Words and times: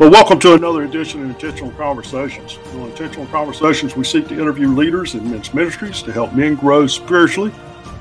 Well, 0.00 0.10
welcome 0.10 0.38
to 0.38 0.54
another 0.54 0.84
edition 0.84 1.22
of 1.22 1.28
Intentional 1.28 1.72
Conversations. 1.72 2.58
On 2.72 2.88
Intentional 2.88 3.26
Conversations, 3.26 3.94
we 3.94 4.04
seek 4.04 4.28
to 4.28 4.40
interview 4.40 4.66
leaders 4.66 5.14
in 5.14 5.30
men's 5.30 5.52
ministries 5.52 6.02
to 6.04 6.10
help 6.10 6.32
men 6.32 6.54
grow 6.54 6.86
spiritually 6.86 7.52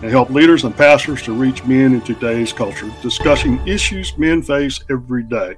and 0.02 0.10
help 0.10 0.30
leaders 0.30 0.64
and 0.64 0.74
pastors 0.74 1.22
to 1.24 1.34
reach 1.34 1.66
men 1.66 1.94
in 1.94 2.00
today's 2.00 2.54
culture, 2.54 2.90
discussing 3.02 3.60
issues 3.68 4.18
men 4.18 4.42
face 4.42 4.80
every 4.90 5.24
day. 5.24 5.56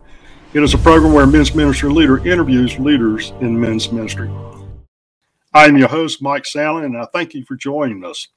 It 0.55 0.63
is 0.63 0.73
a 0.73 0.79
program 0.79 1.13
where 1.13 1.25
a 1.25 1.27
men's 1.27 1.53
ministry 1.53 1.91
leader 1.91 2.27
interviews 2.27 2.79
leaders 2.79 3.33
in 3.41 3.61
men's 3.61 3.91
ministry. 3.91 4.31
I 5.53 5.67
am 5.67 5.77
your 5.77 5.89
host, 5.89 6.23
Mike 6.23 6.45
Sallin, 6.45 6.85
and 6.85 6.97
I 6.97 7.05
thank 7.13 7.35
you 7.35 7.45
for 7.45 7.55
joining 7.55 8.03
us. 8.03 8.29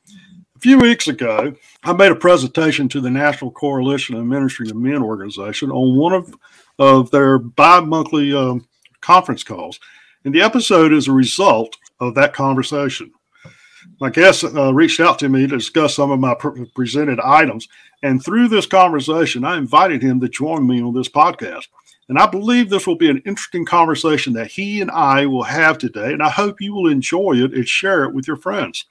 A 0.57 0.61
few 0.61 0.77
weeks 0.79 1.09
ago, 1.09 1.55
I 1.82 1.93
made 1.95 2.13
a 2.13 2.17
presentation 2.17 2.86
to 2.91 3.00
the 3.00 3.11
National 3.11 3.50
Coalition 3.50 4.14
of 4.14 4.27
Ministry 4.27 4.67
to 4.67 4.75
Men 4.75 5.03
organization 5.03 5.71
on 5.71 5.96
one 5.96 6.13
of 6.13 6.35
of 6.79 7.11
their 7.11 7.39
bi 7.39 7.81
monthly 7.81 8.35
um, 8.35 8.67
conference 9.01 9.43
calls. 9.43 9.79
And 10.25 10.35
the 10.35 10.43
episode 10.43 10.93
is 10.93 11.09
a 11.09 11.13
result 11.13 11.77
of 12.01 12.15
that 12.15 12.32
conversation. 12.32 13.13
My 14.01 14.11
guest 14.11 14.45
uh, 14.45 14.73
reached 14.75 15.01
out 15.01 15.18
to 15.21 15.29
me 15.29 15.46
to 15.46 15.57
discuss 15.57 15.95
some 15.95 16.11
of 16.11 16.18
my 16.18 16.35
pre- 16.35 16.65
presented 16.75 17.21
items. 17.21 17.68
And 18.03 18.23
through 18.23 18.49
this 18.49 18.67
conversation, 18.67 19.45
I 19.45 19.57
invited 19.57 20.03
him 20.03 20.21
to 20.21 20.29
join 20.29 20.67
me 20.67 20.82
on 20.82 20.95
this 20.95 21.09
podcast. 21.09 21.67
And 22.09 22.18
I 22.18 22.27
believe 22.27 22.68
this 22.68 22.87
will 22.87 22.96
be 22.96 23.09
an 23.09 23.23
interesting 23.25 23.65
conversation 23.65 24.32
that 24.35 24.51
he 24.51 24.81
and 24.81 24.91
I 24.91 25.27
will 25.27 25.43
have 25.43 25.79
today. 25.79 26.13
And 26.13 26.23
I 26.23 26.29
hope 26.29 26.61
you 26.61 26.75
will 26.75 26.91
enjoy 26.91 27.35
it 27.37 27.54
and 27.54 27.67
share 27.67 28.04
it 28.04 28.15
with 28.15 28.27
your 28.27 28.37
friends. 28.37 28.87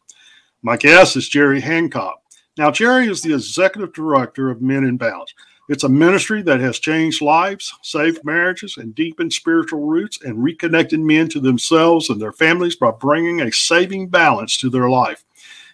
My 0.62 0.78
guest 0.78 1.16
is 1.16 1.30
Jerry 1.30 1.62
Hancock. 1.62 2.20
Now, 2.58 2.72
Jerry 2.72 3.08
is 3.08 3.22
the 3.22 3.34
executive 3.34 3.94
director 3.94 4.50
of 4.50 4.62
Men 4.62 4.84
in 4.84 4.98
Balance. 4.98 5.34
It's 5.70 5.86
a 5.86 5.90
ministry 5.90 6.42
that 6.42 6.60
has 6.60 6.78
changed 6.78 7.22
lives, 7.22 7.74
saved 7.82 8.26
marriages, 8.26 8.76
and 8.76 8.94
deepened 8.94 9.32
spiritual 9.32 9.82
roots 9.82 10.22
and 10.22 10.44
reconnected 10.44 11.00
men 11.00 11.30
to 11.30 11.40
themselves 11.40 12.10
and 12.10 12.22
their 12.22 12.34
families 12.34 12.76
by 12.76 12.92
bringing 12.92 13.42
a 13.42 13.52
saving 13.52 14.10
balance 14.10 14.58
to 14.58 14.70
their 14.70 14.90
life. 14.90 15.24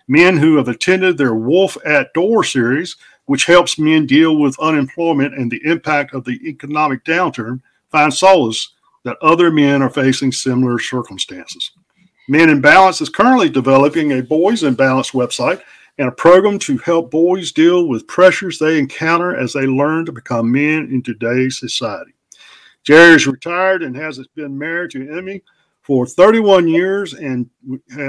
Men 0.07 0.37
who 0.37 0.57
have 0.57 0.67
attended 0.67 1.17
their 1.17 1.33
Wolf 1.33 1.75
at 1.85 2.13
Door 2.13 2.43
series, 2.43 2.97
which 3.25 3.45
helps 3.45 3.79
men 3.79 4.05
deal 4.05 4.37
with 4.37 4.59
unemployment 4.59 5.33
and 5.33 5.49
the 5.49 5.61
impact 5.65 6.13
of 6.13 6.23
the 6.23 6.39
economic 6.47 7.03
downturn, 7.03 7.59
find 7.89 8.13
solace 8.13 8.73
that 9.03 9.17
other 9.21 9.49
men 9.49 9.81
are 9.81 9.89
facing 9.89 10.31
similar 10.31 10.77
circumstances. 10.77 11.71
Men 12.27 12.49
in 12.49 12.61
Balance 12.61 13.01
is 13.01 13.09
currently 13.09 13.49
developing 13.49 14.11
a 14.11 14.21
Boys 14.21 14.61
in 14.61 14.75
Balance 14.75 15.11
website 15.11 15.61
and 15.99 16.07
a 16.07 16.13
program 16.13 16.57
to 16.57 16.77
help 16.77 17.11
boys 17.11 17.51
deal 17.51 17.87
with 17.87 18.07
pressures 18.07 18.57
they 18.57 18.79
encounter 18.79 19.35
as 19.35 19.51
they 19.51 19.67
learn 19.67 20.05
to 20.05 20.13
become 20.13 20.49
men 20.49 20.89
in 20.91 21.03
today's 21.03 21.59
society. 21.59 22.13
Jerry 22.83 23.15
is 23.15 23.27
retired 23.27 23.83
and 23.83 23.95
has 23.97 24.25
been 24.33 24.57
married 24.57 24.91
to 24.91 25.11
Emmy 25.11 25.43
for 25.81 26.07
31 26.07 26.69
years, 26.69 27.13
and 27.13 27.49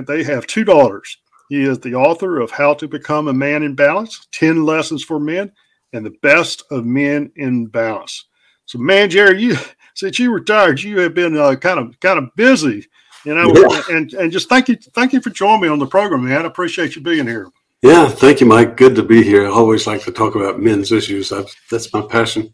they 0.06 0.22
have 0.22 0.46
two 0.46 0.62
daughters. 0.64 1.18
He 1.48 1.64
is 1.64 1.80
the 1.80 1.96
author 1.96 2.38
of 2.38 2.52
How 2.52 2.74
to 2.74 2.86
Become 2.86 3.26
a 3.26 3.32
Man 3.32 3.64
in 3.64 3.74
Balance 3.74 4.28
10 4.30 4.64
Lessons 4.64 5.02
for 5.02 5.18
Men 5.18 5.50
and 5.92 6.06
the 6.06 6.14
Best 6.22 6.62
of 6.70 6.86
Men 6.86 7.32
in 7.34 7.66
Balance. 7.66 8.26
So, 8.66 8.78
man, 8.78 9.10
Jerry, 9.10 9.42
you 9.42 9.56
since 9.94 10.20
you 10.20 10.32
retired, 10.32 10.80
you 10.80 11.00
have 11.00 11.14
been 11.14 11.36
uh, 11.36 11.56
kind 11.56 11.80
of 11.80 11.98
kind 11.98 12.20
of 12.20 12.34
busy, 12.36 12.86
you 13.24 13.34
know, 13.34 13.52
yeah. 13.52 13.82
and 13.96 14.14
and 14.14 14.30
just 14.30 14.48
thank 14.48 14.68
you 14.68 14.76
thank 14.94 15.12
you 15.12 15.20
for 15.20 15.30
joining 15.30 15.62
me 15.62 15.68
on 15.68 15.80
the 15.80 15.86
program, 15.86 16.24
man. 16.24 16.44
I 16.44 16.46
appreciate 16.46 16.94
you 16.94 17.02
being 17.02 17.26
here. 17.26 17.50
Yeah, 17.82 18.08
thank 18.08 18.40
you, 18.40 18.46
Mike. 18.46 18.76
Good 18.76 18.94
to 18.96 19.02
be 19.02 19.22
here. 19.22 19.46
I 19.46 19.50
always 19.50 19.86
like 19.86 20.02
to 20.02 20.12
talk 20.12 20.34
about 20.34 20.60
men's 20.60 20.92
issues. 20.92 21.32
I've, 21.32 21.54
that's 21.70 21.92
my 21.94 22.02
passion. 22.02 22.52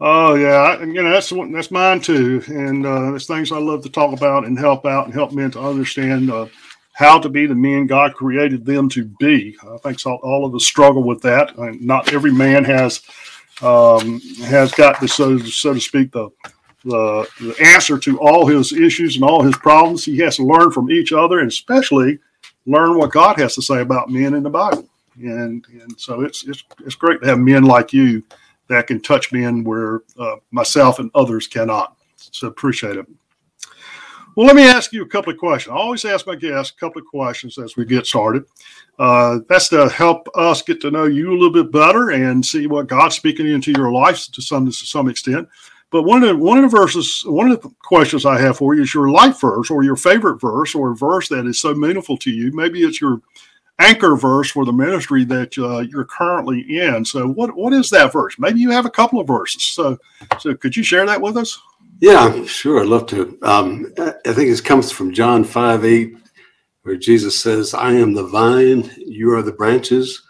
Oh 0.00 0.34
yeah, 0.34 0.80
you 0.80 1.02
know 1.02 1.10
that's 1.10 1.32
that's 1.50 1.70
mine 1.70 2.00
too, 2.00 2.42
and 2.46 2.86
uh, 2.86 3.10
there's 3.10 3.26
things 3.26 3.50
I 3.50 3.58
love 3.58 3.82
to 3.82 3.88
talk 3.88 4.16
about 4.16 4.46
and 4.46 4.56
help 4.56 4.86
out 4.86 5.06
and 5.06 5.14
help 5.14 5.32
men 5.32 5.50
to 5.52 5.60
understand 5.60 6.30
uh, 6.30 6.46
how 6.92 7.18
to 7.18 7.28
be 7.28 7.46
the 7.46 7.54
men 7.54 7.86
God 7.86 8.14
created 8.14 8.64
them 8.64 8.88
to 8.90 9.06
be. 9.18 9.56
I 9.66 9.78
think 9.78 9.98
so, 9.98 10.16
all 10.16 10.44
of 10.44 10.54
us 10.54 10.64
struggle 10.64 11.02
with 11.02 11.20
that. 11.22 11.58
not 11.80 12.12
every 12.12 12.30
man 12.30 12.64
has 12.64 13.00
um, 13.62 14.20
has 14.44 14.72
got 14.72 15.00
the 15.00 15.08
so 15.08 15.38
so 15.38 15.74
to 15.74 15.80
speak 15.80 16.12
the, 16.12 16.28
the 16.84 17.26
the 17.40 17.56
answer 17.60 17.98
to 17.98 18.20
all 18.20 18.46
his 18.46 18.72
issues 18.72 19.16
and 19.16 19.24
all 19.24 19.42
his 19.42 19.56
problems. 19.56 20.04
He 20.04 20.18
has 20.18 20.36
to 20.36 20.44
learn 20.44 20.70
from 20.70 20.92
each 20.92 21.12
other, 21.12 21.40
and 21.40 21.48
especially 21.48 22.20
learn 22.68 22.98
what 22.98 23.10
God 23.10 23.38
has 23.38 23.54
to 23.54 23.62
say 23.62 23.80
about 23.80 24.10
men 24.10 24.34
in 24.34 24.42
the 24.42 24.50
Bible. 24.50 24.88
And 25.16 25.66
and 25.82 25.98
so 25.98 26.20
it's 26.20 26.46
it's 26.46 26.62
it's 26.84 26.94
great 26.94 27.20
to 27.22 27.28
have 27.28 27.40
men 27.40 27.64
like 27.64 27.92
you 27.92 28.22
that 28.68 28.86
can 28.86 29.00
touch 29.00 29.32
men 29.32 29.64
where 29.64 30.02
uh, 30.18 30.36
myself 30.52 31.00
and 31.00 31.10
others 31.14 31.48
cannot. 31.48 31.96
So 32.16 32.46
appreciate 32.46 32.96
it. 32.96 33.06
Well, 34.36 34.46
let 34.46 34.54
me 34.54 34.68
ask 34.68 34.92
you 34.92 35.02
a 35.02 35.08
couple 35.08 35.32
of 35.32 35.38
questions. 35.38 35.72
I 35.72 35.76
always 35.76 36.04
ask 36.04 36.24
my 36.24 36.36
guests 36.36 36.72
a 36.76 36.78
couple 36.78 37.02
of 37.02 37.08
questions 37.08 37.58
as 37.58 37.76
we 37.76 37.84
get 37.84 38.06
started. 38.06 38.44
Uh, 38.96 39.40
that's 39.48 39.68
to 39.70 39.88
help 39.88 40.28
us 40.36 40.62
get 40.62 40.80
to 40.82 40.92
know 40.92 41.06
you 41.06 41.30
a 41.30 41.38
little 41.38 41.50
bit 41.50 41.72
better 41.72 42.10
and 42.10 42.44
see 42.44 42.68
what 42.68 42.86
God's 42.86 43.16
speaking 43.16 43.48
into 43.48 43.72
your 43.72 43.90
life 43.90 44.30
to 44.30 44.40
some 44.40 44.66
to 44.66 44.72
some 44.72 45.08
extent. 45.08 45.48
But 45.90 46.02
one 46.02 46.22
of 46.22 46.28
the 46.28 46.36
one 46.36 46.62
of 46.62 46.70
the 46.70 46.76
verses, 46.76 47.22
one 47.26 47.50
of 47.50 47.62
the 47.62 47.70
questions 47.82 48.26
I 48.26 48.38
have 48.40 48.58
for 48.58 48.74
you 48.74 48.82
is 48.82 48.92
your 48.92 49.10
life 49.10 49.40
verse 49.40 49.70
or 49.70 49.82
your 49.82 49.96
favorite 49.96 50.40
verse 50.40 50.74
or 50.74 50.92
a 50.92 50.96
verse 50.96 51.28
that 51.28 51.46
is 51.46 51.58
so 51.60 51.74
meaningful 51.74 52.18
to 52.18 52.30
you. 52.30 52.52
Maybe 52.52 52.82
it's 52.82 53.00
your 53.00 53.22
anchor 53.78 54.16
verse 54.16 54.50
for 54.50 54.64
the 54.64 54.72
ministry 54.72 55.24
that 55.24 55.56
uh, 55.56 55.78
you're 55.78 56.04
currently 56.04 56.60
in. 56.78 57.04
So 57.04 57.26
what 57.26 57.56
what 57.56 57.72
is 57.72 57.88
that 57.90 58.12
verse? 58.12 58.38
Maybe 58.38 58.60
you 58.60 58.70
have 58.70 58.86
a 58.86 58.90
couple 58.90 59.18
of 59.18 59.26
verses. 59.26 59.64
So 59.64 59.98
so 60.38 60.54
could 60.54 60.76
you 60.76 60.82
share 60.82 61.06
that 61.06 61.22
with 61.22 61.36
us? 61.36 61.58
Yeah, 62.00 62.44
sure. 62.44 62.80
I'd 62.80 62.86
love 62.86 63.06
to. 63.06 63.38
Um, 63.42 63.92
I 63.98 64.32
think 64.32 64.50
it 64.50 64.64
comes 64.64 64.92
from 64.92 65.12
John 65.12 65.42
5 65.42 65.84
8, 65.84 66.16
where 66.82 66.96
Jesus 66.96 67.38
says, 67.40 67.74
I 67.74 67.92
am 67.92 68.14
the 68.14 68.26
vine, 68.26 68.88
you 68.98 69.32
are 69.34 69.42
the 69.42 69.52
branches. 69.52 70.22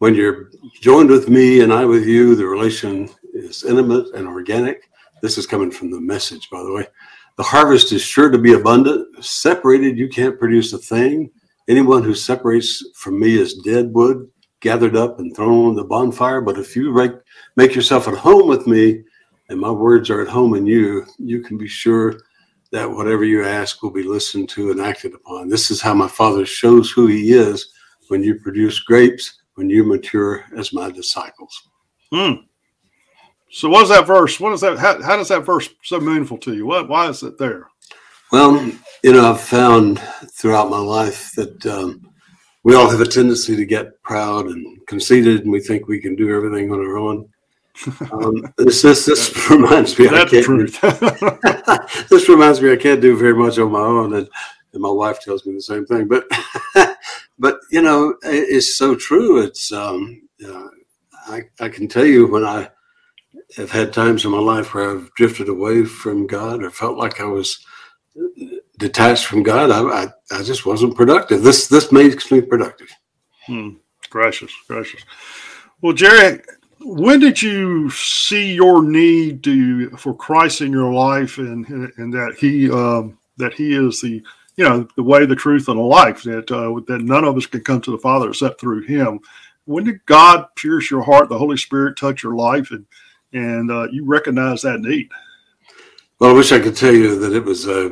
When 0.00 0.14
you're 0.14 0.50
joined 0.80 1.08
with 1.08 1.28
me 1.28 1.62
and 1.62 1.72
I 1.72 1.86
with 1.86 2.06
you, 2.06 2.34
the 2.34 2.46
relation 2.46 3.08
is 3.38 3.64
intimate 3.64 4.14
and 4.14 4.26
organic. 4.26 4.90
This 5.22 5.38
is 5.38 5.46
coming 5.46 5.70
from 5.70 5.90
the 5.90 6.00
message, 6.00 6.48
by 6.50 6.62
the 6.62 6.72
way. 6.72 6.86
The 7.36 7.44
harvest 7.44 7.92
is 7.92 8.02
sure 8.02 8.30
to 8.30 8.38
be 8.38 8.54
abundant. 8.54 9.24
Separated, 9.24 9.96
you 9.96 10.08
can't 10.08 10.38
produce 10.38 10.72
a 10.72 10.78
thing. 10.78 11.30
Anyone 11.68 12.02
who 12.02 12.14
separates 12.14 12.84
from 12.94 13.20
me 13.20 13.38
is 13.38 13.62
dead 13.64 13.92
wood, 13.92 14.28
gathered 14.60 14.96
up 14.96 15.20
and 15.20 15.34
thrown 15.34 15.66
on 15.66 15.74
the 15.76 15.84
bonfire. 15.84 16.40
But 16.40 16.58
if 16.58 16.74
you 16.74 16.92
make, 17.56 17.74
yourself 17.74 18.08
at 18.08 18.14
home 18.14 18.48
with 18.48 18.66
me, 18.66 19.04
and 19.48 19.60
my 19.60 19.70
words 19.70 20.10
are 20.10 20.20
at 20.20 20.28
home 20.28 20.54
in 20.54 20.66
you, 20.66 21.06
you 21.18 21.40
can 21.40 21.56
be 21.56 21.68
sure 21.68 22.20
that 22.72 22.90
whatever 22.90 23.24
you 23.24 23.44
ask 23.44 23.82
will 23.82 23.90
be 23.90 24.02
listened 24.02 24.48
to 24.50 24.70
and 24.70 24.80
acted 24.80 25.14
upon. 25.14 25.48
This 25.48 25.70
is 25.70 25.80
how 25.80 25.94
my 25.94 26.08
Father 26.08 26.44
shows 26.44 26.90
who 26.90 27.06
He 27.06 27.32
is 27.32 27.70
when 28.08 28.22
you 28.22 28.40
produce 28.40 28.80
grapes, 28.80 29.42
when 29.54 29.70
you 29.70 29.84
mature 29.84 30.44
as 30.56 30.72
my 30.72 30.90
disciples. 30.90 31.68
Hmm. 32.12 32.32
So, 33.50 33.68
what 33.68 33.82
is 33.82 33.88
that 33.88 34.06
verse? 34.06 34.38
What 34.38 34.52
is 34.52 34.60
that? 34.60 34.78
How, 34.78 35.00
how 35.02 35.16
does 35.16 35.28
that 35.28 35.46
verse 35.46 35.68
so 35.82 35.98
meaningful 36.00 36.38
to 36.38 36.54
you? 36.54 36.66
What? 36.66 36.88
Why 36.88 37.08
is 37.08 37.22
it 37.22 37.38
there? 37.38 37.68
Well, 38.30 38.70
you 39.02 39.12
know, 39.12 39.30
I've 39.30 39.40
found 39.40 40.00
throughout 40.34 40.68
my 40.68 40.78
life 40.78 41.32
that 41.36 41.64
um, 41.66 42.10
we 42.62 42.74
all 42.74 42.90
have 42.90 43.00
a 43.00 43.06
tendency 43.06 43.56
to 43.56 43.64
get 43.64 44.02
proud 44.02 44.46
and 44.46 44.86
conceited, 44.86 45.42
and 45.42 45.52
we 45.52 45.60
think 45.60 45.88
we 45.88 46.00
can 46.00 46.14
do 46.14 46.34
everything 46.34 46.70
on 46.72 46.80
our 46.80 46.98
own. 46.98 47.28
Um, 48.10 48.52
this, 48.56 48.82
this 48.82 49.06
this 49.06 49.50
reminds 49.50 49.96
me. 49.96 50.08
That's 50.08 50.34
I 50.34 50.42
truth. 50.42 50.80
this 52.08 52.28
reminds 52.28 52.60
me 52.60 52.72
I 52.72 52.76
can't 52.76 53.00
do 53.00 53.16
very 53.16 53.34
much 53.34 53.56
on 53.58 53.70
my 53.70 53.78
own, 53.78 54.14
and, 54.14 54.28
and 54.72 54.82
my 54.82 54.90
wife 54.90 55.20
tells 55.20 55.46
me 55.46 55.54
the 55.54 55.62
same 55.62 55.86
thing. 55.86 56.08
But 56.08 56.24
but 57.38 57.60
you 57.70 57.80
know, 57.80 58.16
it's 58.24 58.76
so 58.76 58.96
true. 58.96 59.40
It's 59.42 59.70
um, 59.70 60.22
uh, 60.44 60.66
I 61.28 61.42
I 61.60 61.68
can 61.68 61.86
tell 61.86 62.04
you 62.04 62.26
when 62.26 62.44
I 62.44 62.68
have 63.56 63.70
had 63.70 63.92
times 63.92 64.24
in 64.24 64.30
my 64.30 64.38
life 64.38 64.74
where 64.74 64.90
I've 64.90 65.12
drifted 65.14 65.48
away 65.48 65.84
from 65.84 66.26
God 66.26 66.62
or 66.62 66.70
felt 66.70 66.98
like 66.98 67.20
I 67.20 67.24
was 67.24 67.64
detached 68.78 69.26
from 69.26 69.42
God. 69.42 69.70
I, 69.70 70.04
I, 70.04 70.38
I 70.38 70.42
just 70.42 70.66
wasn't 70.66 70.96
productive. 70.96 71.42
This 71.42 71.68
this 71.68 71.90
makes 71.92 72.30
me 72.30 72.40
productive. 72.40 72.88
Hmm. 73.46 73.70
Gracious, 74.10 74.52
gracious. 74.66 75.02
Well, 75.82 75.92
Jerry, 75.92 76.40
when 76.80 77.20
did 77.20 77.40
you 77.40 77.90
see 77.90 78.54
your 78.54 78.82
need 78.82 79.42
to 79.44 79.90
for 79.90 80.14
Christ 80.14 80.60
in 80.60 80.72
your 80.72 80.92
life, 80.92 81.38
and 81.38 81.66
and 81.68 82.12
that 82.12 82.36
He 82.38 82.70
um, 82.70 83.18
that 83.36 83.54
He 83.54 83.74
is 83.74 84.00
the 84.00 84.22
you 84.56 84.64
know 84.64 84.88
the 84.96 85.02
way, 85.02 85.26
the 85.26 85.36
truth, 85.36 85.68
and 85.68 85.78
the 85.78 85.82
life 85.82 86.22
that 86.22 86.50
uh, 86.50 86.80
that 86.86 87.02
none 87.02 87.24
of 87.24 87.36
us 87.36 87.46
can 87.46 87.62
come 87.62 87.80
to 87.82 87.90
the 87.90 87.98
Father 87.98 88.30
except 88.30 88.60
through 88.60 88.82
Him. 88.82 89.20
When 89.64 89.84
did 89.84 90.04
God 90.06 90.46
pierce 90.56 90.90
your 90.90 91.02
heart? 91.02 91.28
The 91.28 91.38
Holy 91.38 91.56
Spirit 91.56 91.96
touch 91.96 92.22
your 92.22 92.34
life, 92.34 92.70
and 92.70 92.86
and 93.32 93.70
uh, 93.70 93.88
you 93.90 94.04
recognize 94.04 94.62
that 94.62 94.80
need. 94.80 95.10
Well, 96.18 96.30
I 96.30 96.34
wish 96.34 96.52
I 96.52 96.58
could 96.58 96.76
tell 96.76 96.92
you 96.92 97.18
that 97.20 97.32
it 97.32 97.44
was, 97.44 97.68
uh, 97.68 97.90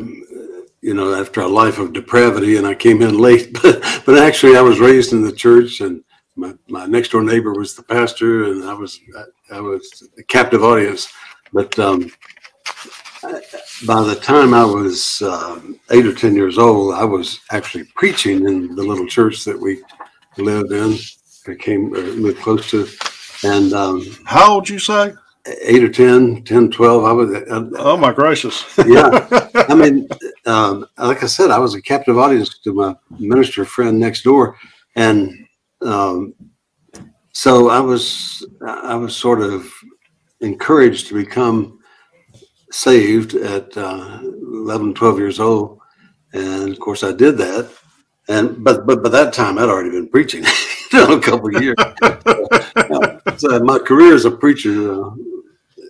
you 0.80 0.94
know, 0.94 1.14
after 1.14 1.40
a 1.40 1.48
life 1.48 1.78
of 1.78 1.92
depravity, 1.92 2.56
and 2.56 2.66
I 2.66 2.74
came 2.74 3.02
in 3.02 3.18
late, 3.28 3.52
but 3.62 4.02
but 4.04 4.18
actually, 4.18 4.56
I 4.56 4.62
was 4.62 4.80
raised 4.80 5.12
in 5.12 5.22
the 5.22 5.32
church, 5.32 5.80
and 5.80 6.02
my, 6.34 6.54
my 6.68 6.86
next 6.86 7.10
door 7.10 7.22
neighbor 7.22 7.52
was 7.52 7.74
the 7.74 7.82
pastor, 7.82 8.44
and 8.44 8.64
I 8.64 8.74
was 8.74 9.00
I, 9.16 9.56
I 9.56 9.60
was 9.60 10.08
a 10.18 10.22
captive 10.24 10.64
audience. 10.64 11.08
But 11.52 11.78
um, 11.78 12.10
by 13.86 14.02
the 14.02 14.18
time 14.20 14.54
I 14.54 14.64
was 14.64 15.22
um, 15.22 15.78
eight 15.90 16.06
or 16.06 16.14
10 16.14 16.34
years 16.34 16.58
old, 16.58 16.94
I 16.94 17.04
was 17.04 17.40
actually 17.50 17.84
preaching 17.94 18.46
in 18.46 18.74
the 18.74 18.82
little 18.82 19.06
church 19.06 19.44
that 19.44 19.58
we 19.58 19.82
lived 20.36 20.72
in, 20.72 20.96
became 21.44 21.94
uh, 21.94 21.98
lived 21.98 22.40
close 22.40 22.70
to. 22.70 22.88
And 23.44 23.72
um, 23.72 24.04
how 24.24 24.54
old 24.54 24.68
you 24.68 24.78
say? 24.78 25.12
Eight 25.62 25.84
or 25.84 25.88
10, 25.88 26.42
10, 26.42 26.70
12. 26.70 27.04
I 27.04 27.12
was. 27.12 27.30
Uh, 27.34 27.70
oh, 27.78 27.96
my 27.96 28.12
gracious. 28.12 28.64
yeah. 28.86 29.28
I 29.54 29.74
mean, 29.74 30.08
um, 30.44 30.86
like 30.98 31.22
I 31.22 31.26
said, 31.26 31.50
I 31.50 31.58
was 31.58 31.74
a 31.74 31.82
captive 31.82 32.18
audience 32.18 32.58
to 32.60 32.72
my 32.72 32.96
minister 33.18 33.64
friend 33.64 33.98
next 33.98 34.22
door. 34.22 34.56
And 34.96 35.46
um, 35.82 36.34
so 37.32 37.68
I 37.68 37.80
was, 37.80 38.46
I 38.66 38.96
was 38.96 39.14
sort 39.16 39.40
of 39.40 39.70
encouraged 40.40 41.08
to 41.08 41.14
become 41.14 41.78
saved 42.70 43.34
at 43.34 43.76
uh, 43.76 44.20
11, 44.22 44.94
12 44.94 45.18
years 45.18 45.40
old. 45.40 45.78
And 46.32 46.70
of 46.70 46.78
course, 46.80 47.02
I 47.02 47.12
did 47.12 47.38
that. 47.38 47.70
And 48.28 48.64
but 48.64 48.86
but 48.86 49.02
by 49.04 49.08
that 49.10 49.32
time, 49.32 49.56
I'd 49.56 49.68
already 49.68 49.90
been 49.90 50.08
preaching 50.08 50.44
you 50.92 50.98
know, 50.98 51.16
a 51.16 51.20
couple 51.20 51.54
of 51.54 51.62
years. 51.62 51.76
so 53.40 53.60
my 53.60 53.78
career 53.78 54.14
as 54.14 54.24
a 54.24 54.30
preacher, 54.32 54.92
uh, 54.92 55.10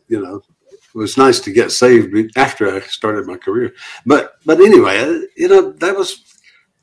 you 0.08 0.22
know, 0.22 0.42
it 0.70 0.98
was 0.98 1.16
nice 1.16 1.40
to 1.40 1.52
get 1.52 1.72
saved 1.72 2.14
after 2.36 2.74
I 2.74 2.80
started 2.80 3.26
my 3.26 3.36
career. 3.36 3.74
But 4.04 4.34
but 4.44 4.60
anyway, 4.60 4.98
uh, 4.98 5.20
you 5.36 5.48
know, 5.48 5.72
that 5.72 5.96
was 5.96 6.24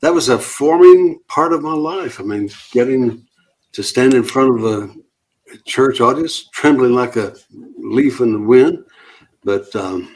that 0.00 0.12
was 0.12 0.28
a 0.28 0.38
forming 0.38 1.20
part 1.28 1.52
of 1.52 1.62
my 1.62 1.72
life. 1.72 2.20
I 2.20 2.24
mean, 2.24 2.50
getting 2.72 3.26
to 3.72 3.82
stand 3.82 4.14
in 4.14 4.22
front 4.22 4.58
of 4.58 4.64
a 4.64 5.58
church 5.64 6.00
audience, 6.00 6.48
trembling 6.52 6.94
like 6.94 7.16
a 7.16 7.34
leaf 7.78 8.20
in 8.20 8.32
the 8.32 8.40
wind, 8.40 8.84
but 9.42 9.74
um, 9.74 10.14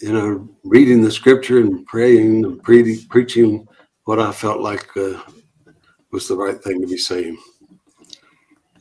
you 0.00 0.12
know, 0.12 0.48
reading 0.64 1.02
the 1.02 1.10
scripture 1.10 1.58
and 1.58 1.86
praying 1.86 2.44
and 2.44 2.62
pre- 2.62 3.04
preaching 3.06 3.66
what 4.04 4.18
I 4.18 4.32
felt 4.32 4.60
like 4.60 4.96
uh, 4.96 5.20
was 6.12 6.28
the 6.28 6.36
right 6.36 6.60
thing 6.62 6.80
to 6.80 6.86
be 6.86 6.96
saying. 6.96 7.38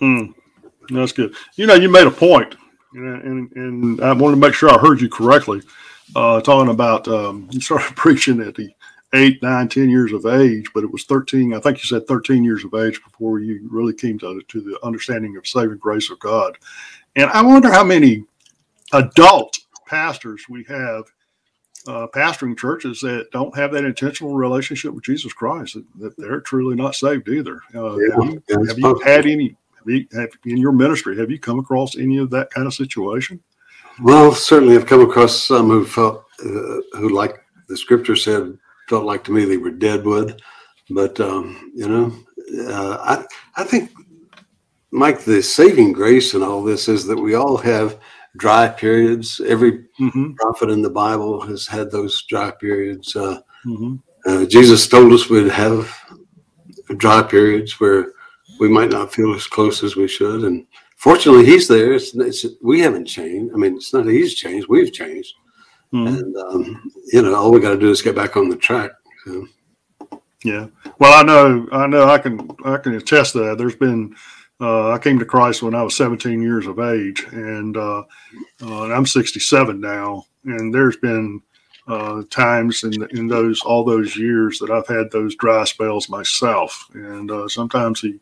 Mm, 0.02 0.34
that's 0.90 1.12
good. 1.12 1.36
You 1.56 1.68
know, 1.68 1.74
you 1.74 1.90
made 1.90 2.08
a 2.08 2.12
point, 2.12 2.56
and, 2.94 3.52
and 3.54 4.02
I 4.02 4.14
wanted 4.14 4.36
to 4.36 4.42
make 4.42 4.54
sure 4.54 4.70
I 4.70 4.78
heard 4.78 5.02
you 5.02 5.10
correctly. 5.10 5.62
Uh, 6.16 6.40
talking 6.40 6.72
about 6.72 7.08
um, 7.08 7.50
you 7.52 7.60
started 7.60 7.96
preaching 7.96 8.42
at 8.42 8.56
the 8.56 8.70
eight, 9.14 9.42
nine, 9.44 9.68
ten 9.68 9.90
years 9.90 10.14
of 10.14 10.26
age, 10.26 10.68
but 10.74 10.84
it 10.84 10.92
was 10.92 11.04
thirteen. 11.04 11.54
I 11.54 11.60
think 11.60 11.78
you 11.78 11.84
said 11.84 12.08
thirteen 12.08 12.44
years 12.44 12.64
of 12.64 12.74
age 12.74 13.02
before 13.04 13.40
you 13.40 13.68
really 13.70 13.94
came 13.94 14.18
to 14.20 14.42
to 14.48 14.62
the 14.62 14.80
understanding 14.84 15.36
of 15.38 15.46
saving 15.48 15.78
grace 15.78 16.10
of 16.10 16.20
God. 16.20 16.58
And 17.16 17.30
I 17.32 17.42
wonder 17.42 17.72
how 17.72 17.84
many 17.84 18.24
adult 18.94 19.58
pastors 19.88 20.46
we 20.50 20.64
have 20.66 21.06
uh, 21.88 22.08
pastoring 22.08 22.58
churches 22.58 23.00
that 23.02 23.32
don't 23.32 23.56
have 23.56 23.72
that 23.72 23.86
intentional 23.86 24.36
relationship 24.36 24.94
with 24.94 25.04
Jesus 25.04 25.34
Christ, 25.34 25.76
that, 25.76 25.86
that 26.00 26.18
they're 26.18 26.42
truly 26.42 26.76
not 26.76 26.96
saved 26.96 27.30
either. 27.30 27.62
Uh, 27.74 27.98
yeah, 27.98 28.16
have 28.16 28.34
you, 28.34 28.44
have 28.68 28.80
you 28.80 29.00
had 29.00 29.26
any, 29.26 29.56
have 29.78 29.88
you, 29.88 30.08
have, 30.14 30.30
in 30.46 30.58
your 30.58 30.72
ministry, 30.72 31.18
have 31.18 31.32
you 31.32 31.40
come 31.40 31.60
across 31.60 31.98
any 31.98 32.18
of 32.18 32.30
that 32.32 32.50
kind 32.50 32.68
of 32.68 32.74
situation? 32.74 33.40
Well, 34.04 34.34
certainly 34.34 34.76
I've 34.76 34.86
come 34.86 35.02
across 35.02 35.46
some 35.46 35.70
who 35.70 35.86
felt, 35.86 36.26
uh, 36.44 36.82
who 36.94 37.10
like 37.10 37.36
the 37.68 37.78
scripture 37.78 38.16
said, 38.16 38.58
felt 38.90 39.06
like 39.06 39.24
to 39.26 39.32
me 39.32 39.46
they 39.46 39.58
were 39.58 39.72
deadwood. 39.72 40.42
But, 40.90 41.20
um, 41.20 41.72
you 41.76 41.88
know, 41.88 42.14
uh, 42.72 42.98
I, 43.02 43.62
I 43.62 43.64
think, 43.64 43.92
Mike, 44.92 45.22
the 45.22 45.42
saving 45.42 45.94
grace 45.94 46.34
in 46.34 46.44
all 46.44 46.64
this 46.64 46.88
is 46.88 47.06
that 47.08 47.18
we 47.18 47.36
all 47.36 47.58
have– 47.58 48.00
dry 48.38 48.70
periods. 48.70 49.42
Every 49.46 49.86
mm-hmm. 50.00 50.34
prophet 50.34 50.70
in 50.70 50.82
the 50.82 50.90
Bible 50.90 51.42
has 51.42 51.68
had 51.68 51.92
those 51.92 52.24
dry 52.30 52.52
periods. 52.52 53.16
Uh, 53.16 53.42
mm-hmm. 53.66 53.96
uh, 54.26 54.46
Jesus 54.46 54.88
told 54.88 55.12
us 55.12 55.30
we'd 55.30 55.52
have 55.52 55.94
dry 56.98 57.24
periods 57.24 57.80
where 57.80 58.14
we 58.60 58.70
might 58.70 58.92
not 58.92 59.14
feel 59.14 59.34
as 59.34 59.48
close 59.48 59.84
as 59.84 59.96
we 59.96 60.08
should. 60.08 60.44
And 60.44 60.66
fortunately, 60.98 61.46
He's 61.46 61.68
there. 61.68 61.94
It's, 61.94 62.16
it's, 62.16 62.46
we 62.62 62.80
haven't 62.80 63.06
changed. 63.06 63.54
I 63.54 63.58
mean, 63.58 63.76
it's 63.76 63.94
not 63.94 64.06
He's 64.06 64.36
changed. 64.36 64.68
We've 64.70 64.94
changed. 64.94 65.34
Mm-hmm. 65.94 66.08
And 66.08 66.38
um, 66.38 66.92
you 67.14 67.22
know, 67.22 67.36
all 67.36 67.52
we 67.52 67.60
got 67.60 67.72
to 67.72 67.80
do 67.80 67.90
is 67.90 68.02
get 68.02 68.16
back 68.16 68.36
on 68.36 68.50
the 68.50 68.58
track. 68.58 68.92
So. 69.26 69.48
Yeah. 70.44 70.68
Well, 71.00 71.14
I 71.14 71.24
know. 71.24 71.68
I 71.72 71.88
know. 71.88 72.10
I 72.10 72.18
can. 72.18 72.50
I 72.66 72.78
can 72.78 72.96
attest 72.96 73.34
that. 73.34 73.58
There's 73.58 73.76
been 73.76 74.16
uh, 74.60 74.92
I 74.92 74.98
came 74.98 75.20
to 75.20 75.26
Christ 75.26 75.62
when 75.62 75.76
I 75.76 75.84
was 75.84 75.96
17 75.96 76.42
years 76.42 76.66
of 76.66 76.80
age, 76.80 77.26
and, 77.32 77.78
uh, 77.78 78.00
uh, 78.62 78.84
and 78.84 78.94
I'm 78.94 79.06
67 79.06 79.80
now. 79.80 80.24
And 80.46 80.74
there's 80.74 80.98
been 80.98 81.42
uh, 81.88 82.22
times 82.30 82.84
in 82.84 83.08
in 83.12 83.28
those 83.28 83.62
all 83.62 83.84
those 83.84 84.16
years 84.16 84.60
that 84.60 84.70
I've 84.70 84.88
had 84.88 85.12
those 85.12 85.36
dry 85.36 85.64
spells 85.64 86.10
myself. 86.10 86.90
And 86.94 87.32
uh, 87.32 87.48
sometimes 87.48 88.02
he 88.02 88.20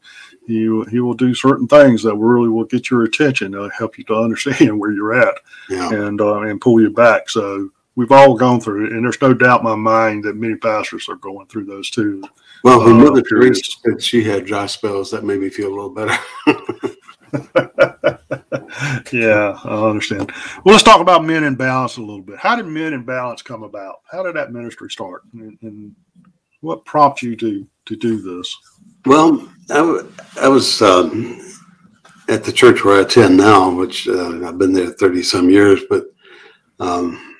he 0.48 0.84
he 0.90 1.00
will 1.00 1.14
do 1.14 1.34
certain 1.34 1.68
things 1.68 2.04
that 2.04 2.16
really 2.16 2.50
will 2.50 2.66
get 2.66 2.90
your 2.90 3.04
attention, 3.04 3.54
to 3.54 3.70
help 3.70 3.98
you 3.98 4.04
to 4.06 4.16
understand 4.16 4.80
where 4.80 4.92
you're 4.92 5.20
at, 5.20 5.36
yeah. 5.70 5.90
and 5.92 6.22
uh, 6.22 6.42
and 6.42 6.62
pull 6.62 6.80
you 6.80 6.90
back. 6.90 7.30
So 7.30 7.70
we've 7.96 8.12
all 8.12 8.36
gone 8.36 8.62
through 8.62 8.88
it, 8.88 8.92
and 8.92 9.04
there's 9.04 9.22
no 9.22 9.34
doubt 9.34 9.62
in 9.62 9.66
my 9.66 9.76
mind 9.76 10.24
that 10.24 10.36
many 10.36 10.56
pastors 10.56 11.10
are 11.10 11.16
going 11.16 11.48
through 11.48 11.66
those 11.66 11.90
too. 11.90 12.24
Well, 12.64 12.84
when 12.84 13.04
Mother 13.04 13.22
Teresa 13.22 13.62
said 13.84 14.02
she 14.02 14.24
had 14.24 14.46
dry 14.46 14.66
spells, 14.66 15.12
that 15.12 15.24
made 15.24 15.40
me 15.40 15.50
feel 15.50 15.68
a 15.68 15.76
little 15.76 15.90
better. 15.90 16.18
yeah, 19.12 19.60
I 19.64 19.90
understand. 19.90 20.32
Well, 20.64 20.74
let's 20.74 20.84
talk 20.84 21.02
about 21.02 21.26
Men 21.26 21.44
in 21.44 21.56
Balance 21.56 21.98
a 21.98 22.02
little 22.02 22.22
bit. 22.22 22.38
How 22.38 22.56
did 22.56 22.66
Men 22.68 22.94
in 22.94 23.04
Balance 23.04 23.42
come 23.42 23.64
about? 23.64 23.98
How 24.12 24.24
did 24.24 24.36
that 24.36 24.52
ministry 24.52 24.90
start, 24.90 25.24
and, 25.34 25.58
and 25.62 25.96
what 26.62 26.86
prompted 26.86 27.26
you 27.26 27.36
to 27.38 27.68
to 27.86 27.96
do 27.96 28.22
this? 28.22 28.56
Well, 29.06 29.48
I, 29.70 29.76
w- 29.76 30.12
I 30.42 30.48
was 30.48 30.82
um, 30.82 31.40
at 32.28 32.44
the 32.44 32.52
church 32.52 32.84
where 32.84 33.00
I 33.00 33.02
attend 33.02 33.38
now, 33.38 33.70
which 33.70 34.08
uh, 34.08 34.46
I've 34.48 34.58
been 34.58 34.74
there 34.74 34.92
thirty 34.92 35.24
some 35.24 35.50
years, 35.50 35.82
but 35.90 36.06
um, 36.80 37.36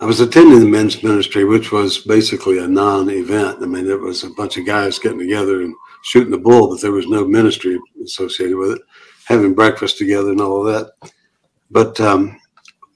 I 0.00 0.06
was 0.06 0.20
attending 0.20 0.60
the 0.60 0.66
men's 0.66 1.02
ministry, 1.02 1.44
which 1.44 1.72
was 1.72 1.98
basically 1.98 2.58
a 2.58 2.66
non-event. 2.66 3.58
I 3.62 3.66
mean, 3.66 3.86
it 3.88 4.00
was 4.00 4.24
a 4.24 4.30
bunch 4.30 4.56
of 4.56 4.64
guys 4.64 4.98
getting 4.98 5.18
together 5.18 5.60
and 5.60 5.74
shooting 6.02 6.30
the 6.30 6.38
bull, 6.38 6.70
but 6.70 6.80
there 6.80 6.92
was 6.92 7.06
no 7.06 7.26
ministry 7.26 7.78
associated 8.02 8.56
with 8.56 8.72
it. 8.72 8.82
Having 9.30 9.54
breakfast 9.54 9.96
together 9.98 10.30
and 10.30 10.40
all 10.40 10.66
of 10.66 10.72
that. 10.72 11.10
But 11.70 12.00
um, 12.00 12.38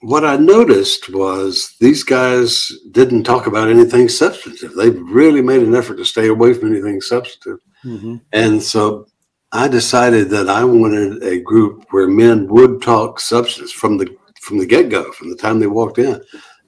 what 0.00 0.24
I 0.24 0.36
noticed 0.36 1.08
was 1.08 1.74
these 1.80 2.02
guys 2.02 2.70
didn't 2.90 3.22
talk 3.22 3.46
about 3.46 3.70
anything 3.70 4.08
substantive. 4.08 4.74
They 4.74 4.90
really 4.90 5.40
made 5.40 5.62
an 5.62 5.74
effort 5.74 5.96
to 5.96 6.04
stay 6.04 6.28
away 6.28 6.52
from 6.52 6.72
anything 6.72 7.00
substantive. 7.00 7.60
Mm-hmm. 7.84 8.16
And 8.32 8.62
so 8.62 9.06
I 9.52 9.68
decided 9.68 10.28
that 10.30 10.50
I 10.50 10.64
wanted 10.64 11.22
a 11.22 11.40
group 11.40 11.86
where 11.90 12.08
men 12.08 12.48
would 12.48 12.82
talk 12.82 13.20
substance 13.20 13.72
from 13.72 13.96
the 13.96 14.14
from 14.42 14.58
the 14.58 14.66
get 14.66 14.90
go, 14.90 15.10
from 15.12 15.30
the 15.30 15.36
time 15.36 15.58
they 15.58 15.66
walked 15.66 15.98
in 15.98 16.20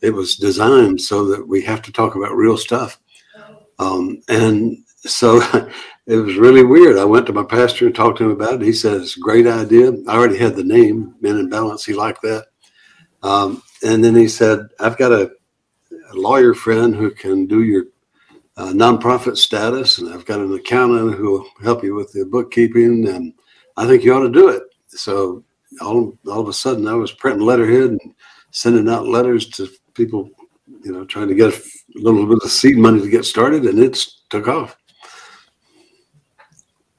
it 0.03 0.11
was 0.11 0.37
designed 0.37 1.01
so 1.01 1.27
that 1.27 1.47
we 1.47 1.63
have 1.63 1.83
to 1.83 1.93
talk 1.93 2.15
about 2.15 2.37
real 2.37 2.57
stuff. 2.57 3.01
Um, 3.79 4.21
and 4.29 4.79
so 4.99 5.41
it 6.07 6.17
was 6.17 6.37
really 6.37 6.63
weird. 6.63 6.99
I 6.99 7.05
went 7.05 7.27
to 7.27 7.33
my 7.33 7.43
pastor 7.43 7.87
and 7.87 7.95
talked 7.95 8.19
to 8.19 8.25
him 8.25 8.31
about 8.31 8.55
it. 8.55 8.63
He 8.63 8.73
said, 8.73 9.01
it's 9.01 9.17
a 9.17 9.21
great 9.21 9.47
idea. 9.47 9.93
I 10.07 10.17
already 10.17 10.39
had 10.39 10.55
the 10.55 10.63
name, 10.65 11.15
Men 11.21 11.39
in 11.39 11.49
Balance. 11.49 11.85
He 11.85 11.95
liked 11.95 12.23
that. 12.23 12.47
Um, 13.23 13.63
and 13.83 14.05
then 14.05 14.15
he 14.15 14.29
said, 14.29 14.69
I've 14.79 14.97
got 14.97 15.11
a, 15.11 15.33
a 15.93 16.15
lawyer 16.15 16.55
friend 16.55 16.95
who 16.95 17.11
can 17.11 17.47
do 17.47 17.63
your 17.63 17.87
uh, 18.57 18.73
nonprofit 18.73 19.37
status, 19.37 19.99
and 19.99 20.09
I've 20.09 20.25
got 20.25 20.41
an 20.41 20.55
accountant 20.55 21.15
who 21.15 21.33
will 21.33 21.47
help 21.63 21.83
you 21.83 21.95
with 21.95 22.13
the 22.13 22.25
bookkeeping, 22.25 23.09
and 23.09 23.35
I 23.77 23.87
think 23.87 24.05
you 24.05 24.15
ought 24.15 24.21
to 24.21 24.31
do 24.31 24.49
it. 24.49 24.63
So 24.87 25.45
all, 25.81 26.17
all 26.29 26.41
of 26.41 26.49
a 26.49 26.53
sudden, 26.53 26.87
I 26.87 26.95
was 26.95 27.13
printing 27.13 27.45
letterhead 27.45 27.91
and 27.91 28.01
sending 28.53 28.89
out 28.89 29.09
letters 29.09 29.49
to 29.51 29.69
people, 29.95 30.31
you 30.85 30.93
know, 30.93 31.05
trying 31.05 31.29
to 31.29 31.35
get 31.35 31.53
a 31.53 31.63
little 31.97 32.27
bit 32.27 32.39
of 32.43 32.51
seed 32.51 32.79
money 32.79 33.01
to 33.01 33.11
get 33.11 33.25
started, 33.25 33.65
and 33.65 33.79
it's 33.79 34.23
took 34.31 34.49
off. 34.49 34.77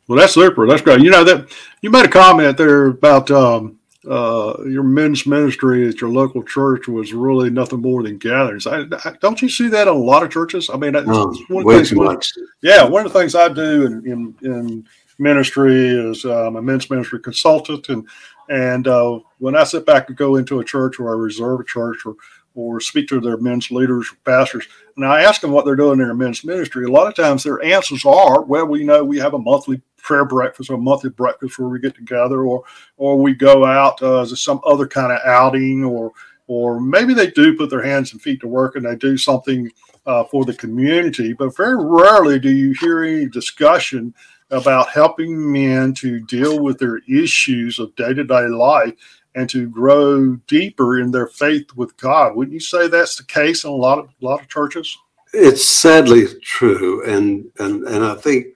Well, 0.07 0.19
that's 0.19 0.33
super. 0.33 0.67
That's 0.67 0.81
great. 0.81 1.01
You 1.01 1.11
know 1.11 1.23
that 1.23 1.49
you 1.81 1.89
made 1.89 2.05
a 2.05 2.09
comment 2.09 2.57
there 2.57 2.85
about 2.87 3.29
um, 3.29 3.77
uh, 4.09 4.55
your 4.65 4.83
men's 4.83 5.25
ministry 5.25 5.87
at 5.87 5.99
your 5.99 6.09
local 6.09 6.41
church 6.41 6.87
was 6.87 7.13
really 7.13 7.49
nothing 7.49 7.81
more 7.81 8.03
than 8.03 8.17
gatherings. 8.17 8.65
I, 8.65 8.83
I, 9.03 9.13
don't 9.19 9.41
you 9.41 9.49
see 9.49 9.67
that 9.67 9.87
in 9.87 9.93
a 9.93 9.97
lot 9.97 10.23
of 10.23 10.31
churches? 10.31 10.69
I 10.73 10.77
mean, 10.77 10.93
that's 10.93 11.07
oh, 11.09 11.35
one 11.49 11.65
way 11.65 11.83
too 11.83 11.97
one, 11.97 12.07
much. 12.07 12.31
Yeah, 12.61 12.83
one 12.85 13.05
of 13.05 13.11
the 13.11 13.19
things 13.19 13.35
I 13.35 13.49
do 13.49 13.85
in 13.85 14.07
in, 14.07 14.35
in 14.43 14.87
ministry 15.19 15.87
is 15.87 16.23
um, 16.23 16.55
a 16.55 16.61
men's 16.61 16.89
ministry 16.89 17.19
consultant, 17.19 17.89
and 17.89 18.07
and 18.49 18.87
uh, 18.87 19.19
when 19.39 19.57
I 19.57 19.65
sit 19.65 19.85
back 19.85 20.07
and 20.07 20.17
go 20.17 20.37
into 20.37 20.61
a 20.61 20.65
church 20.65 20.99
or 20.99 21.09
I 21.09 21.17
reserve 21.17 21.59
a 21.59 21.65
church 21.65 22.05
or 22.05 22.15
or 22.55 22.79
speak 22.79 23.07
to 23.07 23.19
their 23.19 23.37
men's 23.37 23.69
leaders, 23.69 24.11
or 24.11 24.15
pastors, 24.25 24.67
and 24.95 25.05
I 25.05 25.21
ask 25.21 25.41
them 25.41 25.51
what 25.51 25.65
they're 25.65 25.75
doing 25.75 25.99
in 25.99 26.05
their 26.05 26.15
men's 26.15 26.43
ministry. 26.43 26.85
A 26.85 26.91
lot 26.91 27.07
of 27.07 27.13
times 27.13 27.43
their 27.43 27.63
answers 27.63 28.03
are, 28.03 28.41
well, 28.41 28.65
we 28.65 28.83
know 28.83 29.03
we 29.03 29.19
have 29.19 29.35
a 29.35 29.39
monthly 29.39 29.81
prayer 30.07 30.25
breakfast 30.25 30.69
or 30.69 30.77
monthly 30.77 31.09
breakfast 31.09 31.59
where 31.59 31.67
we 31.67 31.79
get 31.79 31.95
together, 31.95 32.43
or 32.43 32.63
or 32.95 33.17
we 33.17 33.33
go 33.33 33.65
out 33.65 34.01
uh, 34.01 34.21
as 34.21 34.41
some 34.41 34.61
other 34.65 34.87
kind 34.87 35.11
of 35.11 35.19
outing, 35.25 35.83
or 35.83 36.11
or 36.47 36.79
maybe 36.79 37.13
they 37.13 37.29
do 37.31 37.57
put 37.57 37.69
their 37.69 37.83
hands 37.83 38.13
and 38.13 38.21
feet 38.21 38.39
to 38.39 38.47
work 38.47 38.75
and 38.75 38.85
they 38.85 38.95
do 38.95 39.17
something 39.17 39.69
uh, 40.05 40.23
for 40.23 40.45
the 40.45 40.53
community, 40.53 41.33
but 41.33 41.55
very 41.57 41.75
rarely 41.77 42.39
do 42.39 42.49
you 42.49 42.73
hear 42.79 43.03
any 43.03 43.27
discussion 43.27 44.13
about 44.49 44.89
helping 44.89 45.51
men 45.51 45.93
to 45.93 46.21
deal 46.21 46.59
with 46.59 46.79
their 46.79 47.01
issues 47.09 47.79
of 47.79 47.93
day 47.97 48.13
to 48.13 48.23
day 48.23 48.47
life 48.47 48.93
and 49.35 49.49
to 49.49 49.69
grow 49.69 50.35
deeper 50.47 50.99
in 50.99 51.11
their 51.11 51.27
faith 51.27 51.67
with 51.75 51.95
God. 51.97 52.35
Wouldn't 52.35 52.53
you 52.53 52.59
say 52.59 52.87
that's 52.87 53.17
the 53.17 53.23
case 53.23 53.65
in 53.65 53.69
a 53.69 53.73
lot 53.73 53.99
of 53.99 54.05
a 54.05 54.25
lot 54.25 54.41
of 54.41 54.47
churches? 54.47 54.97
It's 55.33 55.67
sadly 55.67 56.25
true, 56.41 57.05
and 57.05 57.51
and 57.59 57.83
and 57.83 58.03
I 58.03 58.15
think, 58.15 58.47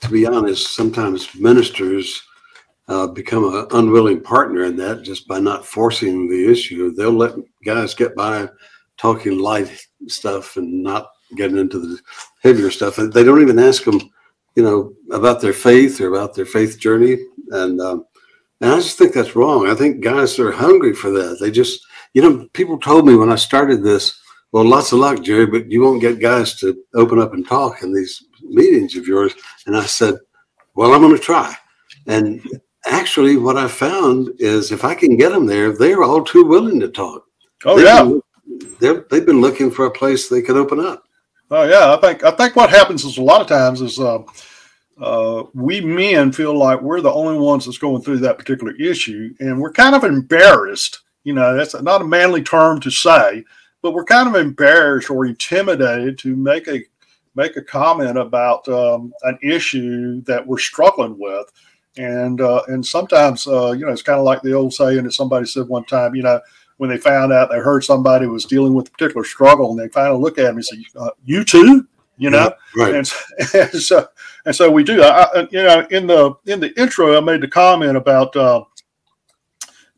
to 0.00 0.08
be 0.08 0.26
honest, 0.26 0.74
sometimes 0.74 1.34
ministers 1.34 2.22
uh, 2.88 3.06
become 3.06 3.44
an 3.44 3.66
unwilling 3.72 4.20
partner 4.20 4.64
in 4.64 4.76
that 4.76 5.02
just 5.02 5.28
by 5.28 5.38
not 5.38 5.66
forcing 5.66 6.28
the 6.28 6.50
issue. 6.50 6.92
They'll 6.92 7.12
let 7.12 7.34
guys 7.64 7.94
get 7.94 8.14
by 8.14 8.48
talking 8.96 9.38
light 9.38 9.86
stuff 10.06 10.56
and 10.56 10.82
not 10.82 11.10
getting 11.36 11.58
into 11.58 11.78
the 11.78 11.98
heavier 12.42 12.70
stuff. 12.70 12.96
They 12.96 13.24
don't 13.24 13.42
even 13.42 13.58
ask 13.58 13.84
them, 13.84 14.00
you 14.56 14.62
know, 14.62 14.94
about 15.10 15.40
their 15.40 15.52
faith 15.52 16.00
or 16.00 16.08
about 16.08 16.34
their 16.34 16.46
faith 16.46 16.78
journey. 16.78 17.18
And 17.50 17.80
um, 17.80 18.06
and 18.60 18.72
I 18.72 18.76
just 18.76 18.98
think 18.98 19.12
that's 19.12 19.36
wrong. 19.36 19.68
I 19.68 19.74
think 19.74 20.02
guys 20.02 20.38
are 20.38 20.50
hungry 20.50 20.92
for 20.92 21.10
that. 21.10 21.38
They 21.40 21.50
just, 21.50 21.86
you 22.14 22.22
know, 22.22 22.48
people 22.54 22.78
told 22.78 23.06
me 23.06 23.14
when 23.14 23.30
I 23.30 23.36
started 23.36 23.82
this, 23.84 24.20
well, 24.52 24.64
lots 24.64 24.92
of 24.92 24.98
luck, 24.98 25.22
Jerry, 25.22 25.46
but 25.46 25.70
you 25.70 25.82
won't 25.82 26.00
get 26.00 26.20
guys 26.20 26.54
to 26.56 26.76
open 26.94 27.18
up 27.20 27.34
and 27.34 27.46
talk 27.46 27.82
in 27.82 27.92
these 27.92 28.24
meetings 28.42 28.96
of 28.96 29.06
yours. 29.06 29.34
And 29.66 29.76
I 29.76 29.84
said, 29.84 30.14
well, 30.74 30.94
I'm 30.94 31.02
going 31.02 31.16
to 31.16 31.22
try. 31.22 31.54
And 32.06 32.40
actually, 32.86 33.36
what 33.36 33.56
I 33.56 33.68
found 33.68 34.30
is 34.38 34.72
if 34.72 34.84
I 34.84 34.94
can 34.94 35.16
get 35.16 35.30
them 35.30 35.46
there, 35.46 35.72
they're 35.76 36.02
all 36.02 36.24
too 36.24 36.44
willing 36.44 36.80
to 36.80 36.88
talk. 36.88 37.24
Oh 37.64 37.76
they've 37.76 37.86
yeah, 37.86 38.04
been, 38.80 39.04
they've 39.10 39.26
been 39.26 39.40
looking 39.40 39.70
for 39.70 39.86
a 39.86 39.90
place 39.90 40.28
they 40.28 40.42
could 40.42 40.56
open 40.56 40.80
up. 40.80 41.04
Oh 41.50 41.64
yeah, 41.64 41.94
I 41.94 42.00
think 42.00 42.24
I 42.24 42.30
think 42.30 42.56
what 42.56 42.70
happens 42.70 43.04
is 43.04 43.18
a 43.18 43.22
lot 43.22 43.40
of 43.40 43.46
times 43.46 43.80
is 43.80 43.98
uh, 43.98 44.22
uh, 45.00 45.44
we 45.54 45.80
men 45.80 46.30
feel 46.30 46.56
like 46.56 46.80
we're 46.80 47.00
the 47.00 47.12
only 47.12 47.38
ones 47.38 47.64
that's 47.64 47.78
going 47.78 48.02
through 48.02 48.18
that 48.18 48.38
particular 48.38 48.74
issue, 48.74 49.34
and 49.40 49.60
we're 49.60 49.72
kind 49.72 49.94
of 49.94 50.04
embarrassed. 50.04 51.00
You 51.24 51.34
know, 51.34 51.56
that's 51.56 51.80
not 51.82 52.02
a 52.02 52.06
manly 52.06 52.42
term 52.42 52.80
to 52.80 52.90
say, 52.90 53.44
but 53.82 53.92
we're 53.92 54.04
kind 54.04 54.28
of 54.28 54.34
embarrassed 54.34 55.10
or 55.10 55.26
intimidated 55.26 56.18
to 56.18 56.36
make 56.36 56.68
a 56.68 56.82
make 57.34 57.56
a 57.56 57.62
comment 57.62 58.18
about 58.18 58.68
um, 58.68 59.12
an 59.22 59.38
issue 59.42 60.20
that 60.22 60.44
we're 60.44 60.58
struggling 60.58 61.16
with. 61.18 61.50
And 61.96 62.40
uh, 62.40 62.62
and 62.68 62.84
sometimes 62.84 63.46
uh, 63.46 63.72
you 63.72 63.86
know 63.86 63.92
it's 63.92 64.02
kind 64.02 64.18
of 64.18 64.24
like 64.24 64.42
the 64.42 64.52
old 64.52 64.72
saying 64.72 65.04
that 65.04 65.12
somebody 65.12 65.46
said 65.46 65.66
one 65.68 65.84
time. 65.84 66.14
You 66.14 66.22
know, 66.22 66.40
when 66.76 66.90
they 66.90 66.98
found 66.98 67.32
out 67.32 67.50
they 67.50 67.58
heard 67.58 67.82
somebody 67.82 68.26
was 68.26 68.44
dealing 68.44 68.74
with 68.74 68.88
a 68.88 68.90
particular 68.90 69.24
struggle, 69.24 69.70
and 69.70 69.78
they 69.78 69.88
finally 69.88 70.20
look 70.20 70.38
at 70.38 70.54
me 70.54 70.58
and 70.58 70.64
say, 70.64 70.84
uh, 70.96 71.10
"You 71.24 71.44
too," 71.44 71.88
you 72.16 72.30
know. 72.30 72.52
Yeah, 72.76 72.84
right. 72.84 72.94
And, 72.94 73.10
and, 73.54 73.82
so 73.82 74.06
and 74.44 74.54
so 74.54 74.70
we 74.70 74.84
do. 74.84 75.02
I, 75.02 75.48
you 75.50 75.62
know, 75.64 75.86
in 75.90 76.06
the 76.06 76.34
in 76.46 76.60
the 76.60 76.78
intro, 76.80 77.16
I 77.16 77.20
made 77.20 77.40
the 77.40 77.48
comment 77.48 77.96
about 77.96 78.36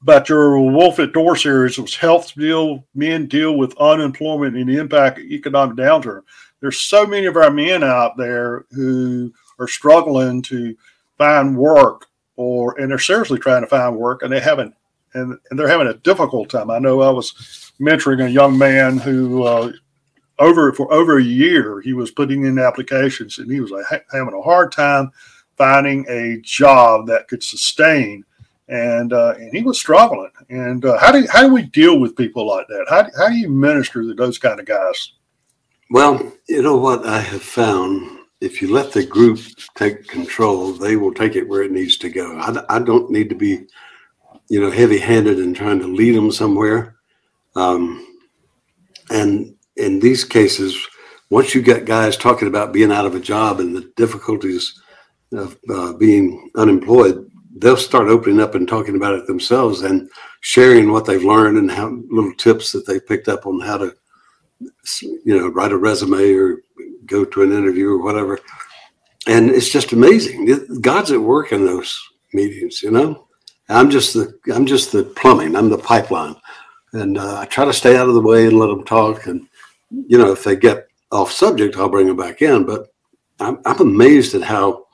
about 0.02 0.28
your 0.28 0.58
Wolf 0.60 0.98
at 0.98 1.12
Door 1.12 1.36
series. 1.36 1.78
Was 1.78 1.94
health 1.94 2.34
deal 2.34 2.84
men 2.94 3.26
deal 3.26 3.56
with 3.56 3.76
unemployment 3.78 4.56
and 4.56 4.68
the 4.68 4.78
impact 4.78 5.18
of 5.18 5.24
economic 5.24 5.76
downturn. 5.76 6.22
There's 6.60 6.78
so 6.78 7.06
many 7.06 7.26
of 7.26 7.36
our 7.36 7.50
men 7.50 7.82
out 7.82 8.16
there 8.16 8.66
who 8.70 9.32
are 9.58 9.68
struggling 9.68 10.42
to 10.42 10.76
find 11.18 11.56
work 11.56 12.06
or 12.36 12.78
and 12.80 12.90
they're 12.90 12.98
seriously 12.98 13.38
trying 13.38 13.62
to 13.62 13.68
find 13.68 13.96
work 13.96 14.22
and 14.22 14.32
they 14.32 14.40
haven't 14.40 14.74
and, 15.14 15.36
and 15.50 15.58
they're 15.58 15.68
having 15.68 15.88
a 15.88 15.94
difficult 15.94 16.48
time. 16.48 16.70
I 16.70 16.78
know 16.78 17.02
I 17.02 17.10
was 17.10 17.72
mentoring 17.80 18.24
a 18.24 18.30
young 18.30 18.56
man 18.56 18.98
who 18.98 19.42
uh, 19.42 19.72
over 20.38 20.72
for 20.72 20.92
over 20.92 21.18
a 21.18 21.22
year 21.22 21.80
he 21.80 21.92
was 21.92 22.10
putting 22.10 22.44
in 22.44 22.58
applications 22.58 23.38
and 23.38 23.50
he 23.50 23.60
was 23.60 23.70
like, 23.70 23.84
having 24.12 24.34
a 24.34 24.42
hard 24.42 24.72
time 24.72 25.10
finding 25.56 26.06
a 26.08 26.40
job 26.40 27.06
that 27.06 27.28
could 27.28 27.42
sustain 27.42 28.24
and 28.70 29.12
uh, 29.12 29.34
and 29.36 29.54
he 29.54 29.62
was 29.62 29.78
struggling. 29.78 30.30
And 30.48 30.84
uh, 30.84 30.98
how 30.98 31.12
do 31.12 31.26
how 31.30 31.42
do 31.42 31.52
we 31.52 31.62
deal 31.62 31.98
with 31.98 32.16
people 32.16 32.46
like 32.46 32.66
that? 32.68 32.86
How 32.88 33.02
how 33.18 33.28
do 33.28 33.34
you 33.34 33.50
minister 33.50 34.02
to 34.02 34.14
those 34.14 34.38
kind 34.38 34.58
of 34.58 34.66
guys? 34.66 35.12
Well 35.90 36.32
you 36.48 36.62
know 36.62 36.76
what 36.76 37.04
i 37.04 37.20
have 37.20 37.42
found? 37.42 38.18
If 38.40 38.62
you 38.62 38.72
let 38.72 38.92
the 38.92 39.04
group 39.04 39.38
take 39.74 40.06
control 40.06 40.72
they 40.72 40.96
will 40.96 41.12
take 41.12 41.36
it 41.36 41.48
where 41.48 41.62
it 41.62 41.72
needs 41.72 41.96
to 41.98 42.08
go. 42.08 42.38
I, 42.38 42.76
I 42.76 42.78
don't 42.78 43.10
need 43.10 43.28
to 43.28 43.34
be 43.34 43.66
you 44.48 44.60
know 44.60 44.70
heavy 44.70 44.98
handed 44.98 45.38
and 45.38 45.54
trying 45.54 45.80
to 45.80 45.86
lead 45.86 46.14
them 46.14 46.30
somewhere. 46.30 46.96
Um, 47.56 48.06
and 49.10 49.56
in 49.76 49.98
these 49.98 50.22
cases, 50.22 50.78
once 51.30 51.54
you 51.54 51.62
get 51.62 51.84
guys 51.84 52.16
talking 52.16 52.46
about 52.46 52.72
being 52.72 52.92
out 52.92 53.06
of 53.06 53.16
a 53.16 53.20
job 53.20 53.58
and 53.58 53.74
the 53.74 53.92
difficulties 53.96 54.80
of 55.32 55.58
uh, 55.68 55.92
being 55.94 56.50
unemployed, 56.56 57.29
they'll 57.60 57.76
start 57.76 58.08
opening 58.08 58.40
up 58.40 58.54
and 58.54 58.66
talking 58.66 58.96
about 58.96 59.14
it 59.14 59.26
themselves 59.26 59.82
and 59.82 60.10
sharing 60.40 60.90
what 60.90 61.04
they've 61.04 61.24
learned 61.24 61.58
and 61.58 61.70
how 61.70 61.88
little 62.10 62.34
tips 62.34 62.72
that 62.72 62.86
they 62.86 62.98
picked 62.98 63.28
up 63.28 63.46
on 63.46 63.60
how 63.60 63.78
to, 63.78 63.94
you 65.00 65.38
know, 65.38 65.48
write 65.48 65.72
a 65.72 65.76
resume 65.76 66.32
or 66.32 66.62
go 67.06 67.24
to 67.24 67.42
an 67.42 67.52
interview 67.52 67.88
or 67.88 68.02
whatever. 68.02 68.38
And 69.26 69.50
it's 69.50 69.70
just 69.70 69.92
amazing. 69.92 70.80
God's 70.80 71.12
at 71.12 71.20
work 71.20 71.52
in 71.52 71.64
those 71.64 71.98
meetings, 72.32 72.82
you 72.82 72.90
know. 72.90 73.26
I'm 73.68 73.90
just 73.90 74.14
the 74.14 74.36
I'm 74.52 74.66
just 74.66 74.90
the 74.90 75.04
plumbing. 75.04 75.54
I'm 75.54 75.70
the 75.70 75.78
pipeline, 75.78 76.34
and 76.92 77.16
uh, 77.16 77.38
I 77.38 77.44
try 77.44 77.64
to 77.64 77.72
stay 77.72 77.96
out 77.96 78.08
of 78.08 78.14
the 78.14 78.20
way 78.20 78.46
and 78.46 78.58
let 78.58 78.66
them 78.66 78.82
talk 78.84 79.26
and 79.26 79.46
you 79.90 80.18
know, 80.18 80.32
if 80.32 80.44
they 80.44 80.56
get 80.56 80.88
off 81.10 81.32
subject, 81.32 81.76
I'll 81.76 81.88
bring 81.88 82.06
them 82.06 82.16
back 82.16 82.42
in. 82.42 82.64
But 82.64 82.88
I'm, 83.38 83.58
I'm 83.64 83.80
amazed 83.80 84.34
at 84.34 84.42
how 84.42 84.86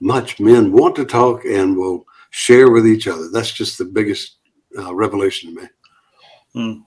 much 0.00 0.40
men 0.40 0.72
want 0.72 0.96
to 0.96 1.04
talk 1.04 1.44
and 1.44 1.76
will 1.76 2.06
share 2.30 2.70
with 2.70 2.86
each 2.86 3.08
other. 3.08 3.28
That's 3.30 3.52
just 3.52 3.78
the 3.78 3.84
biggest 3.84 4.36
uh, 4.78 4.94
revelation 4.94 5.54
to 5.54 5.62
me. 5.62 5.68
Hmm. 6.52 6.80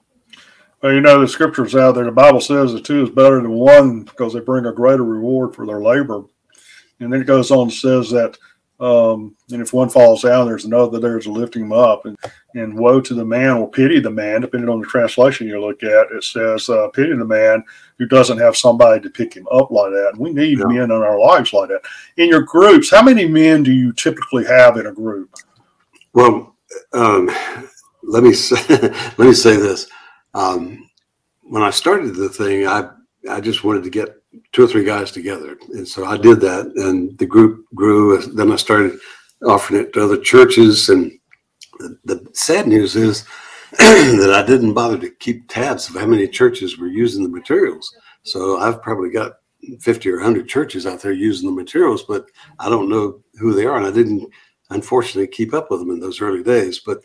Well, 0.82 0.94
you 0.94 1.00
know, 1.00 1.20
the 1.20 1.28
scriptures 1.28 1.76
out 1.76 1.94
there, 1.94 2.04
the 2.04 2.12
Bible 2.12 2.40
says 2.40 2.72
the 2.72 2.80
two 2.80 3.02
is 3.02 3.10
better 3.10 3.36
than 3.42 3.52
one 3.52 4.04
because 4.04 4.32
they 4.32 4.40
bring 4.40 4.66
a 4.66 4.72
greater 4.72 5.04
reward 5.04 5.54
for 5.54 5.66
their 5.66 5.82
labor. 5.82 6.22
And 7.00 7.12
then 7.12 7.20
it 7.20 7.26
goes 7.26 7.50
on 7.50 7.62
and 7.62 7.72
says 7.72 8.10
that 8.10 8.38
um, 8.80 9.36
and 9.52 9.60
if 9.60 9.72
one 9.72 9.90
falls 9.90 10.22
down, 10.22 10.46
there's 10.46 10.64
another 10.64 10.98
there 10.98 11.18
to 11.18 11.30
lift 11.30 11.54
him 11.54 11.72
up. 11.72 12.06
And, 12.06 12.16
and 12.54 12.76
woe 12.76 13.00
to 13.00 13.14
the 13.14 13.24
man 13.24 13.58
or 13.58 13.70
pity 13.70 14.00
the 14.00 14.10
man, 14.10 14.40
depending 14.40 14.68
on 14.68 14.80
the 14.80 14.86
translation 14.86 15.46
you 15.46 15.60
look 15.60 15.82
at. 15.82 16.10
It 16.10 16.24
says, 16.24 16.68
uh, 16.68 16.88
pity 16.88 17.14
the 17.14 17.24
man 17.24 17.62
who 17.98 18.06
doesn't 18.06 18.38
have 18.38 18.56
somebody 18.56 19.00
to 19.00 19.10
pick 19.10 19.34
him 19.34 19.46
up 19.52 19.70
like 19.70 19.90
that. 19.92 20.10
And 20.12 20.18
we 20.18 20.32
need 20.32 20.58
yeah. 20.58 20.64
men 20.64 20.84
in 20.84 20.90
our 20.90 21.18
lives 21.18 21.52
like 21.52 21.68
that. 21.68 21.82
In 22.16 22.28
your 22.28 22.42
groups, 22.42 22.90
how 22.90 23.02
many 23.02 23.26
men 23.26 23.62
do 23.62 23.72
you 23.72 23.92
typically 23.92 24.44
have 24.46 24.76
in 24.78 24.86
a 24.86 24.92
group? 24.92 25.34
Well, 26.12 26.56
um, 26.92 27.30
let 28.02 28.22
me 28.22 28.32
say, 28.32 28.56
let 28.70 29.18
me 29.18 29.34
say 29.34 29.56
this. 29.56 29.88
Um, 30.34 30.88
when 31.42 31.62
I 31.62 31.70
started 31.70 32.14
the 32.14 32.28
thing, 32.28 32.66
I 32.66 32.90
I 33.28 33.40
just 33.40 33.64
wanted 33.64 33.82
to 33.84 33.90
get 33.90 34.19
two 34.52 34.64
or 34.64 34.66
three 34.66 34.84
guys 34.84 35.10
together. 35.10 35.58
And 35.72 35.86
so 35.86 36.04
I 36.04 36.16
did 36.16 36.40
that, 36.40 36.66
and 36.76 37.16
the 37.18 37.26
group 37.26 37.66
grew. 37.74 38.20
Then 38.34 38.52
I 38.52 38.56
started 38.56 38.98
offering 39.44 39.80
it 39.80 39.92
to 39.92 40.04
other 40.04 40.18
churches. 40.18 40.88
And 40.88 41.12
the, 41.78 41.98
the 42.04 42.26
sad 42.34 42.66
news 42.66 42.96
is 42.96 43.24
that 43.78 44.32
I 44.34 44.46
didn't 44.46 44.74
bother 44.74 44.98
to 44.98 45.10
keep 45.10 45.48
tabs 45.48 45.88
of 45.88 45.96
how 45.96 46.06
many 46.06 46.26
churches 46.28 46.78
were 46.78 46.88
using 46.88 47.22
the 47.22 47.28
materials. 47.28 47.94
So 48.22 48.58
I've 48.58 48.82
probably 48.82 49.10
got 49.10 49.34
50 49.80 50.08
or 50.10 50.16
100 50.16 50.48
churches 50.48 50.86
out 50.86 51.00
there 51.00 51.12
using 51.12 51.48
the 51.48 51.62
materials, 51.62 52.02
but 52.02 52.26
I 52.58 52.68
don't 52.68 52.88
know 52.88 53.20
who 53.34 53.52
they 53.52 53.66
are. 53.66 53.76
And 53.76 53.86
I 53.86 53.90
didn't, 53.90 54.28
unfortunately, 54.70 55.28
keep 55.28 55.54
up 55.54 55.70
with 55.70 55.80
them 55.80 55.90
in 55.90 56.00
those 56.00 56.20
early 56.20 56.42
days. 56.42 56.80
But 56.84 57.00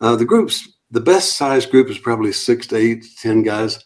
uh, 0.00 0.16
the 0.16 0.24
groups, 0.24 0.76
the 0.90 1.00
best 1.00 1.36
size 1.36 1.66
group 1.66 1.88
is 1.90 1.98
probably 1.98 2.32
six 2.32 2.66
to 2.68 2.76
eight, 2.76 3.04
ten 3.20 3.42
guys. 3.42 3.84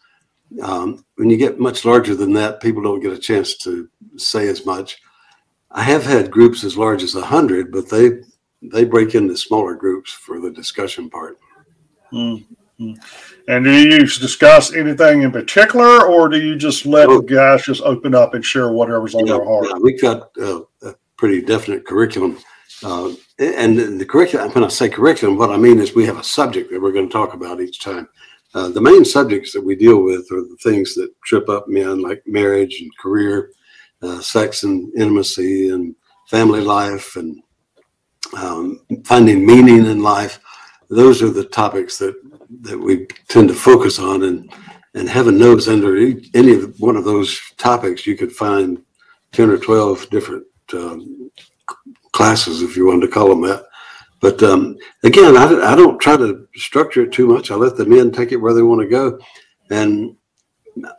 Um, 0.63 1.05
when 1.17 1.31
you 1.31 1.37
get 1.37 1.61
much 1.61 1.85
larger 1.85 2.15
than 2.15 2.33
that, 2.35 2.61
people 2.61 2.83
don't 2.83 3.01
get 3.01 3.13
a 3.13 3.19
chance 3.19 3.57
to 3.59 3.89
say 4.17 4.49
as 4.49 4.67
much. 4.67 4.99
I 5.71 5.83
have 5.83 6.05
had 6.05 6.31
groups 6.31 6.65
as 6.65 6.77
large 6.77 7.03
as 7.03 7.15
a 7.15 7.23
hundred, 7.23 7.71
but 7.71 7.89
they 7.89 8.23
they 8.63 8.85
break 8.85 9.15
into 9.15 9.37
smaller 9.37 9.75
groups 9.75 10.13
for 10.13 10.41
the 10.41 10.51
discussion 10.51 11.09
part. 11.09 11.39
Mm-hmm. 12.13 12.93
And 13.49 13.65
do 13.65 13.71
you 13.71 14.01
discuss 14.01 14.73
anything 14.73 15.23
in 15.23 15.31
particular, 15.31 16.07
or 16.07 16.29
do 16.29 16.41
you 16.41 16.57
just 16.57 16.87
let 16.87 17.09
well, 17.09 17.21
the 17.21 17.35
guys 17.35 17.65
just 17.65 17.83
open 17.83 18.15
up 18.15 18.35
and 18.35 18.45
share 18.45 18.73
whatever's 18.73 19.15
on 19.15 19.27
their 19.27 19.45
heart? 19.45 19.67
We've 19.83 20.01
got 20.01 20.31
uh, 20.41 20.63
a 20.83 20.95
pretty 21.17 21.43
definite 21.43 21.87
curriculum. 21.87 22.39
Uh, 22.83 23.13
and 23.39 24.01
the 24.01 24.07
curriculum, 24.07 24.51
when 24.53 24.65
I 24.65 24.69
say 24.69 24.89
curriculum, 24.89 25.37
what 25.37 25.51
I 25.51 25.59
mean 25.59 25.79
is 25.79 25.95
we 25.95 26.07
have 26.07 26.19
a 26.19 26.25
subject 26.25 26.71
that 26.71 26.81
we're 26.81 26.93
going 26.93 27.07
to 27.07 27.13
talk 27.13 27.35
about 27.35 27.61
each 27.61 27.81
time. 27.81 28.09
Uh, 28.55 28.69
the 28.69 28.81
main 28.81 29.05
subjects 29.05 29.53
that 29.53 29.65
we 29.65 29.77
deal 29.77 30.03
with 30.03 30.27
are 30.33 30.43
the 30.43 30.57
things 30.63 30.95
that 30.95 31.15
trip 31.25 31.49
up 31.49 31.69
men, 31.69 32.03
like 32.03 32.23
marriage 32.27 32.81
and 32.81 32.91
career, 32.99 33.53
uh, 34.03 34.21
sex 34.21 34.65
and 34.65 34.93
intimacy, 34.95 35.69
and 35.69 35.95
family 36.29 36.61
life, 36.61 37.17
and 37.17 37.41
um, 38.37 38.81
finding 39.05 39.47
meaning 39.47 39.87
in 39.87 40.03
life. 40.03 40.41
Those 40.89 41.23
are 41.23 41.31
the 41.31 41.45
topics 41.45 41.99
that 41.99 42.15
that 42.63 42.79
we 42.79 43.07
tend 43.29 43.49
to 43.49 43.55
focus 43.55 43.99
on, 44.01 44.25
and 44.25 44.53
and 44.95 45.09
heaven 45.09 45.39
knows 45.39 45.69
under 45.69 45.97
any 45.97 46.55
one 46.79 46.97
of 46.97 47.05
those 47.05 47.41
topics 47.57 48.07
you 48.07 48.17
could 48.17 48.33
find 48.33 48.83
ten 49.31 49.51
or 49.51 49.59
twelve 49.59 50.11
different 50.11 50.45
um, 50.75 51.31
classes, 52.13 52.63
if 52.63 52.77
you 52.77 52.87
wanted 52.87 53.07
to 53.07 53.13
call 53.13 53.29
them 53.29 53.43
that. 53.43 53.65
But 54.21 54.43
um, 54.43 54.77
again, 55.03 55.37
I, 55.37 55.73
I 55.73 55.75
don't 55.75 55.99
try 55.99 56.17
to 56.17 56.47
structure 56.55 57.03
it 57.03 57.13
too 57.13 57.27
much. 57.27 57.51
I 57.51 57.55
let 57.55 57.77
the 57.77 57.87
men 57.87 58.13
take 58.13 58.33
it 58.33 58.37
where 58.37 58.53
they 58.53 58.63
want 58.63 58.83
to 58.83 58.89
go, 58.89 59.19
and 59.71 60.17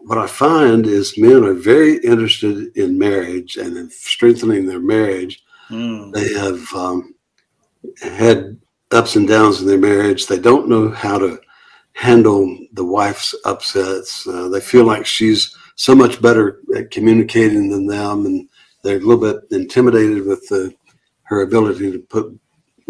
what 0.01 0.17
I 0.17 0.27
find 0.27 0.85
is 0.85 1.17
men 1.17 1.43
are 1.43 1.53
very 1.53 1.97
interested 1.99 2.75
in 2.75 2.97
marriage 2.97 3.57
and 3.57 3.77
in 3.77 3.89
strengthening 3.89 4.65
their 4.65 4.79
marriage. 4.79 5.43
Mm. 5.69 6.13
They 6.13 6.33
have 6.33 6.61
um, 6.75 7.15
had 8.01 8.59
ups 8.91 9.15
and 9.15 9.27
downs 9.27 9.61
in 9.61 9.67
their 9.67 9.77
marriage. 9.77 10.27
They 10.27 10.39
don't 10.39 10.67
know 10.67 10.89
how 10.89 11.17
to 11.17 11.39
handle 11.93 12.57
the 12.73 12.85
wife's 12.85 13.35
upsets. 13.45 14.27
Uh, 14.27 14.49
they 14.49 14.59
feel 14.59 14.85
like 14.85 15.05
she's 15.05 15.55
so 15.75 15.95
much 15.95 16.21
better 16.21 16.61
at 16.75 16.91
communicating 16.91 17.69
than 17.69 17.85
them, 17.85 18.25
and 18.25 18.49
they're 18.83 18.97
a 18.97 18.99
little 18.99 19.17
bit 19.17 19.43
intimidated 19.51 20.25
with 20.25 20.47
the, 20.49 20.73
her 21.23 21.41
ability 21.41 21.91
to 21.91 21.99
put 21.99 22.37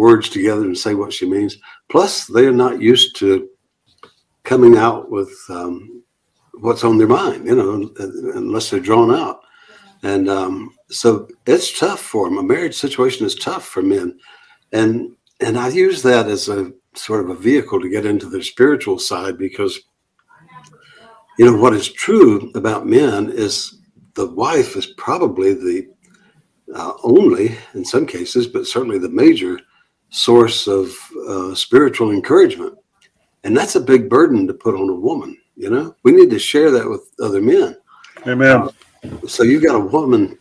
words 0.02 0.30
together 0.30 0.64
and 0.64 0.76
say 0.76 0.96
what 0.96 1.14
she 1.14 1.30
means. 1.30 1.60
Plus, 1.88 2.26
they're 2.26 2.52
not 2.52 2.82
used 2.82 3.16
to 3.18 3.48
coming 4.44 4.76
out 4.76 5.12
with 5.12 5.32
um, 5.50 6.04
what's 6.56 6.84
on 6.84 6.98
their 6.98 7.08
mind, 7.08 7.46
you 7.46 7.56
know, 7.56 7.94
unless 8.34 8.72
they're 8.72 8.80
drawn 8.80 9.14
out. 9.14 9.42
And 10.02 10.28
um, 10.28 10.74
so 10.90 11.28
it's 11.46 11.80
tough 11.80 12.00
for 12.00 12.28
them. 12.28 12.40
A 12.40 12.44
marriage 12.44 12.74
situation 12.74 13.28
is 13.28 13.36
tough 13.36 13.66
for 13.66 13.84
men. 13.84 14.18
And 14.74 15.16
and 15.40 15.58
I 15.58 15.68
use 15.70 16.02
that 16.02 16.28
as 16.28 16.50
a 16.50 16.72
sort 16.96 17.24
of 17.24 17.30
a 17.30 17.36
vehicle 17.36 17.80
to 17.80 17.90
get 17.90 18.06
into 18.06 18.28
the 18.28 18.44
spiritual 18.44 18.98
side 18.98 19.38
because 19.38 19.80
you 21.38 21.46
know 21.46 21.58
what 21.58 21.74
is 21.74 21.92
true 21.92 22.52
about 22.56 22.88
men 22.88 23.32
is 23.32 23.80
the 24.16 24.30
wife 24.34 24.76
is 24.76 24.88
probably 24.98 25.54
the 25.54 25.88
uh, 26.76 26.94
only 27.04 27.58
in 27.74 27.84
some 27.86 28.06
cases 28.06 28.46
but 28.46 28.68
certainly 28.68 29.00
the 29.00 29.10
major 29.10 29.58
source 30.12 30.68
of 30.68 30.96
uh, 31.28 31.56
spiritual 31.56 32.12
encouragement 32.12 32.78
and 33.44 33.58
that's 33.58 33.76
a 33.76 33.82
big 33.82 34.10
burden 34.10 34.46
to 34.46 34.54
put 34.54 34.76
on 34.76 34.90
a 34.90 34.94
woman 34.94 35.38
you 35.62 35.70
know, 35.70 35.96
we 36.02 36.12
need 36.12 36.32
to 36.32 36.40
share 36.40 36.72
that 36.72 36.90
with 36.90 37.12
other 37.22 37.40
men. 37.40 37.78
Amen. 38.26 38.70
So 39.28 39.44
you've 39.44 39.62
got 39.62 39.76
a 39.76 39.86
woman 39.86 40.38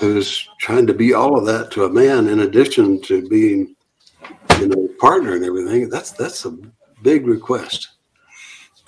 who's 0.00 0.48
trying 0.58 0.88
to 0.88 0.94
be 0.94 1.14
all 1.14 1.38
of 1.38 1.46
that 1.46 1.70
to 1.72 1.84
a 1.84 1.88
man, 1.88 2.28
in 2.28 2.40
addition 2.40 3.00
to 3.02 3.28
being, 3.28 3.76
you 4.58 4.66
know, 4.66 4.88
partner 4.98 5.36
and 5.36 5.44
everything. 5.44 5.88
That's 5.88 6.10
that's 6.10 6.46
a 6.46 6.58
big 7.02 7.28
request. 7.28 7.90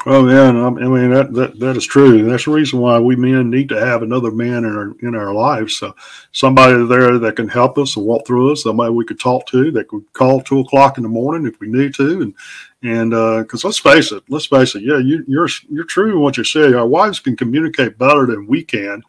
Oh 0.05 0.29
yeah, 0.29 0.49
I 0.49 0.71
mean 0.71 1.11
that, 1.11 1.33
that 1.35 1.61
that 1.61 1.77
is 1.77 1.87
true. 1.87 2.25
That's 2.29 2.47
the 2.47 2.51
reason 2.51 2.81
why 2.81 2.99
we 2.99 3.15
men 3.15 3.51
need 3.51 3.69
to 3.69 3.79
have 3.79 4.03
another 4.03 4.33
man 4.33 4.65
in 4.65 4.77
our 4.77 4.97
in 5.01 5.15
our 5.15 5.33
lives. 5.33 5.77
So 5.77 5.95
somebody 6.33 6.85
there 6.87 7.21
that 7.21 7.37
can 7.37 7.47
help 7.47 7.79
us 7.79 7.97
and 7.97 8.05
walk 8.05 8.27
through 8.27 8.51
us, 8.51 8.65
somebody 8.65 8.93
we 8.93 9.05
could 9.05 9.21
talk 9.21 9.47
to, 9.49 9.71
that 9.71 9.87
could 9.87 10.05
call 10.13 10.41
two 10.41 10.59
o'clock 10.59 10.97
in 10.97 11.05
the 11.05 11.09
morning 11.09 11.47
if 11.47 11.61
we 11.61 11.69
need 11.69 11.95
to, 11.95 12.21
and 12.21 12.35
and 12.83 13.11
because 13.45 13.65
uh, 13.65 13.69
let's 13.69 13.79
face 13.79 14.11
it, 14.11 14.25
let's 14.29 14.47
face 14.47 14.75
it, 14.75 14.83
yeah, 14.83 14.99
you, 14.99 15.25
you're 15.29 15.49
you're 15.71 15.85
true 15.85 16.11
in 16.13 16.21
what 16.21 16.37
you 16.37 16.43
say. 16.43 16.73
Our 16.73 16.87
wives 16.87 17.21
can 17.21 17.37
communicate 17.37 17.97
better 17.97 18.27
than 18.27 18.49
we 18.49 18.65
can, 18.65 19.03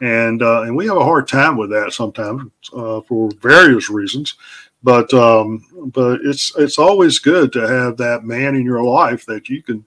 and 0.00 0.42
uh, 0.42 0.62
and 0.62 0.74
we 0.74 0.88
have 0.88 0.96
a 0.96 1.04
hard 1.04 1.28
time 1.28 1.58
with 1.58 1.70
that 1.70 1.92
sometimes 1.92 2.50
uh, 2.74 3.02
for 3.02 3.30
various 3.40 3.88
reasons. 3.88 4.34
But 4.82 5.14
um, 5.14 5.64
but 5.94 6.22
it's 6.24 6.52
it's 6.56 6.78
always 6.78 7.20
good 7.20 7.52
to 7.52 7.68
have 7.68 7.98
that 7.98 8.24
man 8.24 8.56
in 8.56 8.64
your 8.64 8.82
life 8.82 9.26
that 9.26 9.48
you 9.48 9.62
can 9.62 9.84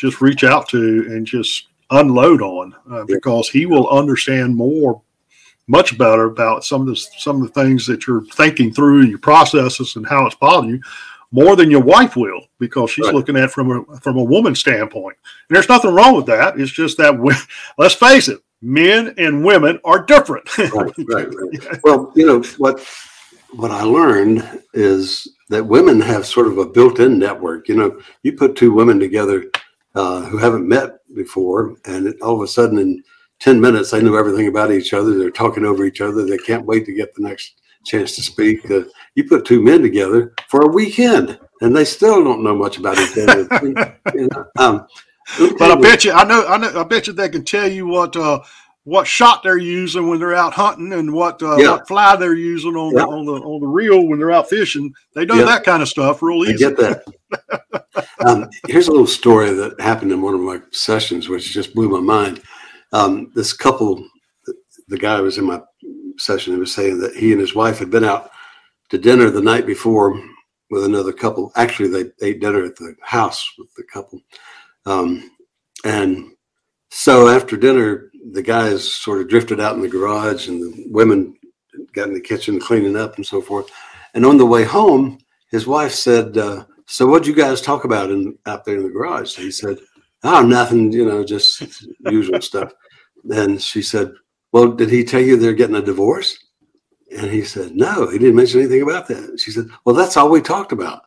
just 0.00 0.20
reach 0.20 0.44
out 0.44 0.68
to 0.68 0.78
and 1.08 1.26
just 1.26 1.68
unload 1.90 2.40
on 2.40 2.74
uh, 2.90 3.04
because 3.06 3.48
he 3.48 3.66
will 3.66 3.88
understand 3.88 4.54
more 4.54 5.02
much 5.66 5.98
better 5.98 6.24
about 6.24 6.64
some 6.64 6.80
of 6.80 6.86
the 6.86 6.96
some 6.96 7.40
of 7.40 7.42
the 7.42 7.60
things 7.60 7.86
that 7.86 8.06
you're 8.06 8.24
thinking 8.32 8.72
through 8.72 9.02
your 9.02 9.18
processes 9.18 9.96
and 9.96 10.06
how 10.06 10.26
it's 10.26 10.34
bothering 10.36 10.70
you 10.70 10.80
more 11.32 11.54
than 11.54 11.70
your 11.70 11.82
wife 11.82 12.16
will 12.16 12.40
because 12.58 12.90
she's 12.90 13.04
right. 13.04 13.14
looking 13.14 13.36
at 13.36 13.44
it 13.44 13.50
from 13.50 13.70
a 13.70 13.96
from 14.00 14.16
a 14.16 14.22
woman's 14.22 14.58
standpoint. 14.58 15.16
And 15.48 15.54
there's 15.54 15.68
nothing 15.68 15.94
wrong 15.94 16.16
with 16.16 16.26
that. 16.26 16.58
It's 16.58 16.72
just 16.72 16.96
that 16.98 17.16
we, 17.16 17.34
let's 17.78 17.94
face 17.94 18.28
it 18.28 18.40
men 18.62 19.14
and 19.18 19.44
women 19.44 19.80
are 19.84 20.02
different. 20.04 20.48
Right, 20.58 20.92
right, 21.08 21.28
right. 21.28 21.80
well 21.82 22.12
you 22.14 22.26
know 22.26 22.42
what 22.58 22.86
what 23.52 23.70
i 23.70 23.82
learned 23.82 24.62
is 24.74 25.26
that 25.48 25.64
women 25.64 26.00
have 26.00 26.24
sort 26.26 26.46
of 26.46 26.58
a 26.58 26.66
built-in 26.66 27.18
network. 27.18 27.68
You 27.68 27.76
know 27.76 28.00
you 28.22 28.32
put 28.32 28.56
two 28.56 28.72
women 28.72 29.00
together 29.00 29.50
uh, 29.94 30.22
who 30.22 30.38
haven't 30.38 30.68
met 30.68 30.98
before, 31.14 31.76
and 31.84 32.14
all 32.22 32.36
of 32.36 32.42
a 32.42 32.48
sudden 32.48 32.78
in 32.78 33.02
10 33.40 33.60
minutes 33.60 33.90
they 33.90 34.02
know 34.02 34.16
everything 34.16 34.48
about 34.48 34.72
each 34.72 34.92
other. 34.92 35.18
They're 35.18 35.30
talking 35.30 35.64
over 35.64 35.84
each 35.84 36.00
other. 36.00 36.24
They 36.24 36.38
can't 36.38 36.66
wait 36.66 36.86
to 36.86 36.94
get 36.94 37.14
the 37.14 37.22
next 37.22 37.60
chance 37.84 38.14
to 38.16 38.22
speak. 38.22 38.70
Uh, 38.70 38.82
you 39.14 39.24
put 39.24 39.44
two 39.44 39.62
men 39.62 39.82
together 39.82 40.34
for 40.48 40.62
a 40.62 40.68
weekend, 40.68 41.38
and 41.60 41.74
they 41.74 41.84
still 41.84 42.22
don't 42.22 42.44
know 42.44 42.54
much 42.54 42.78
about 42.78 42.98
each 42.98 43.18
other. 43.18 43.48
you 44.14 44.28
know, 44.30 44.44
um, 44.58 44.86
but 45.58 45.70
I 45.70 45.80
bet 45.80 46.04
you, 46.04 46.12
I 46.12 46.24
know, 46.24 46.46
I 46.46 46.56
know, 46.58 46.80
I 46.80 46.84
bet 46.84 47.06
you 47.06 47.12
they 47.12 47.28
can 47.28 47.44
tell 47.44 47.70
you 47.70 47.86
what 47.86 48.16
uh, 48.16 48.40
what 48.84 49.06
shot 49.06 49.42
they're 49.42 49.58
using 49.58 50.08
when 50.08 50.18
they're 50.18 50.34
out 50.34 50.54
hunting 50.54 50.92
and 50.92 51.12
what 51.12 51.42
uh, 51.42 51.56
yeah. 51.56 51.72
what 51.72 51.86
fly 51.86 52.16
they're 52.16 52.34
using 52.34 52.76
on 52.76 52.94
yeah. 52.94 53.04
the 53.04 53.08
on 53.08 53.26
the 53.26 53.32
on 53.32 53.60
the 53.60 53.66
reel 53.66 54.06
when 54.06 54.18
they're 54.18 54.32
out 54.32 54.48
fishing. 54.48 54.92
They 55.14 55.26
know 55.26 55.36
yeah. 55.36 55.44
that 55.44 55.64
kind 55.64 55.82
of 55.82 55.88
stuff 55.88 56.22
real 56.22 56.44
easy. 56.44 56.64
I 56.64 56.70
get 56.70 56.78
that. 56.78 58.06
um, 58.26 58.48
here's 58.66 58.88
a 58.88 58.92
little 58.92 59.06
story 59.06 59.52
that 59.52 59.80
happened 59.80 60.12
in 60.12 60.22
one 60.22 60.34
of 60.34 60.40
my 60.40 60.60
sessions, 60.72 61.28
which 61.28 61.52
just 61.52 61.74
blew 61.74 61.88
my 61.88 62.00
mind. 62.00 62.42
Um, 62.92 63.30
this 63.34 63.52
couple, 63.52 64.04
the 64.88 64.98
guy 64.98 65.20
was 65.20 65.38
in 65.38 65.44
my 65.44 65.60
session, 66.16 66.54
he 66.54 66.60
was 66.60 66.74
saying 66.74 66.98
that 67.00 67.14
he 67.14 67.32
and 67.32 67.40
his 67.40 67.54
wife 67.54 67.78
had 67.78 67.90
been 67.90 68.04
out 68.04 68.30
to 68.90 68.98
dinner 68.98 69.30
the 69.30 69.42
night 69.42 69.66
before 69.66 70.20
with 70.70 70.84
another 70.84 71.12
couple. 71.12 71.52
Actually, 71.56 71.88
they 71.88 72.10
ate 72.26 72.40
dinner 72.40 72.64
at 72.64 72.76
the 72.76 72.94
house 73.02 73.48
with 73.58 73.72
the 73.74 73.84
couple, 73.84 74.20
um, 74.86 75.30
and 75.84 76.32
so 76.90 77.28
after 77.28 77.56
dinner 77.56 78.09
the 78.32 78.42
guys 78.42 78.92
sort 78.92 79.20
of 79.20 79.28
drifted 79.28 79.60
out 79.60 79.74
in 79.74 79.82
the 79.82 79.88
garage 79.88 80.48
and 80.48 80.62
the 80.62 80.86
women 80.90 81.36
got 81.92 82.08
in 82.08 82.14
the 82.14 82.20
kitchen 82.20 82.60
cleaning 82.60 82.96
up 82.96 83.16
and 83.16 83.26
so 83.26 83.40
forth. 83.40 83.70
And 84.14 84.26
on 84.26 84.36
the 84.36 84.46
way 84.46 84.64
home, 84.64 85.18
his 85.50 85.66
wife 85.66 85.92
said, 85.92 86.36
uh, 86.36 86.64
so 86.86 87.06
what'd 87.06 87.26
you 87.26 87.34
guys 87.34 87.60
talk 87.60 87.84
about 87.84 88.10
in 88.10 88.36
out 88.46 88.64
there 88.64 88.76
in 88.76 88.82
the 88.82 88.90
garage? 88.90 89.36
he 89.36 89.50
said, 89.50 89.78
oh, 90.24 90.42
nothing, 90.42 90.92
you 90.92 91.04
know, 91.06 91.24
just 91.24 91.62
usual 92.00 92.40
stuff. 92.40 92.72
And 93.30 93.60
she 93.60 93.82
said, 93.82 94.12
well, 94.52 94.72
did 94.72 94.90
he 94.90 95.04
tell 95.04 95.20
you 95.20 95.36
they're 95.36 95.52
getting 95.52 95.76
a 95.76 95.82
divorce? 95.82 96.36
And 97.16 97.30
he 97.30 97.42
said, 97.42 97.74
no, 97.74 98.08
he 98.08 98.18
didn't 98.18 98.36
mention 98.36 98.60
anything 98.60 98.82
about 98.82 99.08
that. 99.08 99.40
She 99.40 99.50
said, 99.50 99.66
well, 99.84 99.94
that's 99.94 100.16
all 100.16 100.30
we 100.30 100.40
talked 100.40 100.72
about. 100.72 101.02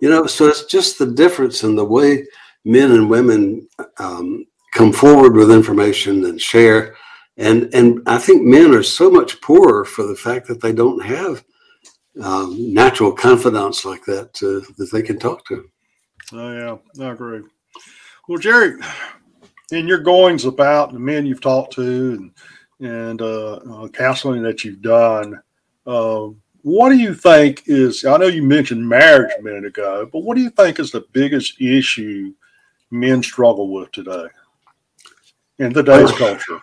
You 0.00 0.10
know, 0.10 0.26
so 0.26 0.46
it's 0.46 0.64
just 0.64 0.98
the 0.98 1.06
difference 1.06 1.62
in 1.62 1.74
the 1.74 1.84
way 1.84 2.26
men 2.64 2.92
and 2.92 3.08
women 3.08 3.66
um, 3.98 4.44
come 4.76 4.92
forward 4.92 5.34
with 5.34 5.50
information 5.50 6.26
and 6.26 6.40
share. 6.40 6.94
And 7.38 7.74
and 7.74 8.00
I 8.06 8.18
think 8.18 8.42
men 8.42 8.74
are 8.74 8.82
so 8.82 9.10
much 9.10 9.40
poorer 9.40 9.84
for 9.84 10.06
the 10.06 10.14
fact 10.14 10.46
that 10.48 10.60
they 10.60 10.72
don't 10.72 11.04
have 11.04 11.42
um, 12.22 12.72
natural 12.72 13.12
confidants 13.12 13.84
like 13.84 14.04
that 14.04 14.34
that 14.34 14.88
they 14.92 15.02
can 15.02 15.18
talk 15.18 15.44
to. 15.46 15.64
Oh 16.32 16.52
yeah, 16.52 17.04
I 17.04 17.12
agree. 17.12 17.42
Well, 18.28 18.38
Jerry, 18.38 18.80
in 19.72 19.88
your 19.88 20.00
goings 20.00 20.44
about 20.44 20.92
the 20.92 20.98
men 20.98 21.26
you've 21.26 21.40
talked 21.40 21.74
to 21.74 21.82
and 22.12 22.32
and 22.78 23.22
uh, 23.22 23.54
uh, 23.54 23.88
counseling 23.88 24.42
that 24.42 24.62
you've 24.62 24.82
done, 24.82 25.40
uh, 25.86 26.26
what 26.62 26.90
do 26.90 26.96
you 26.96 27.14
think 27.14 27.62
is? 27.66 28.04
I 28.04 28.16
know 28.18 28.26
you 28.26 28.42
mentioned 28.42 28.86
marriage 28.86 29.32
a 29.38 29.42
minute 29.42 29.64
ago, 29.64 30.08
but 30.12 30.20
what 30.20 30.36
do 30.36 30.42
you 30.42 30.50
think 30.50 30.78
is 30.78 30.90
the 30.90 31.06
biggest 31.12 31.60
issue 31.60 32.34
men 32.90 33.22
struggle 33.22 33.72
with 33.72 33.92
today? 33.92 34.26
In 35.58 35.72
today's 35.72 36.12
culture. 36.12 36.60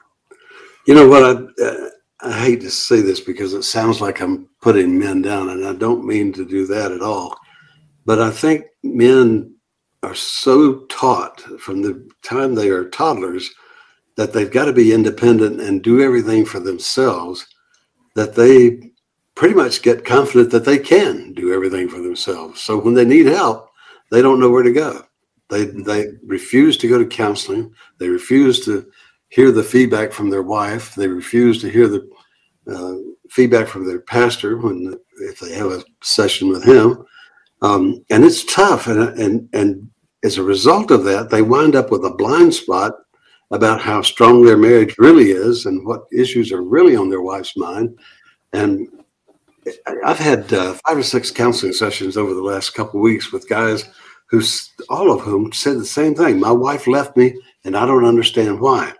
You 0.87 0.95
know 0.95 1.07
what? 1.07 1.23
I, 1.23 1.63
uh, 1.63 1.89
I 2.21 2.39
hate 2.39 2.61
to 2.61 2.69
say 2.69 3.01
this 3.01 3.19
because 3.19 3.53
it 3.53 3.63
sounds 3.63 4.01
like 4.01 4.21
I'm 4.21 4.47
putting 4.61 4.97
men 4.97 5.21
down, 5.21 5.49
and 5.49 5.65
I 5.65 5.73
don't 5.73 6.05
mean 6.05 6.31
to 6.33 6.45
do 6.45 6.65
that 6.67 6.91
at 6.91 7.01
all. 7.01 7.37
But 8.05 8.21
I 8.21 8.31
think 8.31 8.65
men 8.83 9.55
are 10.03 10.15
so 10.15 10.85
taught 10.85 11.41
from 11.59 11.81
the 11.81 12.09
time 12.21 12.53
they 12.53 12.69
are 12.69 12.89
toddlers 12.89 13.49
that 14.15 14.33
they've 14.33 14.51
got 14.51 14.65
to 14.65 14.73
be 14.73 14.93
independent 14.93 15.61
and 15.61 15.81
do 15.81 16.01
everything 16.01 16.45
for 16.45 16.59
themselves 16.59 17.47
that 18.15 18.35
they 18.35 18.91
pretty 19.35 19.55
much 19.55 19.81
get 19.81 20.05
confident 20.05 20.51
that 20.51 20.65
they 20.65 20.77
can 20.77 21.33
do 21.33 21.53
everything 21.53 21.89
for 21.89 21.97
themselves. 21.97 22.61
So 22.61 22.77
when 22.77 22.93
they 22.93 23.05
need 23.05 23.25
help, 23.25 23.69
they 24.11 24.21
don't 24.21 24.39
know 24.39 24.49
where 24.49 24.63
to 24.63 24.71
go. 24.71 25.03
They 25.53 25.65
they 25.65 26.07
refuse 26.25 26.77
to 26.77 26.87
go 26.87 26.97
to 26.97 27.05
counseling. 27.05 27.73
They 27.99 28.09
refuse 28.09 28.65
to 28.65 28.89
hear 29.29 29.51
the 29.51 29.63
feedback 29.63 30.11
from 30.11 30.29
their 30.29 30.43
wife. 30.43 30.95
They 30.95 31.07
refuse 31.07 31.61
to 31.61 31.69
hear 31.69 31.87
the 31.87 32.09
uh, 32.67 32.95
feedback 33.29 33.67
from 33.67 33.85
their 33.85 34.01
pastor 34.01 34.57
when 34.57 34.97
if 35.21 35.39
they 35.39 35.53
have 35.53 35.71
a 35.71 35.83
session 36.01 36.49
with 36.49 36.63
him. 36.63 37.05
Um, 37.61 38.03
and 38.09 38.23
it's 38.25 38.43
tough. 38.45 38.87
And 38.87 39.01
and 39.19 39.49
and 39.53 39.89
as 40.23 40.37
a 40.37 40.43
result 40.43 40.89
of 40.89 41.03
that, 41.03 41.29
they 41.29 41.41
wind 41.41 41.75
up 41.75 41.91
with 41.91 42.03
a 42.05 42.13
blind 42.13 42.53
spot 42.53 42.93
about 43.51 43.79
how 43.79 44.01
strong 44.01 44.43
their 44.43 44.57
marriage 44.57 44.95
really 44.97 45.29
is 45.29 45.67
and 45.67 45.85
what 45.85 46.05
issues 46.11 46.51
are 46.51 46.63
really 46.63 46.95
on 46.95 47.09
their 47.09 47.21
wife's 47.21 47.55
mind. 47.55 47.95
And 48.53 48.87
I've 50.03 50.17
had 50.17 50.51
uh, 50.51 50.73
five 50.85 50.97
or 50.97 51.03
six 51.03 51.29
counseling 51.29 51.73
sessions 51.73 52.17
over 52.17 52.33
the 52.33 52.41
last 52.41 52.71
couple 52.71 52.99
of 52.99 53.03
weeks 53.03 53.31
with 53.31 53.47
guys 53.47 53.85
who, 54.33 54.41
all 54.89 55.11
of 55.11 55.21
whom 55.21 55.53
said 55.53 55.77
the 55.77 55.85
same 55.85 56.15
thing. 56.15 56.39
My 56.39 56.51
wife 56.51 56.87
left 56.87 57.15
me, 57.15 57.35
and 57.63 57.77
I 57.77 57.85
don't 57.85 58.03
understand 58.03 58.59
why. 58.59 58.91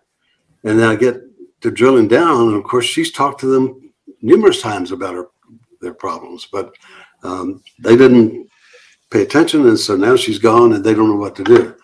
And 0.64 0.80
then 0.80 0.88
I 0.88 0.96
get 0.96 1.20
to 1.62 1.72
drilling 1.72 2.08
down, 2.08 2.50
and 2.50 2.56
of 2.56 2.64
course, 2.64 2.86
she's 2.86 3.12
talked 3.12 3.40
to 3.40 3.48
them 3.48 3.92
numerous 4.22 4.62
times 4.62 4.92
about 4.92 5.16
her 5.16 5.28
their 5.82 5.94
problems, 5.94 6.48
but 6.50 6.74
um, 7.24 7.62
they 7.80 7.98
didn't 7.98 8.48
pay 9.10 9.24
attention, 9.24 9.68
and 9.68 9.78
so 9.78 9.98
now 9.98 10.16
she's 10.16 10.38
gone, 10.38 10.72
and 10.74 10.84
they 10.84 10.94
don't 10.94 11.10
know 11.10 11.16
what 11.16 11.36
to 11.36 11.44
do. 11.44 11.76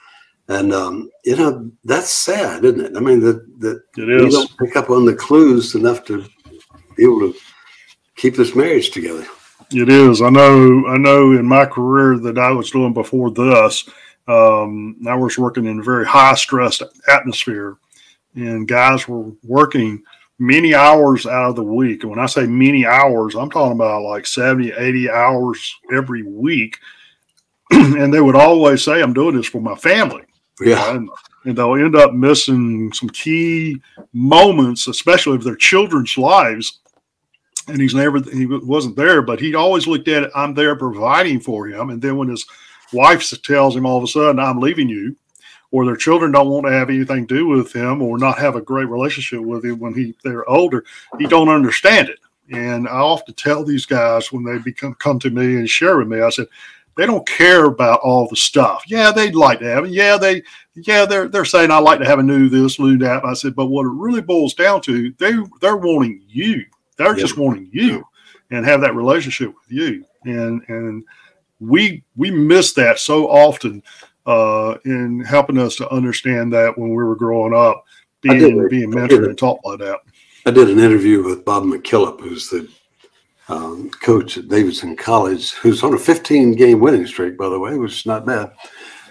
And 0.48 0.72
um, 0.72 1.10
you 1.26 1.36
know 1.36 1.72
that's 1.84 2.12
sad, 2.12 2.66
isn't 2.66 2.80
it? 2.80 2.96
I 2.96 3.00
mean, 3.00 3.20
that 3.22 3.60
that 3.60 3.82
we 3.98 4.30
don't 4.30 4.58
pick 4.60 4.76
up 4.76 4.92
on 4.92 5.06
the 5.06 5.16
clues 5.16 5.74
enough 5.74 6.06
to 6.06 6.24
be 6.96 7.04
able 7.04 7.20
to 7.20 7.36
keep 8.16 8.36
this 8.36 8.56
marriage 8.56 8.92
together. 8.92 9.26
It 9.72 9.90
is. 9.90 10.22
I 10.22 10.30
know. 10.30 10.88
I 10.88 10.98
know. 10.98 11.32
In 11.32 11.46
my 11.46 11.66
career 11.66 12.18
that 12.20 12.38
I 12.38 12.52
was 12.52 12.72
doing 12.72 12.94
before 12.94 13.32
this, 13.32 13.88
um, 14.28 14.98
I 15.08 15.16
was 15.16 15.38
working 15.38 15.66
in 15.66 15.80
a 15.80 15.84
very 15.84 16.06
high 16.06 16.36
stress 16.36 16.82
atmosphere, 17.12 17.78
and 18.36 18.68
guys 18.68 19.08
were 19.08 19.32
working 19.44 20.04
many 20.40 20.74
hours 20.74 21.26
out 21.26 21.50
of 21.50 21.56
the 21.56 21.64
week. 21.64 22.04
And 22.04 22.12
when 22.12 22.20
I 22.20 22.26
say 22.26 22.48
many 22.48 22.86
hours, 22.86 23.36
I'm 23.36 23.52
talking 23.52 23.74
about 23.74 24.04
like 24.04 24.26
70, 24.26 24.72
80 24.72 25.10
hours 25.10 25.76
every 25.94 26.24
week. 26.24 26.78
and 27.72 28.12
they 28.12 28.22
would 28.22 28.36
always 28.36 28.84
say, 28.84 29.02
I'm 29.02 29.14
doing 29.14 29.36
this 29.36 29.46
for 29.46 29.62
my 29.62 29.76
family. 29.76 30.24
Yeah. 30.62 30.96
And, 30.96 31.10
and 31.46 31.58
they'll 31.58 31.76
end 31.76 31.96
up 31.96 32.14
missing 32.14 32.92
some 32.94 33.10
key 33.10 33.80
moments, 34.14 34.88
especially 34.88 35.36
of 35.36 35.44
their 35.44 35.56
children's 35.56 36.18
lives. 36.18 36.80
And 37.70 37.82
he's 37.82 37.94
never, 37.94 38.20
he 38.22 38.46
wasn't 38.46 38.96
there, 38.96 39.22
but 39.22 39.40
he 39.40 39.56
always 39.56 39.88
looked 39.88 40.08
at 40.08 40.24
it, 40.24 40.32
I'm 40.36 40.54
there 40.54 40.76
providing 40.76 41.40
for 41.40 41.68
him. 41.68 41.90
And 41.90 42.02
then 42.02 42.18
when 42.18 42.30
his 42.30 42.46
wife 42.94 43.30
tells 43.42 43.76
him 43.76 43.86
all 43.86 43.98
of 43.98 44.04
a 44.04 44.08
sudden, 44.08 44.40
I'm 44.40 44.60
leaving 44.60 44.90
you, 44.90 45.16
or 45.72 45.86
their 45.86 45.96
children 45.96 46.32
don't 46.32 46.50
want 46.50 46.66
to 46.66 46.72
have 46.72 46.90
anything 46.90 47.28
to 47.28 47.36
do 47.36 47.48
with 47.48 47.74
him 47.74 48.02
or 48.02 48.18
not 48.18 48.40
have 48.40 48.56
a 48.56 48.62
great 48.62 48.90
relationship 48.90 49.42
with 49.42 49.64
him 49.64 49.80
when 49.80 49.94
he 49.94 50.16
they're 50.24 50.50
older, 50.50 50.84
he 51.18 51.28
don't 51.28 51.50
understand 51.50 52.10
it. 52.10 52.20
And 52.52 52.88
I 52.88 52.98
often 53.00 53.36
tell 53.36 53.64
these 53.64 53.86
guys 53.86 54.32
when 54.32 54.44
they 54.44 54.58
become 54.58 54.96
come 54.96 55.20
to 55.20 55.30
me 55.30 55.58
and 55.58 55.70
share 55.70 55.98
with 55.98 56.08
me, 56.08 56.22
I 56.22 56.30
said, 56.30 56.48
they 56.98 57.06
don't 57.06 57.26
care 57.28 57.66
about 57.66 58.02
all 58.02 58.28
the 58.28 58.36
stuff. 58.36 58.84
Yeah, 58.88 59.12
they'd 59.12 59.36
like 59.36 59.60
to 59.60 59.70
have 59.70 59.86
it. 59.86 59.92
Yeah, 59.92 60.18
they 60.18 60.44
yeah, 60.76 61.06
they're 61.06 61.28
they're 61.28 61.46
saying 61.46 61.72
I 61.72 61.78
like 61.78 62.00
to 62.00 62.06
have 62.06 62.20
a 62.20 62.24
new 62.24 62.50
this, 62.50 62.80
new 62.80 62.98
that. 62.98 63.24
I 63.24 63.34
said, 63.34 63.56
but 63.56 63.68
what 63.68 63.86
it 63.86 63.94
really 63.94 64.22
boils 64.22 64.54
down 64.54 64.82
to, 64.82 65.14
they 65.18 65.34
they're 65.62 65.78
wanting 65.78 66.22
you. 66.28 66.66
They're 67.00 67.16
just 67.16 67.38
wanting 67.38 67.70
you 67.72 68.04
and 68.52 68.66
have 68.66 68.82
that 68.82 68.94
relationship 68.94 69.50
with 69.50 69.72
you. 69.72 70.06
And 70.26 70.62
and 70.68 71.04
we 71.60 72.04
we 72.16 72.30
miss 72.30 72.74
that 72.74 73.00
so 73.00 73.30
often 73.30 73.82
uh, 74.26 74.76
in 74.84 75.22
helping 75.22 75.58
us 75.58 75.76
to 75.78 75.90
understand 75.90 76.52
that 76.54 76.78
when 76.78 76.90
we 76.90 77.04
were 77.04 77.16
growing 77.16 77.54
up, 77.54 77.86
being 78.22 78.68
being 78.68 78.92
mentored 78.92 79.26
and 79.26 79.38
taught 79.38 79.62
by 79.64 79.78
that. 79.78 80.00
I 80.46 80.52
did 80.52 80.70
an 80.70 80.80
interview 80.80 81.24
with 81.24 81.46
Bob 81.46 81.64
McKillop, 81.64 82.20
who's 82.20 82.50
the 82.50 82.70
um, 83.48 83.90
coach 83.90 84.38
at 84.38 84.50
Davidson 84.50 84.96
College, 84.96 85.54
who's 85.54 85.84
on 85.84 85.94
a 85.94 85.98
15 85.98 86.54
game 86.54 86.80
winning 86.80 87.06
streak, 87.08 87.38
by 87.38 87.50
the 87.50 87.60
way, 87.60 87.78
which 87.78 88.00
is 88.00 88.06
not 88.06 88.26
bad. 88.26 88.52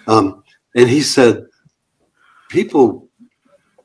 Um, 0.07 0.42
and 0.74 0.88
he 0.88 1.01
said, 1.01 1.46
people 2.48 3.09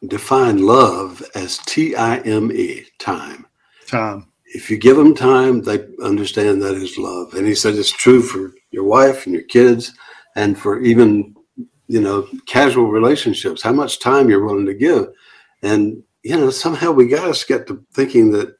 define 0.07 0.65
love 0.65 1.23
as 1.35 1.57
T 1.59 1.95
I 1.95 2.17
M 2.19 2.51
E, 2.51 2.85
time. 2.99 3.45
Time. 3.93 4.27
If 4.45 4.71
you 4.71 4.77
give 4.77 4.97
them 4.97 5.13
time, 5.13 5.61
they 5.61 5.85
understand 6.03 6.61
that 6.61 6.73
is 6.73 6.97
love. 6.97 7.35
And 7.35 7.45
he 7.45 7.53
said 7.53 7.75
it's 7.75 7.91
true 7.91 8.21
for 8.21 8.51
your 8.71 8.83
wife 8.83 9.25
and 9.25 9.35
your 9.35 9.43
kids 9.43 9.93
and 10.35 10.57
for 10.57 10.81
even 10.81 11.35
you 11.87 12.01
know 12.01 12.27
casual 12.47 12.87
relationships 12.87 13.61
how 13.61 13.71
much 13.71 13.99
time 13.99 14.29
you're 14.29 14.45
willing 14.45 14.65
to 14.65 14.73
give 14.73 15.07
and 15.61 16.01
you 16.23 16.35
know 16.35 16.49
somehow 16.49 16.91
we 16.91 17.07
got 17.07 17.33
to 17.33 17.45
get 17.45 17.67
to 17.67 17.83
thinking 17.93 18.31
that 18.31 18.55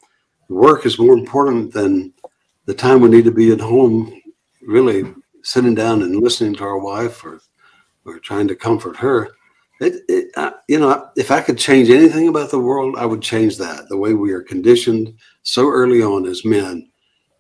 work 0.50 0.86
is 0.86 1.00
more 1.00 1.13
important 1.13 1.74
than 1.74 2.13
the 2.65 2.74
time 2.74 3.02
we 3.02 3.10
need 3.10 3.26
to 3.26 3.32
be 3.32 3.52
at 3.52 3.60
home 3.60 4.22
really 4.62 5.13
sitting 5.43 5.74
down 5.74 6.02
and 6.02 6.22
listening 6.22 6.54
to 6.54 6.63
our 6.63 6.80
wife 6.80 7.24
or 7.24 7.39
or 8.06 8.19
trying 8.19 8.48
to 8.48 8.56
comfort 8.56 8.96
her 8.98 9.30
it, 9.79 10.03
it 10.07 10.31
uh, 10.36 10.51
you 10.67 10.79
know 10.79 11.09
if 11.15 11.31
i 11.31 11.41
could 11.41 11.57
change 11.57 11.89
anything 11.89 12.27
about 12.27 12.51
the 12.51 12.59
world 12.59 12.95
i 12.97 13.05
would 13.05 13.21
change 13.21 13.57
that 13.57 13.88
the 13.89 13.97
way 13.97 14.13
we 14.13 14.31
are 14.31 14.41
conditioned 14.41 15.13
so 15.41 15.69
early 15.69 16.01
on 16.01 16.25
as 16.25 16.45
men 16.45 16.89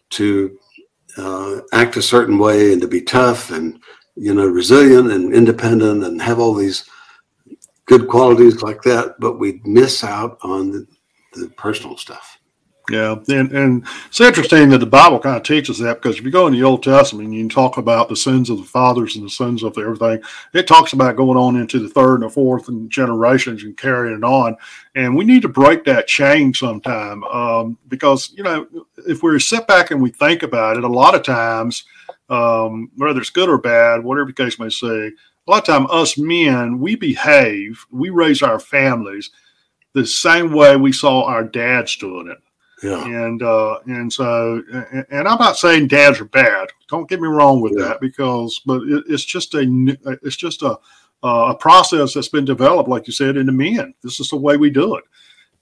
to 0.09 0.57
uh, 1.17 1.59
act 1.73 1.95
a 1.95 2.01
certain 2.01 2.37
way 2.37 2.73
and 2.73 2.81
to 2.81 2.87
be 2.87 3.01
tough 3.01 3.51
and 3.51 3.79
you 4.15 4.33
know, 4.33 4.45
resilient 4.45 5.11
and 5.11 5.33
independent 5.33 6.03
and 6.03 6.21
have 6.21 6.39
all 6.39 6.53
these 6.53 6.87
good 7.85 8.07
qualities 8.07 8.61
like 8.61 8.81
that, 8.83 9.15
but 9.19 9.39
we 9.39 9.61
miss 9.65 10.03
out 10.03 10.37
on 10.43 10.71
the, 10.71 10.87
the 11.33 11.49
personal 11.57 11.97
stuff. 11.97 12.32
Yeah, 12.89 13.15
and, 13.29 13.51
and 13.53 13.87
it's 14.07 14.19
interesting 14.19 14.69
that 14.71 14.79
the 14.79 14.85
Bible 14.85 15.17
kind 15.17 15.37
of 15.37 15.43
teaches 15.43 15.79
that 15.79 16.01
because 16.01 16.17
if 16.17 16.25
you 16.25 16.31
go 16.31 16.47
in 16.47 16.53
the 16.53 16.63
Old 16.63 16.83
Testament 16.83 17.27
and 17.27 17.33
you 17.33 17.47
talk 17.47 17.77
about 17.77 18.09
the 18.09 18.15
sins 18.15 18.49
of 18.49 18.57
the 18.57 18.63
fathers 18.65 19.15
and 19.15 19.25
the 19.25 19.29
sins 19.29 19.63
of 19.63 19.77
everything, 19.77 20.21
it 20.53 20.67
talks 20.67 20.91
about 20.91 21.15
going 21.15 21.37
on 21.37 21.55
into 21.55 21.79
the 21.79 21.87
third 21.87 22.15
and 22.15 22.23
the 22.23 22.29
fourth 22.29 22.67
and 22.67 22.89
generations 22.89 23.63
and 23.63 23.77
carrying 23.77 24.17
it 24.17 24.23
on. 24.25 24.57
And 24.95 25.15
we 25.15 25.23
need 25.23 25.43
to 25.43 25.47
break 25.47 25.85
that 25.85 26.07
chain 26.07 26.53
sometime 26.53 27.23
um, 27.23 27.77
because, 27.87 28.33
you 28.35 28.43
know, 28.43 28.67
if 29.07 29.23
we 29.23 29.39
sit 29.39 29.65
back 29.65 29.91
and 29.91 30.01
we 30.01 30.09
think 30.09 30.43
about 30.43 30.75
it, 30.75 30.83
a 30.83 30.87
lot 30.87 31.15
of 31.15 31.23
times– 31.23 31.85
um, 32.29 32.91
whether 32.95 33.19
it's 33.19 33.29
good 33.29 33.49
or 33.49 33.57
bad, 33.57 34.03
whatever 34.03 34.27
the 34.27 34.33
case 34.33 34.59
may 34.59 34.69
say, 34.69 35.11
a 35.47 35.51
lot 35.51 35.67
of 35.67 35.75
time 35.75 35.87
us 35.89 36.17
men, 36.17 36.79
we 36.79 36.95
behave, 36.95 37.85
we 37.91 38.09
raise 38.09 38.41
our 38.41 38.59
families 38.59 39.29
the 39.93 40.05
same 40.05 40.53
way 40.53 40.75
we 40.75 40.91
saw 40.91 41.25
our 41.25 41.43
dads 41.43 41.95
doing 41.97 42.27
it. 42.27 42.37
Yeah. 42.83 43.03
And 43.05 43.41
uh, 43.41 43.79
and 43.85 44.11
so 44.11 44.61
and 45.09 45.27
I'm 45.27 45.39
not 45.39 45.57
saying 45.57 45.87
dads 45.87 46.19
are 46.19 46.25
bad. 46.25 46.69
Don't 46.89 47.09
get 47.09 47.21
me 47.21 47.27
wrong 47.27 47.61
with 47.61 47.73
yeah. 47.77 47.85
that 47.85 48.01
because 48.01 48.61
but 48.65 48.81
it, 48.83 49.05
it's 49.07 49.23
just 49.23 49.53
a 49.55 49.61
it's 50.21 50.35
just 50.35 50.61
a 50.63 50.77
a 51.23 51.55
process 51.55 52.13
that's 52.13 52.27
been 52.27 52.45
developed, 52.45 52.89
like 52.89 53.07
you 53.07 53.13
said, 53.13 53.37
in 53.37 53.45
the 53.45 53.51
men. 53.51 53.93
This 54.03 54.19
is 54.19 54.29
the 54.29 54.35
way 54.35 54.57
we 54.57 54.69
do 54.69 54.95
it, 54.95 55.03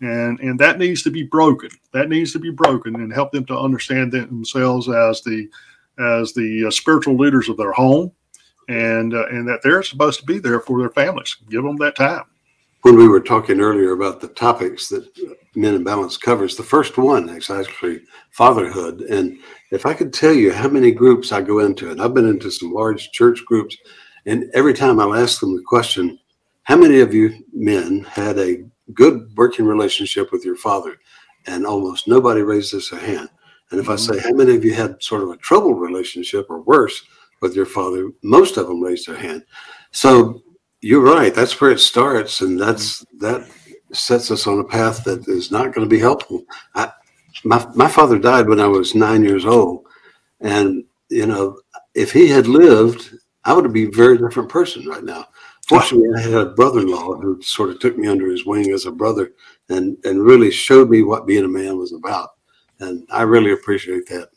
and 0.01 0.39
and 0.39 0.60
that 0.60 0.79
needs 0.79 1.03
to 1.03 1.12
be 1.12 1.23
broken. 1.23 1.69
That 1.93 2.10
needs 2.10 2.34
to 2.34 2.39
be 2.39 2.49
broken 2.49 2.95
and 2.95 3.13
help 3.13 3.31
them 3.31 3.45
to 3.45 3.57
understand 3.57 4.12
themselves 4.12 4.89
as 4.89 5.21
the 5.21 5.47
as 5.99 6.34
the 6.34 6.65
uh, 6.67 6.71
spiritual 6.71 7.15
leaders 7.17 7.49
of 7.49 7.57
their 7.57 7.71
home, 7.71 8.12
and 8.67 9.13
uh, 9.13 9.27
and 9.27 9.47
that 9.47 9.62
they're 9.62 9.84
supposed 9.84 10.19
to 10.21 10.25
be 10.25 10.39
there 10.39 10.60
for 10.60 10.79
their 10.79 10.89
families. 10.89 11.38
Give 11.49 11.63
them 11.63 11.77
that 11.77 11.95
time. 11.95 12.23
When 12.84 12.98
we 12.98 13.08
were 13.08 13.22
talking 13.22 13.62
earlier 13.62 13.91
about 13.91 14.22
the 14.22 14.30
topics 14.30 14.89
that 14.89 15.06
Men 15.56 15.76
in 15.76 15.84
Balance 15.84 16.17
covers, 16.17 16.56
the 16.56 16.63
first 16.63 16.98
one 16.98 17.30
is 17.30 17.50
actually 17.50 18.02
fatherhood. 18.32 19.02
And 19.02 19.38
if 19.72 19.86
I 19.86 19.94
could 19.94 20.12
tell 20.12 20.34
you 20.34 20.52
how 20.52 20.67
many 20.67 20.91
groups 20.91 21.32
I 21.32 21.41
go 21.41 21.60
into, 21.60 21.91
and 21.91 22.02
I've 22.02 22.15
been 22.15 22.28
into 22.28 22.50
some 22.50 22.74
large 22.74 23.12
church 23.12 23.46
groups, 23.46 23.78
and 24.26 24.46
every 24.54 24.74
time 24.74 25.00
I'll 25.00 25.13
ask 25.13 25.39
them 25.39 25.56
the 25.56 25.62
question, 25.62 26.17
how 26.63 26.76
many 26.76 27.02
of 27.02 27.13
you 27.13 27.44
men 27.54 28.04
had 28.10 28.39
a 28.39 28.63
good 28.94 29.32
working 29.36 29.65
relationship 29.65 30.32
with 30.32 30.44
your 30.44 30.56
father? 30.56 30.98
And 31.48 31.65
almost 31.65 32.08
nobody 32.08 32.41
raises 32.41 32.89
their 32.89 33.00
hand. 33.00 33.30
And 33.72 33.80
if 33.80 33.89
I 33.89 33.96
mm-hmm. 33.96 34.13
say, 34.13 34.20
how 34.20 34.34
many 34.34 34.56
of 34.56 34.65
you 34.65 34.74
had 34.74 35.02
sort 35.02 35.24
of 35.24 35.30
a 35.30 35.38
troubled 35.38 35.80
relationship 35.80 36.48
or 36.50 36.62
worse 36.62 37.04
with 37.41 37.56
your 37.56 37.65
father? 37.65 38.12
Most 38.24 38.58
of 38.58 38.67
them 38.67 38.82
raised 38.82 39.08
their 39.08 39.17
hand. 39.17 39.44
So 39.91 40.41
you're 40.82 41.02
right. 41.02 41.34
That's 41.34 41.60
where 41.60 41.72
it 41.72 41.80
starts. 41.80 42.41
And 42.41 42.60
that's, 42.60 43.04
mm-hmm. 43.04 43.20
that 43.20 43.50
sets 43.94 44.32
us 44.32 44.48
on 44.48 44.60
a 44.60 44.63
path 44.63 45.04
that 45.04 45.28
is 45.28 45.52
not 45.52 45.74
going 45.74 45.88
to 45.88 45.96
be 45.96 46.00
helpful. 46.00 46.44
I, 46.76 46.91
my, 47.44 47.65
my 47.76 47.88
father 47.88 48.20
died 48.20 48.48
when 48.48 48.60
I 48.60 48.67
was 48.67 48.96
nine 48.96 49.24
years 49.24 49.46
old. 49.46 49.86
And, 50.39 50.84
you 51.10 51.26
know, 51.26 51.60
if 51.94 52.12
he 52.12 52.28
had 52.28 52.48
lived, 52.48 53.15
I 53.44 53.54
would 53.54 53.72
be 53.74 53.86
a 53.86 53.91
very 53.91 54.17
different 54.17 54.50
person 54.50 54.86
right 54.86 55.04
now. 55.04 55.26
Fortunately, 55.67 56.10
I 56.17 56.22
had 56.22 56.34
a 56.34 56.54
brother-in-law 56.54 57.22
who 57.22 57.41
sort 57.41 57.70
of 57.70 57.80
took 57.80 57.98
me 57.98 58.08
under 58.08 58.30
his 58.30 58.46
wing 58.46 58.72
as 58.72 58.86
a 58.86 58.91
brother 58.91 59.32
and, 59.70 59.98
and 60.04 60.24
really 60.24 60.52
showed 60.52 60.89
me 60.89 61.02
what 61.02 61.28
being 61.28 61.46
a 61.46 61.48
man 61.48 61.78
was 61.78 61.94
about 61.94 62.32
and 62.82 63.08
I 63.12 63.22
really 63.22 63.54
appreciate 63.54 64.08
that. 64.08 64.30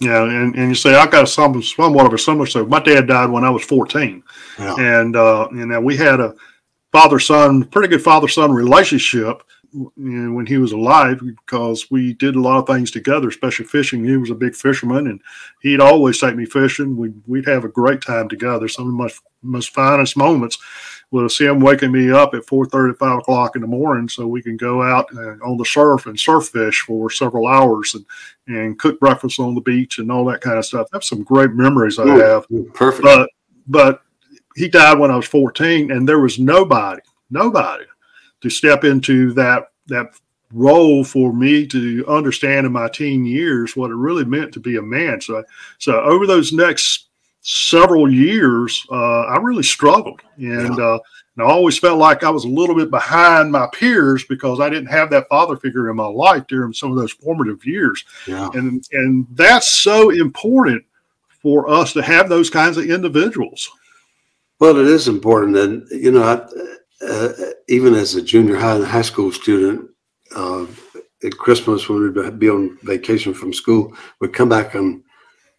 Yeah, 0.00 0.22
and, 0.24 0.54
and 0.56 0.68
you 0.70 0.74
say 0.74 0.94
I 0.94 1.06
got 1.06 1.28
some 1.28 1.62
somewhat 1.62 2.06
of 2.06 2.14
a 2.14 2.18
similar 2.18 2.46
So 2.46 2.64
My 2.64 2.80
dad 2.80 3.06
died 3.06 3.30
when 3.30 3.44
I 3.44 3.50
was 3.50 3.64
fourteen, 3.64 4.22
yeah. 4.58 4.74
and 4.78 5.14
uh, 5.14 5.48
you 5.52 5.66
know 5.66 5.80
we 5.80 5.96
had 5.96 6.20
a 6.20 6.34
father 6.90 7.18
son, 7.18 7.64
pretty 7.64 7.88
good 7.88 8.02
father 8.02 8.28
son 8.28 8.50
relationship. 8.52 9.42
you 9.72 9.92
know, 9.96 10.32
when 10.32 10.46
he 10.46 10.58
was 10.58 10.72
alive 10.72 11.20
because 11.20 11.90
we 11.90 12.14
did 12.14 12.34
a 12.34 12.40
lot 12.40 12.58
of 12.58 12.66
things 12.66 12.90
together, 12.90 13.28
especially 13.28 13.66
fishing. 13.66 14.04
He 14.04 14.16
was 14.16 14.30
a 14.30 14.34
big 14.34 14.56
fisherman, 14.56 15.06
and 15.06 15.20
he'd 15.60 15.80
always 15.80 16.18
take 16.18 16.34
me 16.34 16.44
fishing. 16.46 16.96
We'd, 16.96 17.14
we'd 17.26 17.46
have 17.46 17.64
a 17.64 17.68
great 17.68 18.00
time 18.00 18.28
together. 18.28 18.66
Some 18.68 18.88
of 18.88 18.94
my 18.94 19.10
most 19.42 19.70
finest 19.72 20.16
moments 20.16 20.58
was 21.10 21.38
him 21.38 21.60
waking 21.60 21.90
me 21.90 22.10
up 22.10 22.34
at 22.34 22.46
4.30, 22.46 22.96
5 22.96 23.18
o'clock 23.18 23.56
in 23.56 23.62
the 23.62 23.68
morning 23.68 24.08
so 24.08 24.26
we 24.26 24.42
can 24.42 24.56
go 24.56 24.82
out 24.82 25.06
uh, 25.16 25.36
on 25.44 25.56
the 25.56 25.64
surf 25.64 26.06
and 26.06 26.18
surf 26.18 26.48
fish 26.48 26.82
for 26.82 27.10
several 27.10 27.48
hours 27.48 27.94
and, 27.94 28.06
and 28.46 28.78
cook 28.78 29.00
breakfast 29.00 29.40
on 29.40 29.54
the 29.54 29.60
beach 29.60 29.98
and 29.98 30.10
all 30.10 30.24
that 30.26 30.40
kind 30.40 30.58
of 30.58 30.64
stuff. 30.64 30.88
That's 30.92 31.08
some 31.08 31.24
great 31.24 31.52
memories 31.52 31.98
I 31.98 32.06
have. 32.16 32.46
Perfect. 32.74 33.02
But, 33.02 33.28
but 33.66 34.02
he 34.54 34.68
died 34.68 34.98
when 34.98 35.10
I 35.10 35.16
was 35.16 35.26
14, 35.26 35.90
and 35.90 36.08
there 36.08 36.20
was 36.20 36.38
nobody, 36.38 37.02
nobody 37.30 37.84
to 38.40 38.50
step 38.50 38.84
into 38.84 39.32
that 39.34 39.64
that 39.86 40.14
role 40.52 41.04
for 41.04 41.32
me 41.32 41.66
to 41.66 42.04
understand 42.08 42.66
in 42.66 42.72
my 42.72 42.88
teen 42.88 43.24
years 43.24 43.76
what 43.76 43.90
it 43.90 43.94
really 43.94 44.24
meant 44.24 44.52
to 44.52 44.60
be 44.60 44.76
a 44.76 44.82
man. 44.82 45.20
So, 45.20 45.44
so 45.78 46.00
over 46.00 46.26
those 46.26 46.52
next 46.52 47.09
several 47.42 48.10
years, 48.10 48.86
uh, 48.90 49.22
I 49.22 49.38
really 49.38 49.62
struggled, 49.62 50.20
and, 50.36 50.76
yeah. 50.76 50.84
uh, 50.84 50.98
and 51.36 51.46
I 51.46 51.50
always 51.50 51.78
felt 51.78 51.98
like 51.98 52.22
I 52.22 52.30
was 52.30 52.44
a 52.44 52.48
little 52.48 52.74
bit 52.74 52.90
behind 52.90 53.52
my 53.52 53.66
peers 53.72 54.24
because 54.24 54.60
I 54.60 54.68
didn't 54.68 54.90
have 54.90 55.10
that 55.10 55.28
father 55.28 55.56
figure 55.56 55.88
in 55.88 55.96
my 55.96 56.06
life 56.06 56.46
during 56.48 56.72
some 56.72 56.90
of 56.90 56.98
those 56.98 57.12
formative 57.12 57.64
years. 57.64 58.04
Yeah. 58.26 58.50
And 58.54 58.86
and 58.92 59.26
that's 59.32 59.70
so 59.70 60.10
important 60.10 60.84
for 61.42 61.70
us 61.70 61.92
to 61.94 62.02
have 62.02 62.28
those 62.28 62.50
kinds 62.50 62.76
of 62.76 62.84
individuals. 62.90 63.70
Well, 64.58 64.76
it 64.76 64.86
is 64.86 65.08
important, 65.08 65.56
and 65.56 65.88
you 65.90 66.10
know, 66.10 66.22
I, 66.22 67.06
uh, 67.06 67.32
even 67.68 67.94
as 67.94 68.14
a 68.14 68.22
junior 68.22 68.56
high 68.56 68.76
and 68.76 68.84
high 68.84 69.00
school 69.02 69.32
student, 69.32 69.88
uh, 70.36 70.66
at 71.24 71.36
Christmas 71.36 71.88
when 71.88 72.02
we'd 72.02 72.38
be 72.38 72.48
on 72.48 72.78
vacation 72.82 73.34
from 73.34 73.52
school, 73.52 73.96
we'd 74.20 74.32
come 74.32 74.48
back 74.48 74.74
on 74.74 75.02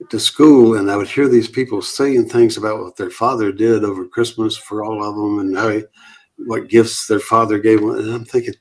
to 0.10 0.20
school, 0.20 0.78
and 0.78 0.90
I 0.90 0.98
would 0.98 1.10
hear 1.10 1.28
these 1.28 1.48
people 1.48 1.82
saying 1.82 2.30
things 2.30 2.58
about 2.58 2.80
what 2.80 2.98
their 2.98 3.10
father 3.10 3.52
did 3.52 3.84
over 3.84 4.08
Christmas 4.08 4.58
for 4.58 4.84
all 4.84 5.04
of 5.04 5.16
them, 5.16 5.40
and 5.40 5.58
how 5.58 5.70
he, 5.70 5.84
what 6.38 6.70
gifts 6.70 7.08
their 7.08 7.20
father 7.20 7.60
gave 7.60 7.82
them. 7.82 7.92
And 7.92 8.14
I'm 8.14 8.26
thinking, 8.26 8.56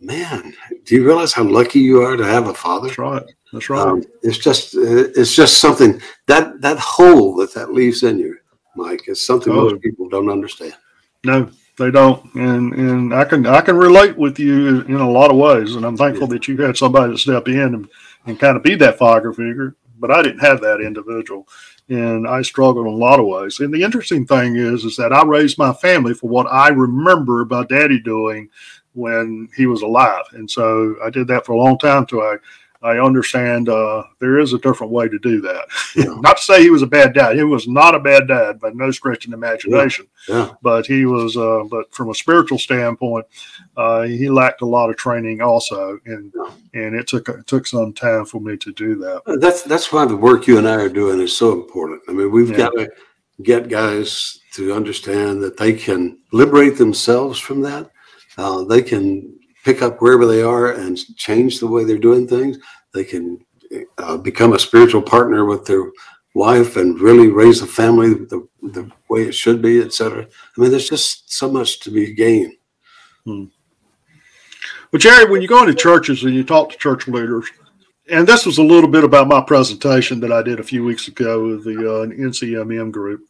man, 0.00 0.54
do 0.84 0.94
you 0.94 1.04
realize 1.04 1.32
how 1.32 1.44
lucky 1.44 1.80
you 1.80 2.02
are 2.02 2.16
to 2.16 2.24
have 2.24 2.48
a 2.48 2.54
father? 2.54 2.88
That's 2.88 2.98
right. 2.98 3.24
That's 3.52 3.70
right. 3.70 3.86
Um, 3.86 4.02
it's 4.22 4.38
just 4.38 4.74
it's 4.74 5.34
just 5.34 5.58
something 5.58 6.00
that 6.26 6.60
that 6.60 6.78
hole 6.78 7.34
that 7.36 7.54
that 7.54 7.72
leaves 7.72 8.02
in 8.02 8.18
you 8.18 8.36
Mike. 8.76 9.04
It's 9.06 9.24
something 9.24 9.52
oh. 9.52 9.70
most 9.70 9.80
people 9.80 10.08
don't 10.08 10.30
understand. 10.30 10.74
No, 11.24 11.50
they 11.78 11.90
don't, 11.90 12.34
and 12.34 12.72
and 12.74 13.14
I 13.14 13.24
can 13.24 13.46
I 13.46 13.60
can 13.60 13.76
relate 13.76 14.16
with 14.16 14.38
you 14.38 14.82
in 14.82 14.94
a 14.94 15.10
lot 15.10 15.30
of 15.30 15.36
ways, 15.36 15.74
and 15.74 15.84
I'm 15.84 15.96
thankful 15.96 16.28
yeah. 16.28 16.34
that 16.34 16.48
you 16.48 16.56
had 16.58 16.76
somebody 16.76 17.12
to 17.12 17.18
step 17.18 17.48
in 17.48 17.74
and, 17.74 17.88
and 18.26 18.38
kind 18.38 18.56
of 18.56 18.62
be 18.62 18.74
that 18.76 18.98
father 18.98 19.32
figure. 19.32 19.74
But 19.98 20.10
I 20.10 20.22
didn't 20.22 20.40
have 20.40 20.60
that 20.60 20.80
individual, 20.80 21.48
and 21.88 22.28
I 22.28 22.42
struggled 22.42 22.86
in 22.86 22.92
a 22.92 22.96
lot 22.96 23.20
of 23.20 23.26
ways. 23.26 23.60
And 23.60 23.72
the 23.72 23.82
interesting 23.82 24.26
thing 24.26 24.56
is, 24.56 24.84
is 24.84 24.96
that 24.96 25.12
I 25.12 25.24
raised 25.24 25.58
my 25.58 25.72
family 25.72 26.14
for 26.14 26.28
what 26.28 26.46
I 26.50 26.68
remember 26.68 27.40
about 27.40 27.68
Daddy 27.68 28.00
doing 28.00 28.48
when 28.94 29.48
he 29.56 29.66
was 29.66 29.82
alive, 29.82 30.24
and 30.32 30.50
so 30.50 30.96
I 31.04 31.10
did 31.10 31.28
that 31.28 31.44
for 31.44 31.52
a 31.52 31.58
long 31.58 31.78
time 31.78 32.06
till 32.06 32.20
I 32.20 32.36
I 32.82 32.98
understand 32.98 33.68
uh, 33.68 34.04
there 34.18 34.38
is 34.38 34.52
a 34.52 34.58
different 34.58 34.92
way 34.92 35.08
to 35.08 35.18
do 35.18 35.40
that. 35.42 35.66
Yeah. 35.94 36.04
not 36.20 36.36
to 36.36 36.42
say 36.42 36.62
he 36.62 36.70
was 36.70 36.82
a 36.82 36.86
bad 36.86 37.14
dad. 37.14 37.36
He 37.36 37.42
was 37.42 37.66
not 37.66 37.94
a 37.94 38.00
bad 38.00 38.28
dad 38.28 38.60
by 38.60 38.70
no 38.70 38.90
stretch 38.90 39.26
of 39.26 39.32
imagination. 39.32 40.06
Yeah. 40.28 40.46
yeah. 40.46 40.52
But 40.62 40.86
he 40.86 41.06
was, 41.06 41.36
uh, 41.36 41.64
but 41.70 41.92
from 41.94 42.10
a 42.10 42.14
spiritual 42.14 42.58
standpoint, 42.58 43.26
uh, 43.76 44.02
he 44.02 44.28
lacked 44.28 44.62
a 44.62 44.66
lot 44.66 44.90
of 44.90 44.96
training 44.96 45.40
also, 45.40 45.98
and 46.06 46.32
and 46.74 46.94
it 46.94 47.06
took 47.06 47.28
it 47.28 47.46
took 47.46 47.66
some 47.66 47.92
time 47.92 48.24
for 48.24 48.40
me 48.40 48.56
to 48.58 48.72
do 48.72 48.96
that. 48.96 49.22
That's 49.40 49.62
that's 49.62 49.92
why 49.92 50.04
the 50.04 50.16
work 50.16 50.46
you 50.46 50.58
and 50.58 50.68
I 50.68 50.76
are 50.76 50.88
doing 50.88 51.20
is 51.20 51.36
so 51.36 51.52
important. 51.52 52.02
I 52.08 52.12
mean, 52.12 52.30
we've 52.30 52.56
got 52.56 52.70
to 52.72 52.90
get 53.42 53.68
guys 53.68 54.40
to 54.54 54.72
understand 54.72 55.42
that 55.42 55.56
they 55.56 55.72
can 55.72 56.18
liberate 56.32 56.78
themselves 56.78 57.38
from 57.38 57.60
that. 57.62 57.90
Uh, 58.38 58.64
they 58.64 58.82
can 58.82 59.38
pick 59.66 59.82
up 59.82 60.00
wherever 60.00 60.26
they 60.26 60.42
are 60.42 60.74
and 60.74 60.96
change 61.16 61.58
the 61.58 61.66
way 61.66 61.82
they're 61.82 61.98
doing 61.98 62.26
things. 62.26 62.56
They 62.94 63.02
can 63.02 63.44
uh, 63.98 64.16
become 64.16 64.52
a 64.52 64.60
spiritual 64.60 65.02
partner 65.02 65.44
with 65.44 65.66
their 65.66 65.90
wife 66.34 66.76
and 66.76 67.00
really 67.00 67.28
raise 67.28 67.62
a 67.62 67.66
family 67.66 68.10
the, 68.14 68.46
the 68.62 68.88
way 69.10 69.22
it 69.22 69.34
should 69.34 69.60
be, 69.60 69.82
etc. 69.82 70.22
I 70.22 70.60
mean, 70.60 70.70
there's 70.70 70.88
just 70.88 71.32
so 71.32 71.50
much 71.50 71.80
to 71.80 71.90
be 71.90 72.14
gained. 72.14 72.52
Hmm. 73.24 73.46
Well, 74.92 75.00
Jerry, 75.00 75.28
when 75.28 75.42
you 75.42 75.48
go 75.48 75.62
into 75.62 75.74
churches 75.74 76.22
and 76.22 76.32
you 76.32 76.44
talk 76.44 76.70
to 76.70 76.78
church 76.78 77.08
leaders, 77.08 77.50
and 78.08 78.24
this 78.24 78.46
was 78.46 78.58
a 78.58 78.62
little 78.62 78.88
bit 78.88 79.02
about 79.02 79.26
my 79.26 79.40
presentation 79.40 80.20
that 80.20 80.30
I 80.30 80.42
did 80.42 80.60
a 80.60 80.70
few 80.72 80.84
weeks 80.84 81.08
ago 81.08 81.44
with 81.44 81.64
the 81.64 81.72
uh, 81.72 82.06
NCMM 82.06 82.92
group. 82.92 83.22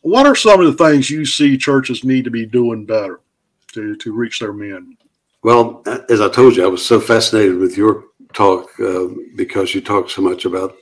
What 0.00 0.26
are 0.26 0.34
some 0.34 0.60
of 0.60 0.66
the 0.76 0.84
things 0.84 1.08
you 1.08 1.24
see 1.24 1.56
churches 1.56 2.02
need 2.02 2.24
to 2.24 2.32
be 2.32 2.46
doing 2.46 2.84
better 2.84 3.20
to, 3.74 3.94
to 3.94 4.12
reach 4.12 4.40
their 4.40 4.52
men? 4.52 4.96
Well, 5.44 5.82
as 6.08 6.22
I 6.22 6.30
told 6.30 6.56
you, 6.56 6.64
I 6.64 6.68
was 6.68 6.84
so 6.84 6.98
fascinated 6.98 7.58
with 7.58 7.76
your 7.76 8.04
talk 8.32 8.70
uh, 8.80 9.08
because 9.36 9.74
you 9.74 9.82
talked 9.82 10.10
so 10.10 10.22
much 10.22 10.46
about 10.46 10.74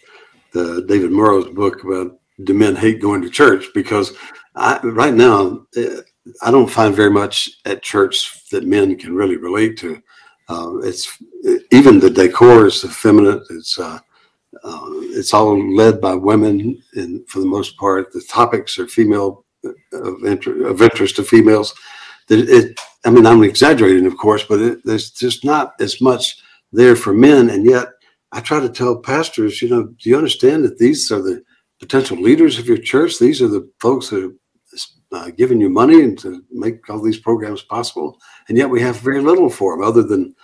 the 0.52 0.84
David 0.86 1.10
Murrow's 1.10 1.48
book 1.48 1.82
about 1.82 2.16
do 2.44 2.54
men 2.54 2.76
hate 2.76 3.02
going 3.02 3.22
to 3.22 3.28
church? 3.28 3.66
Because 3.74 4.16
I, 4.54 4.78
right 4.84 5.14
now, 5.14 5.66
uh, 5.76 6.02
I 6.42 6.52
don't 6.52 6.70
find 6.70 6.94
very 6.94 7.10
much 7.10 7.50
at 7.64 7.82
church 7.82 8.48
that 8.50 8.64
men 8.64 8.96
can 8.96 9.16
really 9.16 9.36
relate 9.36 9.76
to. 9.78 10.00
Uh, 10.48 10.78
it's 10.78 11.20
even 11.72 11.98
the 11.98 12.08
decor 12.08 12.66
is 12.66 12.84
effeminate. 12.84 13.42
It's 13.50 13.80
uh, 13.80 13.98
uh, 14.62 14.86
it's 15.18 15.34
all 15.34 15.74
led 15.74 16.00
by 16.00 16.14
women, 16.14 16.80
and 16.94 17.28
for 17.28 17.40
the 17.40 17.46
most 17.46 17.76
part, 17.78 18.12
the 18.12 18.22
topics 18.28 18.78
are 18.78 18.86
female 18.86 19.44
uh, 19.64 19.70
of, 19.92 20.22
inter- 20.22 20.66
of 20.66 20.82
interest 20.82 21.16
to 21.16 21.24
females. 21.24 21.74
It, 22.28 22.48
it, 22.48 22.80
I 23.04 23.10
mean, 23.10 23.26
I'm 23.26 23.42
exaggerating, 23.42 24.06
of 24.06 24.16
course, 24.16 24.44
but 24.44 24.60
it, 24.60 24.84
there's 24.84 25.10
just 25.10 25.44
not 25.44 25.74
as 25.80 26.00
much 26.00 26.40
there 26.72 26.96
for 26.96 27.12
men. 27.12 27.50
And 27.50 27.64
yet, 27.64 27.88
I 28.32 28.40
try 28.40 28.60
to 28.60 28.68
tell 28.68 28.96
pastors, 28.96 29.60
you 29.60 29.68
know, 29.68 29.84
do 29.84 30.08
you 30.08 30.16
understand 30.16 30.64
that 30.64 30.78
these 30.78 31.10
are 31.10 31.20
the 31.20 31.42
potential 31.80 32.16
leaders 32.16 32.58
of 32.58 32.66
your 32.66 32.78
church? 32.78 33.18
These 33.18 33.42
are 33.42 33.48
the 33.48 33.68
folks 33.80 34.10
that 34.10 34.24
are 34.24 34.32
uh, 35.12 35.30
giving 35.36 35.60
you 35.60 35.68
money 35.68 36.02
and 36.02 36.18
to 36.20 36.42
make 36.50 36.88
all 36.88 37.02
these 37.02 37.18
programs 37.18 37.62
possible. 37.62 38.18
And 38.48 38.56
yet, 38.56 38.70
we 38.70 38.80
have 38.80 39.00
very 39.00 39.20
little 39.20 39.50
for 39.50 39.76
them, 39.76 39.84
other 39.84 40.02
than 40.02 40.34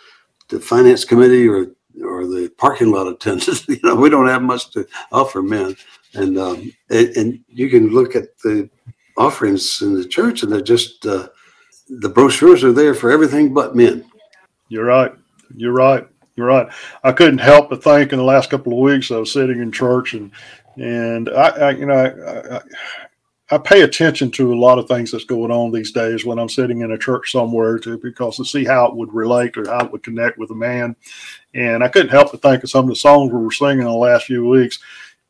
the 0.48 0.60
finance 0.60 1.04
committee 1.04 1.48
or 1.48 1.68
or 2.04 2.26
the 2.26 2.48
parking 2.58 2.90
lot 2.90 3.06
attendants. 3.06 3.68
you 3.68 3.80
know, 3.82 3.94
we 3.94 4.10
don't 4.10 4.28
have 4.28 4.42
much 4.42 4.70
to 4.72 4.86
offer 5.12 5.42
men. 5.42 5.76
And 6.14 6.38
um, 6.38 6.72
and, 6.90 7.08
and 7.16 7.44
you 7.48 7.70
can 7.70 7.88
look 7.88 8.16
at 8.16 8.38
the 8.38 8.68
offerings 9.16 9.82
in 9.82 9.94
the 9.94 10.06
church, 10.06 10.42
and 10.42 10.52
they're 10.52 10.60
just 10.60 11.06
uh, 11.06 11.28
the 11.88 12.08
brochures 12.08 12.64
are 12.64 12.72
there 12.72 12.94
for 12.94 13.10
everything 13.10 13.54
but 13.54 13.76
men. 13.76 14.04
You're 14.68 14.84
right. 14.84 15.12
You're 15.54 15.72
right. 15.72 16.06
You're 16.36 16.46
right. 16.46 16.68
I 17.02 17.12
couldn't 17.12 17.38
help 17.38 17.70
but 17.70 17.82
think 17.82 18.12
in 18.12 18.18
the 18.18 18.24
last 18.24 18.50
couple 18.50 18.72
of 18.72 18.78
weeks 18.78 19.10
I 19.10 19.16
was 19.16 19.32
sitting 19.32 19.60
in 19.60 19.72
church 19.72 20.14
and 20.14 20.30
and 20.76 21.28
I, 21.30 21.48
I 21.48 21.70
you 21.70 21.86
know 21.86 21.94
I, 21.94 22.56
I, 22.56 22.60
I, 23.50 23.58
pay 23.58 23.82
attention 23.82 24.30
to 24.32 24.52
a 24.52 24.54
lot 24.54 24.78
of 24.78 24.86
things 24.86 25.10
that's 25.10 25.24
going 25.24 25.50
on 25.50 25.72
these 25.72 25.90
days 25.90 26.24
when 26.24 26.38
I'm 26.38 26.48
sitting 26.48 26.82
in 26.82 26.92
a 26.92 26.98
church 26.98 27.32
somewhere 27.32 27.78
to 27.80 27.98
because 27.98 28.36
to 28.36 28.44
see 28.44 28.64
how 28.64 28.86
it 28.86 28.94
would 28.94 29.12
relate 29.12 29.56
or 29.56 29.68
how 29.68 29.86
it 29.86 29.90
would 29.90 30.04
connect 30.04 30.38
with 30.38 30.50
a 30.50 30.54
man. 30.54 30.94
And 31.54 31.82
I 31.82 31.88
couldn't 31.88 32.10
help 32.10 32.30
but 32.30 32.42
think 32.42 32.62
of 32.62 32.70
some 32.70 32.84
of 32.84 32.90
the 32.90 32.96
songs 32.96 33.32
we 33.32 33.40
were 33.40 33.50
singing 33.50 33.78
in 33.78 33.84
the 33.86 33.92
last 33.92 34.26
few 34.26 34.46
weeks. 34.46 34.78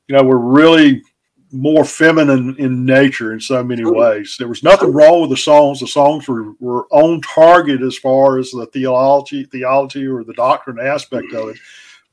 You 0.08 0.16
know, 0.16 0.24
we're 0.24 0.36
really 0.36 1.02
more 1.52 1.84
feminine 1.84 2.56
in 2.58 2.84
nature 2.84 3.32
in 3.32 3.40
so 3.40 3.62
many 3.64 3.84
ways. 3.84 4.36
There 4.38 4.48
was 4.48 4.62
nothing 4.62 4.92
wrong 4.92 5.22
with 5.22 5.30
the 5.30 5.36
songs. 5.36 5.80
The 5.80 5.86
songs 5.86 6.28
were, 6.28 6.52
were 6.60 6.86
on 6.90 7.20
target 7.22 7.82
as 7.82 7.96
far 7.96 8.38
as 8.38 8.50
the 8.50 8.66
theology, 8.66 9.44
theology 9.44 10.06
or 10.06 10.24
the 10.24 10.34
doctrine 10.34 10.78
aspect 10.78 11.32
of 11.32 11.50
it. 11.50 11.58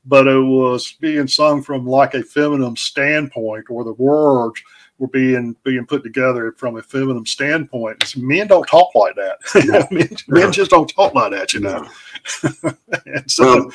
But 0.06 0.28
it 0.28 0.38
was 0.38 0.92
being 1.00 1.26
sung 1.26 1.62
from 1.62 1.86
like 1.86 2.14
a 2.14 2.22
feminine 2.22 2.76
standpoint, 2.76 3.66
or 3.68 3.84
the 3.84 3.94
words 3.94 4.62
were 4.98 5.08
being 5.08 5.56
being 5.64 5.84
put 5.84 6.02
together 6.02 6.52
from 6.52 6.76
a 6.76 6.82
feminine 6.82 7.26
standpoint. 7.26 8.02
So 8.04 8.20
men 8.20 8.46
don't 8.46 8.66
talk 8.66 8.94
like 8.94 9.16
that. 9.16 9.88
men, 9.90 10.08
men, 10.28 10.52
just 10.52 10.70
don't 10.70 10.88
talk 10.88 11.14
like 11.14 11.32
that, 11.32 11.52
you 11.52 11.60
know. 11.60 11.88
so, 13.26 13.70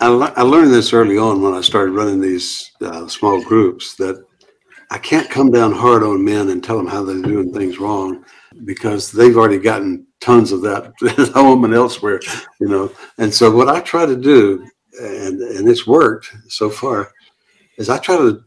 well, 0.00 0.22
I, 0.22 0.32
I, 0.36 0.42
learned 0.42 0.72
this 0.72 0.92
early 0.92 1.18
on 1.18 1.42
when 1.42 1.54
I 1.54 1.60
started 1.60 1.92
running 1.92 2.20
these 2.20 2.70
uh, 2.80 3.08
small 3.08 3.42
groups 3.42 3.96
that 3.96 4.24
I 4.90 4.98
can't 4.98 5.28
come 5.28 5.50
down 5.50 5.72
hard 5.72 6.02
on 6.02 6.24
men 6.24 6.48
and 6.48 6.64
tell 6.64 6.78
them 6.78 6.86
how 6.86 7.04
they're 7.04 7.20
doing 7.20 7.52
things 7.52 7.78
wrong 7.78 8.24
because 8.64 9.12
they've 9.12 9.36
already 9.36 9.58
gotten 9.58 10.06
tons 10.20 10.50
of 10.50 10.62
that 10.62 10.92
at 11.18 11.28
home 11.28 11.64
and 11.64 11.74
elsewhere, 11.74 12.20
you 12.60 12.68
know. 12.68 12.90
And 13.18 13.32
so 13.32 13.50
what 13.50 13.68
I 13.68 13.80
try 13.80 14.06
to 14.06 14.16
do, 14.16 14.66
and 15.00 15.40
and 15.40 15.68
it's 15.68 15.86
worked 15.86 16.32
so 16.48 16.70
far, 16.70 17.12
is 17.76 17.90
I 17.90 17.98
try 17.98 18.16
to 18.16 18.42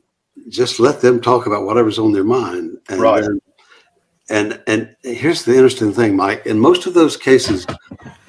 just 0.49 0.79
let 0.79 1.01
them 1.01 1.21
talk 1.21 1.45
about 1.45 1.65
whatever's 1.65 1.99
on 1.99 2.11
their 2.11 2.23
mind, 2.23 2.77
and 2.89 3.01
right. 3.01 3.21
then, 3.21 3.41
and 4.29 4.63
and 4.67 4.95
here's 5.03 5.45
the 5.45 5.53
interesting 5.53 5.93
thing, 5.93 6.15
Mike. 6.15 6.45
In 6.47 6.59
most 6.59 6.87
of 6.87 6.93
those 6.95 7.17
cases, 7.17 7.67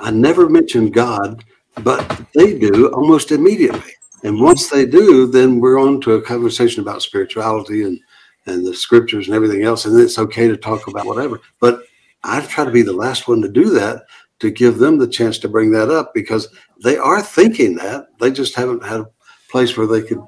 I 0.00 0.10
never 0.10 0.50
mention 0.50 0.90
God, 0.90 1.44
but 1.82 2.26
they 2.34 2.58
do 2.58 2.88
almost 2.88 3.32
immediately. 3.32 3.92
And 4.22 4.40
once 4.40 4.68
they 4.68 4.86
do, 4.86 5.26
then 5.26 5.60
we're 5.60 5.80
on 5.80 6.00
to 6.02 6.14
a 6.14 6.22
conversation 6.22 6.82
about 6.82 7.02
spirituality 7.02 7.82
and 7.82 7.98
and 8.46 8.66
the 8.66 8.74
scriptures 8.74 9.26
and 9.28 9.36
everything 9.36 9.62
else. 9.62 9.84
And 9.84 9.98
it's 10.00 10.18
okay 10.18 10.48
to 10.48 10.56
talk 10.56 10.88
about 10.88 11.06
whatever. 11.06 11.40
But 11.60 11.82
I 12.24 12.40
try 12.40 12.64
to 12.64 12.72
be 12.72 12.82
the 12.82 12.92
last 12.92 13.28
one 13.28 13.40
to 13.42 13.48
do 13.48 13.70
that 13.70 14.04
to 14.40 14.50
give 14.50 14.78
them 14.78 14.98
the 14.98 15.06
chance 15.06 15.38
to 15.38 15.48
bring 15.48 15.70
that 15.70 15.90
up 15.90 16.12
because 16.12 16.48
they 16.82 16.96
are 16.96 17.22
thinking 17.22 17.76
that. 17.76 18.08
They 18.18 18.32
just 18.32 18.56
haven't 18.56 18.84
had 18.84 19.00
a 19.00 19.10
place 19.48 19.76
where 19.76 19.86
they 19.86 20.02
could, 20.02 20.20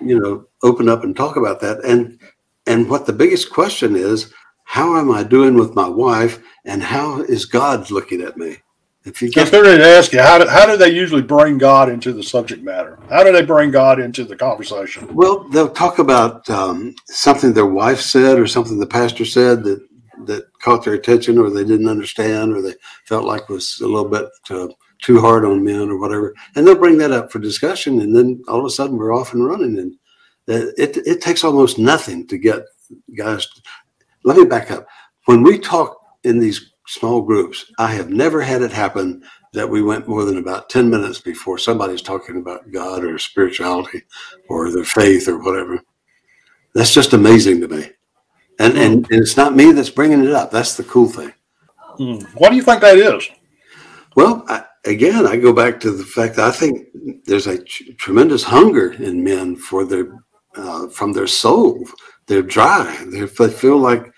you 0.00 0.18
know, 0.18 0.46
open 0.62 0.88
up 0.88 1.04
and 1.04 1.14
talk 1.14 1.36
about 1.36 1.60
that. 1.60 1.84
And 1.84 2.18
and 2.66 2.88
what 2.88 3.06
the 3.06 3.12
biggest 3.12 3.52
question 3.52 3.96
is, 3.96 4.32
how 4.64 4.96
am 4.96 5.10
I 5.10 5.22
doing 5.22 5.54
with 5.54 5.74
my 5.74 5.88
wife 5.88 6.42
and 6.64 6.82
how 6.82 7.20
is 7.22 7.44
God 7.44 7.90
looking 7.90 8.22
at 8.22 8.36
me? 8.36 8.56
If 9.04 9.20
you 9.20 9.30
get, 9.30 9.50
they're 9.50 9.64
to 9.64 9.84
ask 9.84 10.12
you, 10.12 10.20
how 10.20 10.38
do, 10.38 10.48
how 10.48 10.64
do 10.64 10.76
they 10.76 10.90
usually 10.90 11.22
bring 11.22 11.58
God 11.58 11.88
into 11.88 12.12
the 12.12 12.22
subject 12.22 12.62
matter? 12.62 13.00
How 13.10 13.24
do 13.24 13.32
they 13.32 13.44
bring 13.44 13.72
God 13.72 13.98
into 13.98 14.24
the 14.24 14.36
conversation? 14.36 15.12
Well, 15.12 15.48
they'll 15.48 15.70
talk 15.70 15.98
about 15.98 16.48
um, 16.48 16.94
something 17.06 17.52
their 17.52 17.66
wife 17.66 18.00
said 18.00 18.38
or 18.38 18.46
something 18.46 18.78
the 18.78 18.86
pastor 18.86 19.24
said 19.24 19.64
that 19.64 19.84
that 20.26 20.44
caught 20.60 20.84
their 20.84 20.94
attention 20.94 21.38
or 21.38 21.50
they 21.50 21.64
didn't 21.64 21.88
understand 21.88 22.52
or 22.52 22.62
they 22.62 22.74
felt 23.06 23.24
like 23.24 23.48
was 23.48 23.80
a 23.80 23.86
little 23.86 24.08
bit 24.08 24.26
uh, 24.50 24.68
too 25.00 25.20
hard 25.20 25.44
on 25.44 25.64
men 25.64 25.90
or 25.90 25.98
whatever. 25.98 26.34
And 26.54 26.66
they'll 26.66 26.78
bring 26.78 26.98
that 26.98 27.10
up 27.10 27.32
for 27.32 27.38
discussion. 27.38 28.00
And 28.00 28.14
then 28.14 28.42
all 28.48 28.60
of 28.60 28.64
a 28.64 28.70
sudden 28.70 28.96
we're 28.96 29.14
off 29.14 29.34
and 29.34 29.44
running. 29.44 29.78
And 29.78 29.94
it, 30.46 30.96
it 31.06 31.20
takes 31.20 31.44
almost 31.44 31.78
nothing 31.78 32.26
to 32.28 32.38
get 32.38 32.62
guys. 33.16 33.46
Let 34.24 34.36
me 34.36 34.44
back 34.44 34.70
up. 34.70 34.86
When 35.24 35.42
we 35.42 35.58
talk 35.58 35.96
in 36.24 36.38
these 36.38 36.71
small 36.86 37.20
groups. 37.22 37.70
I 37.78 37.92
have 37.92 38.10
never 38.10 38.40
had 38.40 38.62
it 38.62 38.72
happen 38.72 39.22
that 39.52 39.68
we 39.68 39.82
went 39.82 40.08
more 40.08 40.24
than 40.24 40.38
about 40.38 40.70
10 40.70 40.88
minutes 40.88 41.20
before 41.20 41.58
somebody's 41.58 42.02
talking 42.02 42.38
about 42.38 42.70
God 42.70 43.04
or 43.04 43.18
spirituality 43.18 44.02
or 44.48 44.70
their 44.70 44.84
faith 44.84 45.28
or 45.28 45.42
whatever. 45.42 45.80
That's 46.74 46.94
just 46.94 47.12
amazing 47.12 47.60
to 47.60 47.68
me. 47.68 47.90
And, 48.58 48.76
and, 48.78 49.10
and 49.10 49.20
it's 49.20 49.36
not 49.36 49.54
me 49.54 49.72
that's 49.72 49.90
bringing 49.90 50.24
it 50.24 50.32
up. 50.32 50.50
That's 50.50 50.76
the 50.76 50.84
cool 50.84 51.08
thing. 51.08 51.32
Hmm. 51.76 52.20
What 52.36 52.50
do 52.50 52.56
you 52.56 52.62
think 52.62 52.80
that 52.80 52.96
is? 52.96 53.28
Well, 54.16 54.44
I, 54.48 54.64
again, 54.84 55.26
I 55.26 55.36
go 55.36 55.52
back 55.52 55.80
to 55.80 55.90
the 55.90 56.04
fact 56.04 56.36
that 56.36 56.48
I 56.48 56.50
think 56.50 56.88
there's 57.24 57.46
a 57.46 57.62
tremendous 57.64 58.42
hunger 58.42 58.92
in 58.92 59.22
men 59.22 59.56
for 59.56 59.84
their, 59.84 60.18
uh, 60.56 60.88
from 60.88 61.12
their 61.12 61.26
soul. 61.26 61.84
They're 62.26 62.42
dry. 62.42 63.04
They're, 63.10 63.26
they 63.26 63.50
feel 63.50 63.78
like 63.78 64.11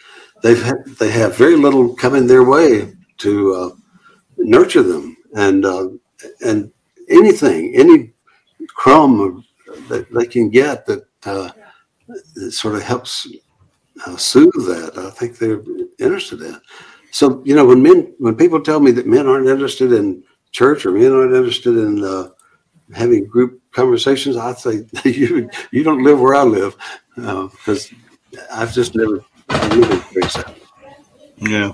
they've 0.44 0.62
had, 0.62 0.84
they 1.00 1.10
have 1.10 1.36
very 1.36 1.56
little 1.56 1.94
coming 1.94 2.26
their 2.26 2.44
way 2.44 2.92
to 3.16 3.54
uh, 3.54 3.70
nurture 4.36 4.82
them, 4.82 5.16
and 5.34 5.64
uh, 5.64 5.88
and 6.44 6.70
anything, 7.08 7.74
any 7.74 8.12
crumb 8.68 9.44
that 9.88 10.06
they 10.12 10.26
can 10.26 10.50
get 10.50 10.86
that, 10.86 11.04
uh, 11.24 11.50
that 12.36 12.52
sort 12.52 12.74
of 12.74 12.82
helps 12.82 13.26
uh, 14.06 14.16
soothe 14.16 14.52
that. 14.52 14.92
I 14.96 15.10
think 15.10 15.38
they're 15.38 15.62
interested 15.98 16.42
in. 16.42 16.60
So 17.10 17.42
you 17.44 17.56
know, 17.56 17.64
when 17.64 17.82
men, 17.82 18.14
when 18.18 18.36
people 18.36 18.60
tell 18.60 18.80
me 18.80 18.90
that 18.92 19.06
men 19.06 19.26
aren't 19.26 19.48
interested 19.48 19.92
in 19.92 20.22
church 20.52 20.84
or 20.84 20.92
men 20.92 21.12
aren't 21.12 21.34
interested 21.34 21.76
in 21.76 22.04
uh, 22.04 22.28
having 22.92 23.26
group 23.26 23.62
conversations, 23.72 24.36
I 24.36 24.52
say 24.52 24.84
you 25.04 25.48
you 25.70 25.82
don't 25.82 26.04
live 26.04 26.20
where 26.20 26.34
I 26.34 26.42
live 26.42 26.76
because 27.16 27.90
uh, 28.36 28.44
I've 28.52 28.74
just 28.74 28.94
never 28.94 29.24
yeah, 31.38 31.72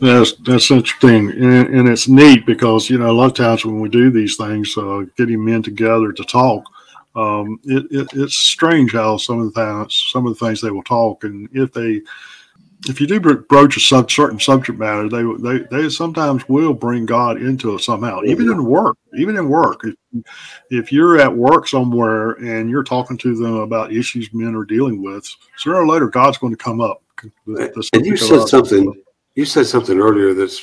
that's 0.00 0.32
that's 0.34 0.70
interesting, 0.70 1.30
and, 1.30 1.68
and, 1.74 1.88
it's 1.88 2.08
neat 2.08 2.44
because 2.46 2.90
you 2.90 2.98
know 2.98 3.10
a 3.10 3.12
lot 3.12 3.26
of 3.26 3.34
times 3.34 3.64
when 3.64 3.80
we 3.80 3.88
do 3.88 4.10
these 4.10 4.36
things, 4.36 4.76
uh, 4.76 5.04
getting 5.16 5.44
men 5.44 5.62
together 5.62 6.12
to 6.12 6.24
talk, 6.24 6.64
um, 7.14 7.60
it, 7.64 7.86
it, 7.90 8.08
it's 8.14 8.34
strange 8.34 8.92
how 8.92 9.16
some 9.16 9.40
of 9.40 9.52
the 9.52 9.60
times, 9.60 10.08
some 10.12 10.26
of 10.26 10.36
the 10.36 10.44
things 10.44 10.60
they 10.60 10.70
will 10.70 10.82
talk, 10.82 11.24
and 11.24 11.48
if 11.52 11.72
they 11.72 12.02
if 12.88 13.00
you 13.00 13.06
do 13.06 13.20
broach 13.20 13.76
a 13.76 13.80
sub, 13.80 14.10
certain 14.10 14.38
subject 14.38 14.78
matter, 14.78 15.08
they, 15.08 15.22
they 15.38 15.66
they 15.70 15.88
sometimes 15.88 16.48
will 16.48 16.74
bring 16.74 17.06
God 17.06 17.40
into 17.40 17.74
it 17.74 17.80
somehow, 17.80 18.22
even 18.24 18.50
in 18.50 18.64
work. 18.64 18.96
Even 19.16 19.36
in 19.36 19.48
work, 19.48 19.82
if, 19.84 19.94
if 20.70 20.92
you're 20.92 21.18
at 21.20 21.34
work 21.34 21.68
somewhere 21.68 22.32
and 22.32 22.68
you're 22.68 22.82
talking 22.82 23.16
to 23.18 23.34
them 23.36 23.56
about 23.56 23.92
issues 23.92 24.32
men 24.32 24.54
are 24.54 24.64
dealing 24.64 25.02
with, 25.02 25.28
sooner 25.56 25.76
or 25.76 25.86
later 25.86 26.08
God's 26.08 26.38
going 26.38 26.54
to 26.54 26.62
come 26.62 26.80
up. 26.80 27.02
The, 27.46 27.72
the 27.74 27.90
and 27.92 28.04
you 28.04 28.16
said 28.16 28.46
something. 28.48 29.02
You 29.34 29.44
said 29.44 29.66
something 29.66 29.98
earlier 29.98 30.34
that's 30.34 30.60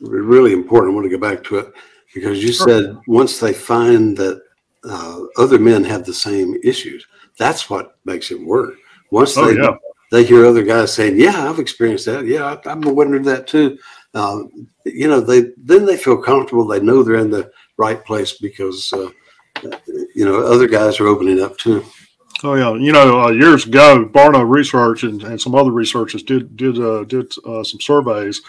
really 0.00 0.52
important. 0.52 0.92
I 0.92 0.94
want 0.94 1.10
to 1.10 1.16
go 1.16 1.20
back 1.20 1.44
to 1.44 1.58
it 1.58 1.72
because 2.14 2.42
you 2.42 2.52
sure. 2.52 2.66
said 2.68 2.96
once 3.06 3.40
they 3.40 3.52
find 3.52 4.16
that 4.16 4.42
uh, 4.84 5.20
other 5.36 5.58
men 5.58 5.84
have 5.84 6.04
the 6.04 6.14
same 6.14 6.54
issues, 6.62 7.06
that's 7.38 7.68
what 7.68 7.98
makes 8.04 8.30
it 8.30 8.40
work. 8.40 8.74
Once 9.10 9.36
oh, 9.36 9.46
they 9.46 9.60
yeah 9.60 9.76
they 10.10 10.24
hear 10.24 10.46
other 10.46 10.62
guys 10.62 10.94
saying, 10.94 11.18
"Yeah, 11.18 11.48
I've 11.48 11.58
experienced 11.58 12.06
that. 12.06 12.26
Yeah, 12.26 12.56
I, 12.64 12.72
am 12.72 12.82
wondering 12.82 13.24
that 13.24 13.46
too." 13.46 13.78
Uh, 14.14 14.44
you 14.84 15.08
know, 15.08 15.20
they 15.20 15.50
then 15.56 15.84
they 15.84 15.96
feel 15.96 16.16
comfortable. 16.16 16.66
They 16.66 16.80
know 16.80 17.02
they're 17.02 17.16
in 17.16 17.30
the 17.30 17.50
right 17.76 18.02
place 18.04 18.38
because 18.38 18.92
uh, 18.92 19.10
you 20.14 20.24
know 20.24 20.40
other 20.42 20.68
guys 20.68 21.00
are 21.00 21.08
opening 21.08 21.42
up 21.42 21.58
too. 21.58 21.84
Oh 22.42 22.54
yeah, 22.54 22.74
you 22.74 22.92
know, 22.92 23.22
uh, 23.22 23.30
years 23.30 23.66
ago, 23.66 24.08
Barna 24.12 24.48
Research 24.48 25.04
and, 25.04 25.22
and 25.22 25.40
some 25.40 25.54
other 25.54 25.70
researchers 25.70 26.22
did 26.22 26.56
did 26.56 26.78
uh, 26.78 27.04
did 27.04 27.32
uh, 27.46 27.64
some 27.64 27.80
surveys, 27.80 28.42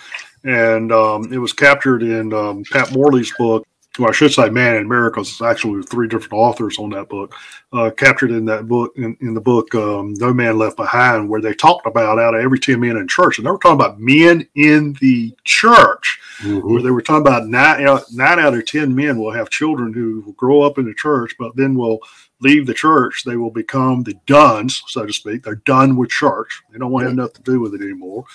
and 0.43 0.91
um, 0.91 1.31
it 1.31 1.37
was 1.37 1.53
captured 1.53 2.03
in 2.03 2.33
um, 2.33 2.63
Pat 2.71 2.91
Morley's 2.91 3.33
book 3.37 3.65
well, 3.99 4.09
I 4.09 4.13
should 4.13 4.31
say 4.31 4.49
Man 4.49 4.75
in 4.75 4.83
the 4.83 4.89
Mirror's. 4.89 5.29
It's 5.29 5.41
actually 5.41 5.83
three 5.83 6.07
different 6.07 6.33
authors 6.33 6.77
on 6.79 6.89
that 6.91 7.09
book, 7.09 7.35
uh, 7.73 7.91
captured 7.91 8.31
in 8.31 8.45
that 8.45 8.67
book, 8.67 8.93
in, 8.95 9.17
in 9.21 9.33
the 9.33 9.41
book 9.41 9.73
um, 9.75 10.13
No 10.15 10.33
Man 10.33 10.57
Left 10.57 10.77
Behind, 10.77 11.29
where 11.29 11.41
they 11.41 11.53
talked 11.53 11.87
about 11.87 12.19
out 12.19 12.35
of 12.35 12.41
every 12.41 12.59
10 12.59 12.79
men 12.79 12.97
in 12.97 13.07
church, 13.07 13.37
and 13.37 13.45
they 13.45 13.51
were 13.51 13.57
talking 13.57 13.79
about 13.79 13.99
men 13.99 14.47
in 14.55 14.93
the 15.01 15.35
church, 15.43 16.19
mm-hmm. 16.41 16.71
where 16.71 16.81
they 16.81 16.91
were 16.91 17.01
talking 17.01 17.21
about 17.21 17.47
nine, 17.47 17.87
out, 17.87 18.03
nine 18.11 18.39
out 18.39 18.53
of 18.53 18.65
10 18.65 18.93
men 18.93 19.19
will 19.19 19.31
have 19.31 19.49
children 19.49 19.93
who 19.93 20.21
will 20.21 20.33
grow 20.33 20.61
up 20.61 20.77
in 20.77 20.85
the 20.85 20.93
church, 20.93 21.35
but 21.39 21.55
then 21.55 21.75
will 21.75 21.99
leave 22.39 22.67
the 22.67 22.73
church. 22.73 23.23
They 23.25 23.35
will 23.35 23.51
become 23.51 24.03
the 24.03 24.15
duns, 24.25 24.83
so 24.87 25.05
to 25.05 25.13
speak. 25.13 25.43
They're 25.43 25.55
done 25.55 25.95
with 25.95 26.09
church. 26.09 26.61
They 26.71 26.79
don't 26.79 26.91
want 26.91 27.03
to 27.03 27.09
have 27.09 27.17
nothing 27.17 27.43
to 27.43 27.51
do 27.51 27.59
with 27.59 27.73
it 27.73 27.81
anymore. 27.81 28.25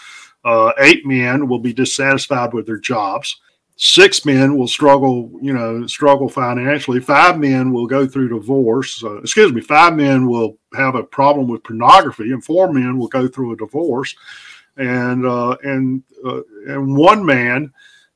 Uh, 0.44 0.72
eight 0.78 1.06
men 1.06 1.46
will 1.46 1.60
be 1.60 1.72
dissatisfied 1.72 2.52
with 2.52 2.66
their 2.66 2.78
jobs 2.78 3.40
six 3.84 4.24
men 4.24 4.56
will 4.56 4.68
struggle, 4.68 5.28
you 5.42 5.52
know, 5.52 5.84
struggle 5.88 6.28
financially. 6.28 7.00
Five 7.00 7.40
men 7.40 7.72
will 7.72 7.88
go 7.88 8.06
through 8.06 8.28
divorce. 8.28 9.02
Uh, 9.02 9.16
excuse 9.16 9.52
me, 9.52 9.60
five 9.60 9.96
men 9.96 10.28
will 10.28 10.56
have 10.76 10.94
a 10.94 11.02
problem 11.02 11.48
with 11.48 11.64
pornography, 11.64 12.30
and 12.30 12.44
four 12.44 12.72
men 12.72 12.96
will 12.96 13.08
go 13.08 13.26
through 13.26 13.52
a 13.52 13.56
divorce. 13.56 14.14
And 14.76 15.26
uh, 15.26 15.56
and 15.64 16.04
uh, 16.24 16.42
and 16.68 16.96
one 16.96 17.26
man 17.26 17.72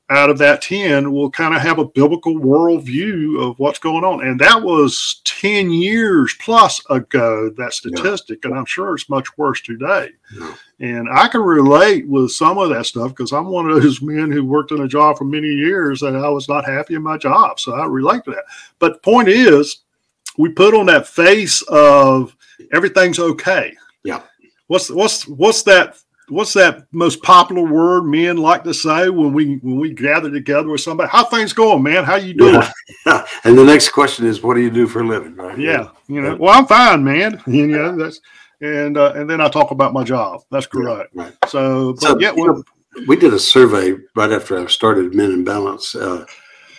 out 0.09 0.31
of 0.31 0.39
that 0.39 0.63
10 0.63 1.13
will 1.13 1.31
kind 1.31 1.55
of 1.55 1.61
have 1.61 1.79
a 1.79 1.85
biblical 1.85 2.35
worldview 2.37 3.43
of 3.43 3.59
what's 3.59 3.81
going 3.81 4.05
on. 4.05 4.25
And 4.25 4.39
that 4.41 4.63
was 4.63 5.21
10 5.25 5.73
years 5.73 6.35
plus 6.41 6.81
ago, 6.91 7.51
that 7.57 7.73
statistic. 7.73 8.41
Yeah. 8.43 8.51
And 8.51 8.59
I'm 8.59 8.67
sure 8.67 8.95
it's 8.95 9.09
much 9.09 9.37
worse 9.37 9.61
today. 9.61 10.11
Yeah. 10.33 10.55
And 10.79 11.09
I 11.13 11.27
can 11.27 11.41
relate 11.41 12.07
with 12.07 12.31
some 12.31 12.59
of 12.59 12.69
that 12.71 12.87
stuff 12.87 13.09
because 13.09 13.33
I'm 13.33 13.47
one 13.47 13.69
of 13.69 13.83
those 13.83 14.01
men 14.01 14.31
who 14.31 14.45
worked 14.45 14.71
in 14.71 14.83
a 14.83 14.89
job 14.89 15.19
for 15.19 15.25
many 15.25 15.49
years 15.49 16.03
and 16.03 16.17
I 16.17 16.29
was 16.29 16.49
not 16.49 16.65
happy 16.65 16.95
in 16.95 17.03
my 17.03 17.19
job. 17.19 17.59
So 17.59 17.75
I 17.75 17.87
relate 17.87 18.25
to 18.25 18.31
that. 18.31 18.45
But 18.79 18.95
the 18.95 18.99
point 19.01 19.29
is, 19.29 19.79
we 20.39 20.51
put 20.51 20.75
on 20.75 20.87
that 20.87 21.09
face 21.09 21.63
of 21.63 22.37
everything's 22.73 23.19
okay. 23.19 23.75
Yeah. 24.05 24.23
What's 24.69 24.91
what's 24.91 25.27
what's 25.27 25.63
that 25.63 25.97
what's 26.29 26.53
that 26.55 26.87
most 26.93 27.23
popular 27.23 27.63
word 27.63 28.05
men 28.05 28.37
like 28.37 28.65
to 28.65 28.75
say 28.75 29.09
when 29.09 29.33
we 29.33 29.57
when 29.57 29.79
we 29.79 29.93
gather 29.93 30.31
together 30.31 30.69
with 30.69 30.81
somebody? 30.81 31.09
How 31.11 31.25
things 31.25 31.53
going, 31.53 31.83
man? 31.83 32.05
How 32.05 32.17
you 32.17 32.35
doing? 32.35 32.63
Yeah. 33.07 33.27
and 33.45 33.57
the 33.57 33.65
next 33.65 33.91
question 33.91 34.27
is, 34.27 34.43
what 34.43 34.55
do 34.55 34.61
you 34.61 34.71
do 34.71 34.87
for 34.87 35.01
a 35.01 35.07
living? 35.07 35.37
Right? 35.37 35.59
Yeah, 35.59 35.89
you 36.09 36.21
know, 36.21 36.37
well, 36.37 36.59
I'm 36.59 36.67
fine, 36.67 37.05
man. 37.05 37.43
You 37.57 37.67
know, 37.69 37.97
that's 37.97 38.21
and 38.61 38.99
uh, 38.99 39.13
and 39.15 39.29
then 39.29 39.41
I 39.41 39.49
talk 39.49 39.71
about 39.71 39.93
my 39.93 40.05
job. 40.05 40.43
That's 40.51 40.67
correct. 40.67 41.11
Yeah, 41.15 41.23
right. 41.25 41.35
So, 41.49 41.95
but 41.95 42.03
so, 42.03 42.19
yeah, 42.19 42.33
well, 42.33 42.57
know, 42.57 42.65
we 43.09 43.17
did 43.17 43.33
a 43.33 43.39
survey 43.39 43.95
right 44.15 44.33
after 44.33 44.59
I 44.59 44.67
started 44.67 45.15
Men 45.15 45.31
in 45.33 45.45
Balance, 45.45 45.95
uh, 45.95 46.27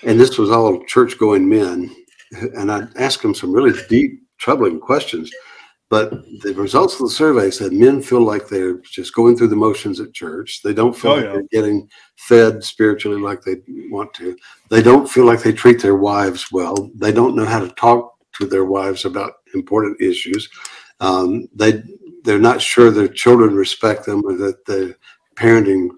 and 0.04 0.20
this 0.20 0.38
was 0.38 0.52
all 0.52 0.84
church 0.86 1.18
going 1.18 1.48
men, 1.48 1.96
and 2.32 2.72
I 2.72 2.88
asked 2.98 3.22
them 3.22 3.34
some 3.34 3.52
really 3.52 3.80
deep, 3.90 4.22
troubling 4.38 4.80
questions 4.80 5.32
but 5.90 6.12
the 6.42 6.54
results 6.54 6.96
of 6.96 7.02
the 7.02 7.10
survey 7.10 7.50
said 7.50 7.72
men 7.72 8.02
feel 8.02 8.22
like 8.22 8.48
they're 8.48 8.78
just 8.80 9.16
going 9.16 9.38
through 9.38 9.48
the 9.48 9.56
motions 9.56 10.00
at 10.00 10.14
church. 10.14 10.62
They 10.62 10.74
don't 10.74 10.96
feel 10.96 11.12
oh, 11.12 11.16
like 11.16 11.24
yeah. 11.26 11.32
they're 11.32 11.62
getting 11.62 11.90
fed 12.18 12.64
spiritually 12.64 13.22
like 13.22 13.42
they 13.42 13.56
want 13.90 14.14
to. 14.16 14.38
They 14.70 14.82
don't 14.82 15.10
feel 15.10 15.26
like 15.26 15.42
they 15.42 15.54
treat 15.54 15.82
their 15.82 15.96
wives 15.96 16.52
well. 16.52 16.90
They 16.96 17.14
don't 17.14 17.36
know 17.36 17.46
how 17.46 17.60
to 17.60 17.70
talk 17.70 18.16
to 18.40 18.46
their 18.46 18.66
wives 18.66 19.06
about 19.06 19.34
important 19.54 20.02
issues. 20.02 20.50
Um, 21.00 21.48
they 21.56 21.84
they're 22.24 22.40
not 22.40 22.62
sure 22.62 22.92
their 22.92 23.08
children 23.08 23.56
respect 23.56 24.06
them 24.06 24.26
or 24.26 24.36
that 24.36 24.66
they're 24.66 24.98
parenting, 25.36 25.90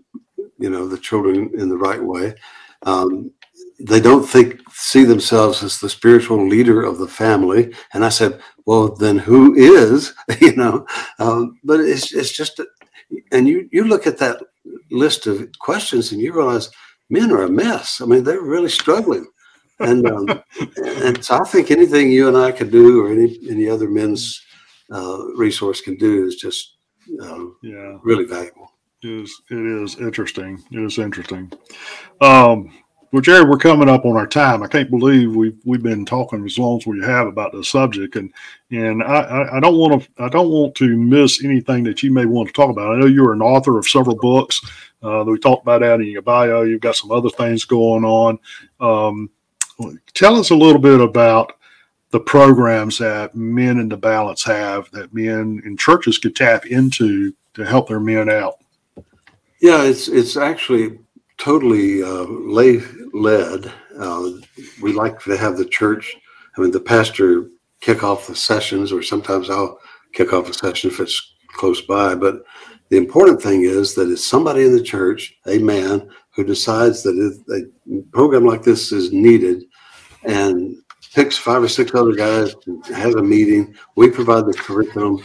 you 0.59 0.69
know, 0.69 0.87
the 0.87 0.97
children 0.97 1.51
in 1.57 1.69
the 1.69 1.77
right 1.77 2.03
way. 2.03 2.35
Um, 2.83 3.31
they 3.79 3.99
don't 3.99 4.25
think 4.25 4.61
see 4.71 5.05
themselves 5.05 5.63
as 5.63 5.79
the 5.79 5.89
spiritual 5.89 6.47
leader 6.47 6.83
of 6.83 6.97
the 6.97 7.07
family. 7.07 7.73
And 7.93 8.03
I 8.03 8.09
said, 8.09 8.41
well, 8.69 8.89
then 8.89 9.17
who 9.17 9.55
is? 9.55 10.13
you 10.41 10.55
know, 10.55 10.85
um, 11.17 11.57
but 11.63 11.79
it's 11.79 12.13
it's 12.13 12.31
just, 12.31 12.61
and 13.31 13.47
you 13.47 13.67
you 13.71 13.83
look 13.83 14.05
at 14.05 14.19
that 14.19 14.43
list 14.91 15.25
of 15.25 15.49
questions 15.57 16.11
and 16.11 16.21
you 16.21 16.31
realize 16.31 16.69
men 17.09 17.31
are 17.31 17.41
a 17.41 17.49
mess. 17.49 17.99
I 17.99 18.05
mean, 18.05 18.23
they're 18.23 18.41
really 18.41 18.69
struggling. 18.69 19.25
And 19.79 20.05
um, 20.05 20.43
and 20.85 21.25
so 21.25 21.39
I 21.39 21.45
think 21.45 21.71
anything 21.71 22.11
you 22.11 22.27
and 22.27 22.37
I 22.37 22.51
could 22.51 22.69
do, 22.69 23.03
or 23.03 23.11
any 23.11 23.39
any 23.49 23.67
other 23.67 23.89
men's 23.89 24.39
uh, 24.91 25.17
resource 25.35 25.81
can 25.81 25.95
do, 25.95 26.27
is 26.27 26.35
just 26.35 26.75
uh, 27.23 27.45
yeah 27.63 27.97
really 28.03 28.25
valuable. 28.25 28.71
It 29.01 29.23
is 29.23 29.41
it 29.49 29.83
is 29.83 29.95
interesting. 29.95 30.63
It 30.71 30.83
is 30.83 30.99
interesting. 30.99 31.51
Um, 32.21 32.71
well, 33.11 33.21
Jerry, 33.21 33.43
we're 33.43 33.57
coming 33.57 33.89
up 33.89 34.05
on 34.05 34.15
our 34.15 34.27
time. 34.27 34.61
I 34.61 34.67
can't 34.67 34.89
believe 34.89 35.35
we've 35.35 35.57
we've 35.65 35.81
been 35.81 36.05
talking 36.05 36.45
as 36.45 36.59
long 36.59 36.77
as 36.77 36.85
we 36.85 37.01
have 37.01 37.27
about 37.27 37.51
the 37.51 37.63
subject, 37.63 38.15
and 38.15 38.31
and 38.69 39.01
I, 39.01 39.57
I 39.57 39.59
don't 39.59 39.77
want 39.77 40.03
to 40.03 40.23
I 40.23 40.29
don't 40.29 40.49
want 40.49 40.75
to 40.75 40.95
miss 40.95 41.43
anything 41.43 41.83
that 41.85 42.03
you 42.03 42.11
may 42.11 42.25
want 42.25 42.47
to 42.49 42.53
talk 42.53 42.69
about. 42.69 42.93
I 42.93 42.99
know 42.99 43.07
you're 43.07 43.33
an 43.33 43.41
author 43.41 43.79
of 43.79 43.87
several 43.87 44.15
books 44.15 44.61
uh, 45.01 45.23
that 45.23 45.31
we 45.31 45.39
talked 45.39 45.63
about 45.63 45.81
out 45.81 46.01
in 46.01 46.07
your 46.07 46.21
bio. 46.21 46.61
You've 46.61 46.81
got 46.81 46.97
some 46.97 47.11
other 47.11 47.29
things 47.29 47.65
going 47.65 48.03
on. 48.03 48.37
Um, 48.79 49.29
tell 50.13 50.35
us 50.35 50.51
a 50.51 50.55
little 50.55 50.81
bit 50.81 50.99
about 50.99 51.53
the 52.11 52.19
programs 52.19 52.97
that 52.99 53.35
men 53.35 53.79
in 53.79 53.89
the 53.89 53.97
balance 53.97 54.43
have 54.43 54.89
that 54.91 55.13
men 55.13 55.61
in 55.65 55.77
churches 55.77 56.17
could 56.17 56.35
tap 56.35 56.67
into 56.67 57.33
to 57.53 57.65
help 57.65 57.87
their 57.87 57.99
men 57.99 58.29
out. 58.29 58.55
Yeah, 59.61 59.83
it's 59.83 60.07
it's 60.07 60.37
actually 60.37 60.99
totally 61.39 62.03
uh, 62.03 62.23
lay 62.23 62.81
led. 63.13 63.71
Uh, 63.97 64.29
we 64.81 64.93
like 64.93 65.19
to 65.21 65.35
have 65.35 65.57
the 65.57 65.65
church. 65.65 66.15
I 66.57 66.61
mean, 66.61 66.71
the 66.71 66.79
pastor 66.79 67.49
kick 67.81 68.03
off 68.03 68.27
the 68.27 68.35
sessions, 68.35 68.91
or 68.91 69.01
sometimes 69.01 69.49
I'll 69.49 69.79
kick 70.13 70.33
off 70.33 70.49
a 70.49 70.53
session 70.53 70.91
if 70.91 70.99
it's 70.99 71.35
close 71.53 71.81
by. 71.81 72.13
But 72.15 72.43
the 72.89 72.97
important 72.97 73.41
thing 73.41 73.63
is 73.63 73.95
that 73.95 74.11
it's 74.11 74.25
somebody 74.25 74.65
in 74.65 74.73
the 74.73 74.83
church, 74.83 75.33
a 75.47 75.57
man, 75.59 76.09
who 76.35 76.43
decides 76.43 77.03
that 77.03 77.15
a 77.51 78.01
program 78.11 78.45
like 78.45 78.63
this 78.63 78.91
is 78.91 79.11
needed 79.11 79.63
and 80.23 80.75
picks 81.13 81.37
five 81.37 81.63
or 81.63 81.67
six 81.67 81.93
other 81.95 82.13
guys 82.13 82.55
has 82.93 83.15
a 83.15 83.21
meeting. 83.21 83.75
We 83.95 84.09
provide 84.09 84.45
the 84.45 84.53
curriculum, 84.53 85.21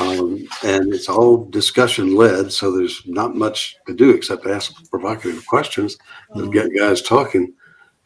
um, 0.00 0.46
and 0.64 0.94
it's 0.94 1.08
all 1.08 1.44
discussion 1.50 2.14
led. 2.14 2.52
So 2.52 2.70
there's 2.70 3.02
not 3.06 3.36
much 3.36 3.76
to 3.86 3.94
do 3.94 4.10
except 4.10 4.46
ask 4.46 4.88
provocative 4.90 5.46
questions 5.46 5.98
and 6.34 6.52
get 6.52 6.76
guys 6.76 7.02
talking. 7.02 7.52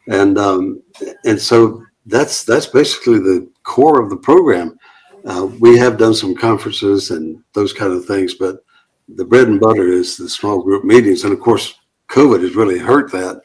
And 0.09 0.37
um, 0.37 0.83
and 1.25 1.41
so 1.41 1.83
that's 2.07 2.45
that's 2.45 2.67
basically 2.67 3.19
the 3.19 3.49
core 3.63 4.01
of 4.03 4.11
the 4.11 4.17
program. 4.17 4.79
Uh, 5.25 5.49
we 5.61 5.79
have 5.79 5.97
done 5.97 6.15
some 6.15 6.35
conferences 6.35 7.11
and 7.11 7.43
those 7.55 7.73
kind 7.73 7.93
of 7.93 8.05
things, 8.05 8.35
but 8.35 8.65
the 9.09 9.25
bread 9.25 9.49
and 9.49 9.61
butter 9.61 9.89
is 9.89 10.17
the 10.17 10.29
small 10.29 10.63
group 10.63 10.85
meetings. 10.85 11.25
And 11.25 11.33
of 11.33 11.41
course, 11.41 11.75
COVID 12.09 12.43
has 12.43 12.57
really 12.57 12.79
hurt 12.79 13.11
that. 13.13 13.41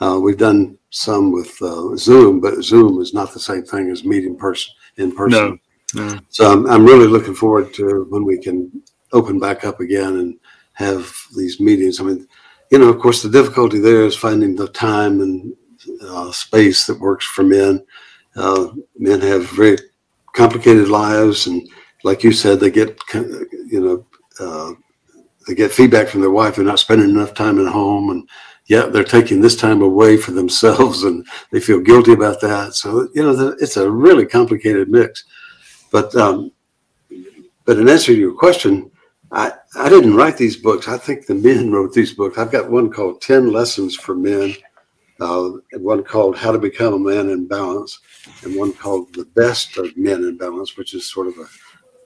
Uh, 0.00 0.18
we've 0.20 0.38
done 0.38 0.78
some 0.90 1.32
with 1.32 1.60
uh, 1.60 1.96
Zoom, 1.96 2.40
but 2.40 2.62
Zoom 2.62 3.00
is 3.00 3.14
not 3.14 3.32
the 3.32 3.40
same 3.40 3.64
thing 3.64 3.90
as 3.90 4.04
meeting 4.04 4.36
person 4.36 4.72
in 4.96 5.12
person. 5.12 5.40
No, 5.50 5.58
no. 5.94 6.18
So 6.28 6.50
I'm, 6.50 6.66
I'm 6.66 6.84
really 6.84 7.06
looking 7.06 7.34
forward 7.34 7.72
to 7.74 8.06
when 8.10 8.24
we 8.24 8.38
can 8.38 8.82
open 9.12 9.38
back 9.38 9.64
up 9.64 9.80
again 9.80 10.18
and 10.18 10.38
have 10.72 11.12
these 11.36 11.60
meetings. 11.60 12.00
I 12.00 12.04
mean, 12.04 12.26
you 12.70 12.78
know, 12.78 12.88
of 12.88 12.98
course, 12.98 13.22
the 13.22 13.30
difficulty 13.30 13.78
there 13.78 14.04
is 14.04 14.16
finding 14.16 14.56
the 14.56 14.68
time 14.68 15.20
and 15.20 15.54
uh, 16.02 16.32
space 16.32 16.86
that 16.86 16.98
works 16.98 17.24
for 17.24 17.42
men. 17.42 17.84
Uh, 18.36 18.68
men 18.96 19.20
have 19.20 19.48
very 19.50 19.78
complicated 20.34 20.88
lives, 20.88 21.46
and 21.46 21.68
like 22.02 22.24
you 22.24 22.32
said, 22.32 22.58
they 22.58 22.70
get 22.70 22.98
you 23.14 23.80
know 23.80 24.06
uh, 24.40 24.72
they 25.46 25.54
get 25.54 25.70
feedback 25.70 26.08
from 26.08 26.20
their 26.20 26.30
wife 26.30 26.56
they're 26.56 26.64
not 26.64 26.80
spending 26.80 27.10
enough 27.10 27.34
time 27.34 27.64
at 27.64 27.72
home, 27.72 28.10
and 28.10 28.28
yeah, 28.66 28.86
they're 28.86 29.04
taking 29.04 29.40
this 29.40 29.56
time 29.56 29.82
away 29.82 30.16
for 30.16 30.32
themselves 30.32 31.02
and 31.04 31.26
they 31.52 31.60
feel 31.60 31.80
guilty 31.80 32.12
about 32.12 32.40
that. 32.40 32.74
So, 32.74 33.08
you 33.14 33.22
know, 33.22 33.34
the, 33.34 33.48
it's 33.60 33.76
a 33.76 33.90
really 33.90 34.26
complicated 34.26 34.88
mix. 34.88 35.24
But, 35.94 36.12
um, 36.16 36.50
but 37.64 37.78
in 37.78 37.88
answer 37.88 38.12
to 38.12 38.18
your 38.18 38.34
question, 38.34 38.90
I, 39.30 39.52
I 39.76 39.88
didn't 39.88 40.16
write 40.16 40.36
these 40.36 40.56
books. 40.56 40.88
I 40.88 40.98
think 40.98 41.24
the 41.24 41.36
men 41.36 41.70
wrote 41.72 41.92
these 41.92 42.12
books. 42.12 42.36
I've 42.36 42.50
got 42.50 42.68
one 42.68 42.90
called 42.90 43.20
10 43.20 43.52
Lessons 43.52 43.94
for 43.94 44.16
Men, 44.16 44.56
uh, 45.20 45.50
one 45.74 46.02
called 46.02 46.36
How 46.36 46.50
to 46.50 46.58
Become 46.58 46.94
a 46.94 46.98
Man 46.98 47.30
in 47.30 47.46
Balance, 47.46 48.00
and 48.42 48.56
one 48.56 48.72
called 48.72 49.14
The 49.14 49.24
Best 49.36 49.76
of 49.76 49.96
Men 49.96 50.24
in 50.24 50.36
Balance, 50.36 50.76
which 50.76 50.94
is 50.94 51.08
sort 51.08 51.28
of 51.28 51.38
a 51.38 51.46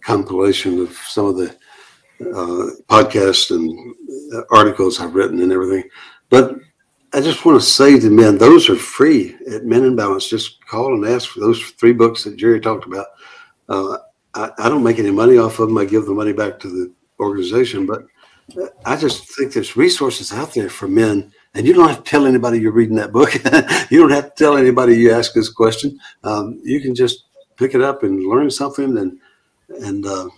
compilation 0.02 0.80
of 0.80 0.92
some 1.06 1.24
of 1.24 1.38
the 1.38 1.56
uh, 2.20 2.72
podcasts 2.90 3.52
and 3.52 3.94
articles 4.50 5.00
I've 5.00 5.14
written 5.14 5.40
and 5.40 5.50
everything. 5.50 5.88
But 6.28 6.56
I 7.14 7.22
just 7.22 7.46
want 7.46 7.58
to 7.58 7.66
say 7.66 7.98
to 7.98 8.10
men, 8.10 8.36
those 8.36 8.68
are 8.68 8.76
free 8.76 9.34
at 9.50 9.64
Men 9.64 9.84
in 9.84 9.96
Balance. 9.96 10.28
Just 10.28 10.62
call 10.66 10.92
and 10.92 11.06
ask 11.06 11.30
for 11.30 11.40
those 11.40 11.62
three 11.70 11.94
books 11.94 12.24
that 12.24 12.36
Jerry 12.36 12.60
talked 12.60 12.84
about. 12.84 13.06
Uh, 13.68 13.98
I, 14.34 14.50
I, 14.58 14.68
don't 14.68 14.82
make 14.82 14.98
any 14.98 15.10
money 15.10 15.36
off 15.36 15.58
of 15.58 15.68
them. 15.68 15.78
I 15.78 15.84
give 15.84 16.06
the 16.06 16.14
money 16.14 16.32
back 16.32 16.58
to 16.60 16.68
the 16.68 16.92
organization, 17.20 17.86
but 17.86 18.06
I 18.84 18.96
just 18.96 19.36
think 19.36 19.52
there's 19.52 19.76
resources 19.76 20.32
out 20.32 20.54
there 20.54 20.70
for 20.70 20.88
men. 20.88 21.32
And 21.54 21.66
you 21.66 21.74
don't 21.74 21.88
have 21.88 22.04
to 22.04 22.10
tell 22.10 22.26
anybody 22.26 22.58
you're 22.60 22.72
reading 22.72 22.96
that 22.96 23.12
book. 23.12 23.34
you 23.90 24.00
don't 24.00 24.10
have 24.10 24.34
to 24.34 24.44
tell 24.44 24.56
anybody 24.56 24.96
you 24.96 25.12
ask 25.12 25.34
this 25.34 25.50
question. 25.50 25.98
Um, 26.24 26.60
you 26.62 26.80
can 26.80 26.94
just 26.94 27.24
pick 27.56 27.74
it 27.74 27.82
up 27.82 28.02
and 28.02 28.24
learn 28.24 28.50
something 28.50 28.96
and 28.96 29.18
and 29.80 30.06
uh, 30.06 30.28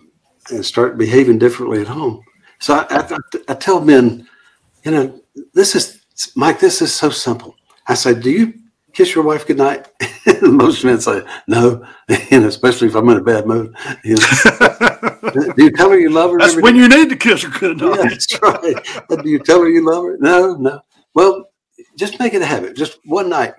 and 0.51 0.65
start 0.65 0.99
behaving 0.99 1.39
differently 1.39 1.81
at 1.81 1.87
home. 1.87 2.23
So 2.59 2.75
I, 2.75 2.87
I, 2.91 3.19
I 3.49 3.55
tell 3.55 3.81
men, 3.81 4.27
you 4.85 4.91
know, 4.91 5.21
this 5.55 5.75
is 5.75 6.03
Mike. 6.35 6.59
This 6.59 6.83
is 6.83 6.95
so 6.95 7.11
simple. 7.11 7.55
I 7.87 7.95
said, 7.95 8.23
"Do 8.23 8.31
you 8.31 8.55
kiss 9.01 9.15
your 9.15 9.25
wife 9.25 9.47
goodnight?" 9.47 9.89
Most 10.43 10.85
men 10.85 11.01
say 11.01 11.23
no, 11.47 11.85
and 12.31 12.45
especially 12.45 12.89
if 12.89 12.95
I'm 12.95 13.09
in 13.09 13.19
a 13.19 13.23
bad 13.23 13.47
mood. 13.47 13.75
You 14.05 14.17
know? 14.17 15.53
do 15.57 15.65
you 15.65 15.71
tell 15.71 15.91
her 15.91 15.99
you 15.99 16.11
love 16.11 16.33
her? 16.33 16.39
That's 16.39 16.61
when 16.61 16.75
day? 16.75 16.81
you 16.81 16.89
need 16.89 17.09
to 17.09 17.17
kiss 17.17 17.43
her 17.43 17.59
goodnight. 17.59 17.97
Yeah, 17.97 18.09
that's 18.11 18.43
right. 18.43 19.23
do 19.23 19.29
you 19.29 19.39
tell 19.39 19.61
her 19.61 19.69
you 19.69 19.85
love 19.91 20.05
her? 20.05 20.19
No, 20.19 20.55
no. 20.57 20.81
Well, 21.15 21.47
just 21.97 22.21
make 22.21 22.35
it 22.35 22.43
a 22.43 22.47
habit. 22.47 22.77
Just 22.77 22.99
one 23.05 23.29
night 23.31 23.55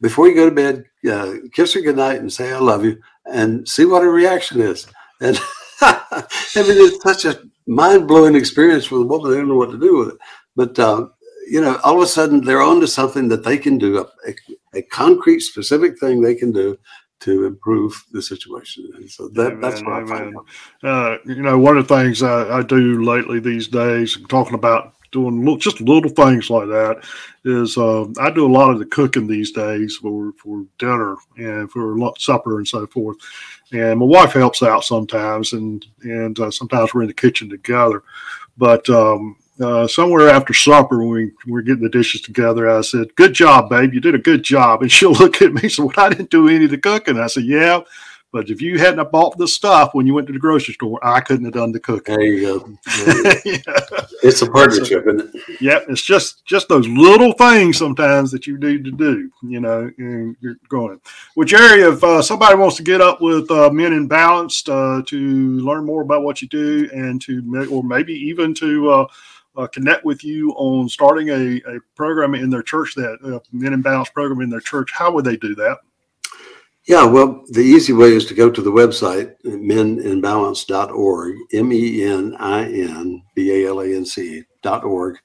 before 0.00 0.28
you 0.28 0.34
go 0.34 0.48
to 0.48 0.54
bed, 0.54 0.84
uh, 1.10 1.34
kiss 1.52 1.74
her 1.74 1.80
goodnight 1.80 2.20
and 2.20 2.32
say 2.32 2.52
"I 2.52 2.58
love 2.58 2.84
you," 2.84 3.00
and 3.26 3.66
see 3.68 3.84
what 3.84 4.02
her 4.02 4.10
reaction 4.10 4.60
is. 4.60 4.86
And 5.20 5.38
I 5.80 6.24
mean, 6.56 6.78
it's 6.88 7.02
such 7.02 7.24
a 7.24 7.40
mind 7.66 8.08
blowing 8.08 8.34
experience 8.34 8.86
for 8.86 8.98
the 8.98 9.06
woman. 9.06 9.30
They 9.30 9.38
don't 9.38 9.48
know 9.48 9.56
what 9.56 9.70
to 9.70 9.78
do 9.78 9.98
with 9.98 10.08
it. 10.08 10.18
But 10.56 10.78
uh, 10.78 11.06
you 11.48 11.60
know, 11.60 11.78
all 11.84 11.96
of 11.96 12.02
a 12.02 12.06
sudden 12.06 12.44
they're 12.44 12.62
onto 12.62 12.86
something 12.86 13.28
that 13.28 13.44
they 13.44 13.58
can 13.58 13.78
do, 13.78 14.06
a, 14.76 14.82
concrete, 14.82 15.40
specific 15.40 15.98
thing 15.98 16.20
they 16.20 16.34
can 16.34 16.52
do 16.52 16.78
to 17.20 17.46
improve 17.46 18.04
the 18.12 18.20
situation. 18.20 18.90
And 18.96 19.10
so 19.10 19.28
that, 19.28 19.52
amen, 19.52 19.60
that's 19.60 19.82
what 19.82 20.02
amen. 20.02 20.12
I 20.12 20.16
find. 20.16 20.36
Uh, 20.82 21.16
you 21.24 21.42
know, 21.42 21.58
one 21.58 21.78
of 21.78 21.88
the 21.88 21.94
things 21.94 22.22
I, 22.22 22.58
I, 22.58 22.62
do 22.62 23.02
lately 23.02 23.40
these 23.40 23.68
days, 23.68 24.18
talking 24.28 24.54
about 24.54 24.94
doing 25.10 25.40
little, 25.40 25.56
just 25.56 25.80
little 25.80 26.10
things 26.10 26.50
like 26.50 26.68
that, 26.68 27.02
is 27.44 27.78
uh, 27.78 28.04
I 28.20 28.30
do 28.30 28.46
a 28.46 28.52
lot 28.52 28.70
of 28.70 28.78
the 28.78 28.84
cooking 28.84 29.26
these 29.26 29.52
days 29.52 29.96
for 29.96 30.32
for 30.32 30.64
dinner 30.78 31.16
and 31.38 31.70
for 31.70 31.96
supper 32.18 32.58
and 32.58 32.68
so 32.68 32.86
forth. 32.88 33.16
And 33.72 34.00
my 34.00 34.06
wife 34.06 34.32
helps 34.32 34.62
out 34.62 34.84
sometimes, 34.84 35.54
and 35.54 35.86
and 36.02 36.38
uh, 36.38 36.50
sometimes 36.50 36.92
we're 36.92 37.02
in 37.02 37.08
the 37.08 37.14
kitchen 37.14 37.48
together. 37.48 38.02
But 38.58 38.88
um, 38.90 39.36
uh, 39.60 39.86
somewhere 39.86 40.28
after 40.28 40.52
supper 40.52 40.98
when 41.04 41.32
we 41.46 41.52
were 41.52 41.62
getting 41.62 41.82
the 41.82 41.88
dishes 41.88 42.20
together, 42.20 42.68
I 42.68 42.80
said, 42.80 43.14
"Good 43.14 43.34
job, 43.34 43.70
babe. 43.70 43.94
You 43.94 44.00
did 44.00 44.14
a 44.14 44.18
good 44.18 44.42
job." 44.42 44.82
And 44.82 44.90
she'll 44.92 45.12
look 45.12 45.40
at 45.42 45.52
me 45.52 45.62
and 45.62 45.72
say, 45.72 45.82
"Well, 45.82 45.92
I 45.96 46.08
didn't 46.08 46.30
do 46.30 46.48
any 46.48 46.64
of 46.64 46.70
the 46.70 46.78
cooking." 46.78 47.18
I 47.18 47.28
said, 47.28 47.44
"Yeah." 47.44 47.80
But 48.34 48.50
if 48.50 48.60
you 48.60 48.80
hadn't 48.80 49.12
bought 49.12 49.38
the 49.38 49.46
stuff 49.46 49.90
when 49.94 50.08
you 50.08 50.14
went 50.14 50.26
to 50.26 50.32
the 50.32 50.40
grocery 50.40 50.74
store, 50.74 50.98
I 51.04 51.20
couldn't 51.20 51.44
have 51.44 51.54
done 51.54 51.70
the 51.70 51.78
cooking. 51.78 52.16
There 52.16 52.24
you 52.24 52.40
go. 52.40 52.78
yeah. 53.44 53.58
It's 54.24 54.42
a 54.42 54.50
partnership, 54.50 55.06
isn't 55.06 55.32
it? 55.32 55.60
Yeah, 55.60 55.78
it's 55.88 56.02
just 56.02 56.44
just 56.44 56.68
those 56.68 56.88
little 56.88 57.32
things 57.34 57.78
sometimes 57.78 58.32
that 58.32 58.48
you 58.48 58.58
need 58.58 58.84
to 58.86 58.90
do. 58.90 59.30
You 59.44 59.60
know, 59.60 59.88
and 59.98 60.36
you're 60.40 60.56
going. 60.68 61.00
Well, 61.36 61.46
Jerry, 61.46 61.82
if 61.82 62.02
uh, 62.02 62.22
somebody 62.22 62.56
wants 62.56 62.74
to 62.78 62.82
get 62.82 63.00
up 63.00 63.20
with 63.20 63.48
uh, 63.52 63.70
Men 63.70 63.92
in 63.92 64.08
Balanced 64.08 64.68
uh, 64.68 65.02
to 65.06 65.18
learn 65.60 65.84
more 65.84 66.02
about 66.02 66.24
what 66.24 66.42
you 66.42 66.48
do, 66.48 66.90
and 66.92 67.22
to 67.22 67.68
or 67.70 67.84
maybe 67.84 68.14
even 68.14 68.52
to 68.54 69.06
uh, 69.56 69.66
connect 69.66 70.04
with 70.04 70.24
you 70.24 70.50
on 70.52 70.88
starting 70.88 71.30
a, 71.30 71.60
a 71.66 71.80
program 71.94 72.34
in 72.34 72.50
their 72.50 72.62
church, 72.62 72.94
that 72.94 73.18
uh, 73.24 73.38
Men 73.52 73.72
in 73.72 73.82
Balance 73.82 74.10
program 74.10 74.40
in 74.40 74.50
their 74.50 74.60
church, 74.60 74.90
how 74.92 75.12
would 75.12 75.24
they 75.24 75.36
do 75.36 75.54
that? 75.54 75.78
Yeah, 76.86 77.06
well, 77.06 77.44
the 77.48 77.62
easy 77.62 77.94
way 77.94 78.12
is 78.12 78.26
to 78.26 78.34
go 78.34 78.50
to 78.50 78.60
the 78.60 78.70
website, 78.70 79.34
meninbalance.org, 79.44 81.34
M 81.54 81.72
E 81.72 82.04
N 82.04 82.36
I 82.38 82.64
N 82.64 83.22
B 83.34 83.50
A 83.50 83.54
B-A-L-A-N-C 83.54 84.42
dot 84.62 84.84
org. 84.84 85.16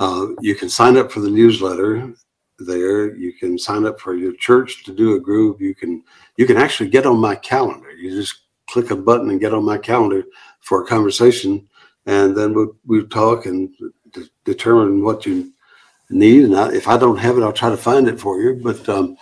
Uh, 0.00 0.28
you 0.40 0.56
can 0.56 0.68
sign 0.68 0.96
up 0.96 1.12
for 1.12 1.20
the 1.20 1.30
newsletter 1.30 2.12
there. 2.58 3.14
You 3.14 3.32
can 3.34 3.56
sign 3.56 3.86
up 3.86 4.00
for 4.00 4.16
your 4.16 4.34
church 4.34 4.84
to 4.84 4.92
do 4.92 5.14
a 5.14 5.20
group. 5.20 5.60
You 5.60 5.76
can 5.76 6.02
you 6.36 6.46
can 6.46 6.56
actually 6.56 6.90
get 6.90 7.06
on 7.06 7.18
my 7.18 7.36
calendar. 7.36 7.92
You 7.92 8.10
just 8.10 8.40
click 8.68 8.90
a 8.90 8.96
button 8.96 9.30
and 9.30 9.40
get 9.40 9.54
on 9.54 9.64
my 9.64 9.78
calendar 9.78 10.24
for 10.60 10.82
a 10.82 10.86
conversation, 10.86 11.68
and 12.06 12.36
then 12.36 12.54
we 12.54 12.66
we 12.86 13.06
talk 13.06 13.46
and 13.46 13.70
de- 14.12 14.30
determine 14.44 15.02
what 15.02 15.26
you 15.26 15.52
need. 16.10 16.44
And 16.44 16.56
I, 16.56 16.72
if 16.72 16.88
I 16.88 16.96
don't 16.96 17.18
have 17.18 17.36
it, 17.36 17.42
I'll 17.42 17.52
try 17.52 17.70
to 17.70 17.76
find 17.76 18.08
it 18.08 18.20
for 18.20 18.40
you. 18.40 18.60
But 18.62 18.88
um, 18.88 19.16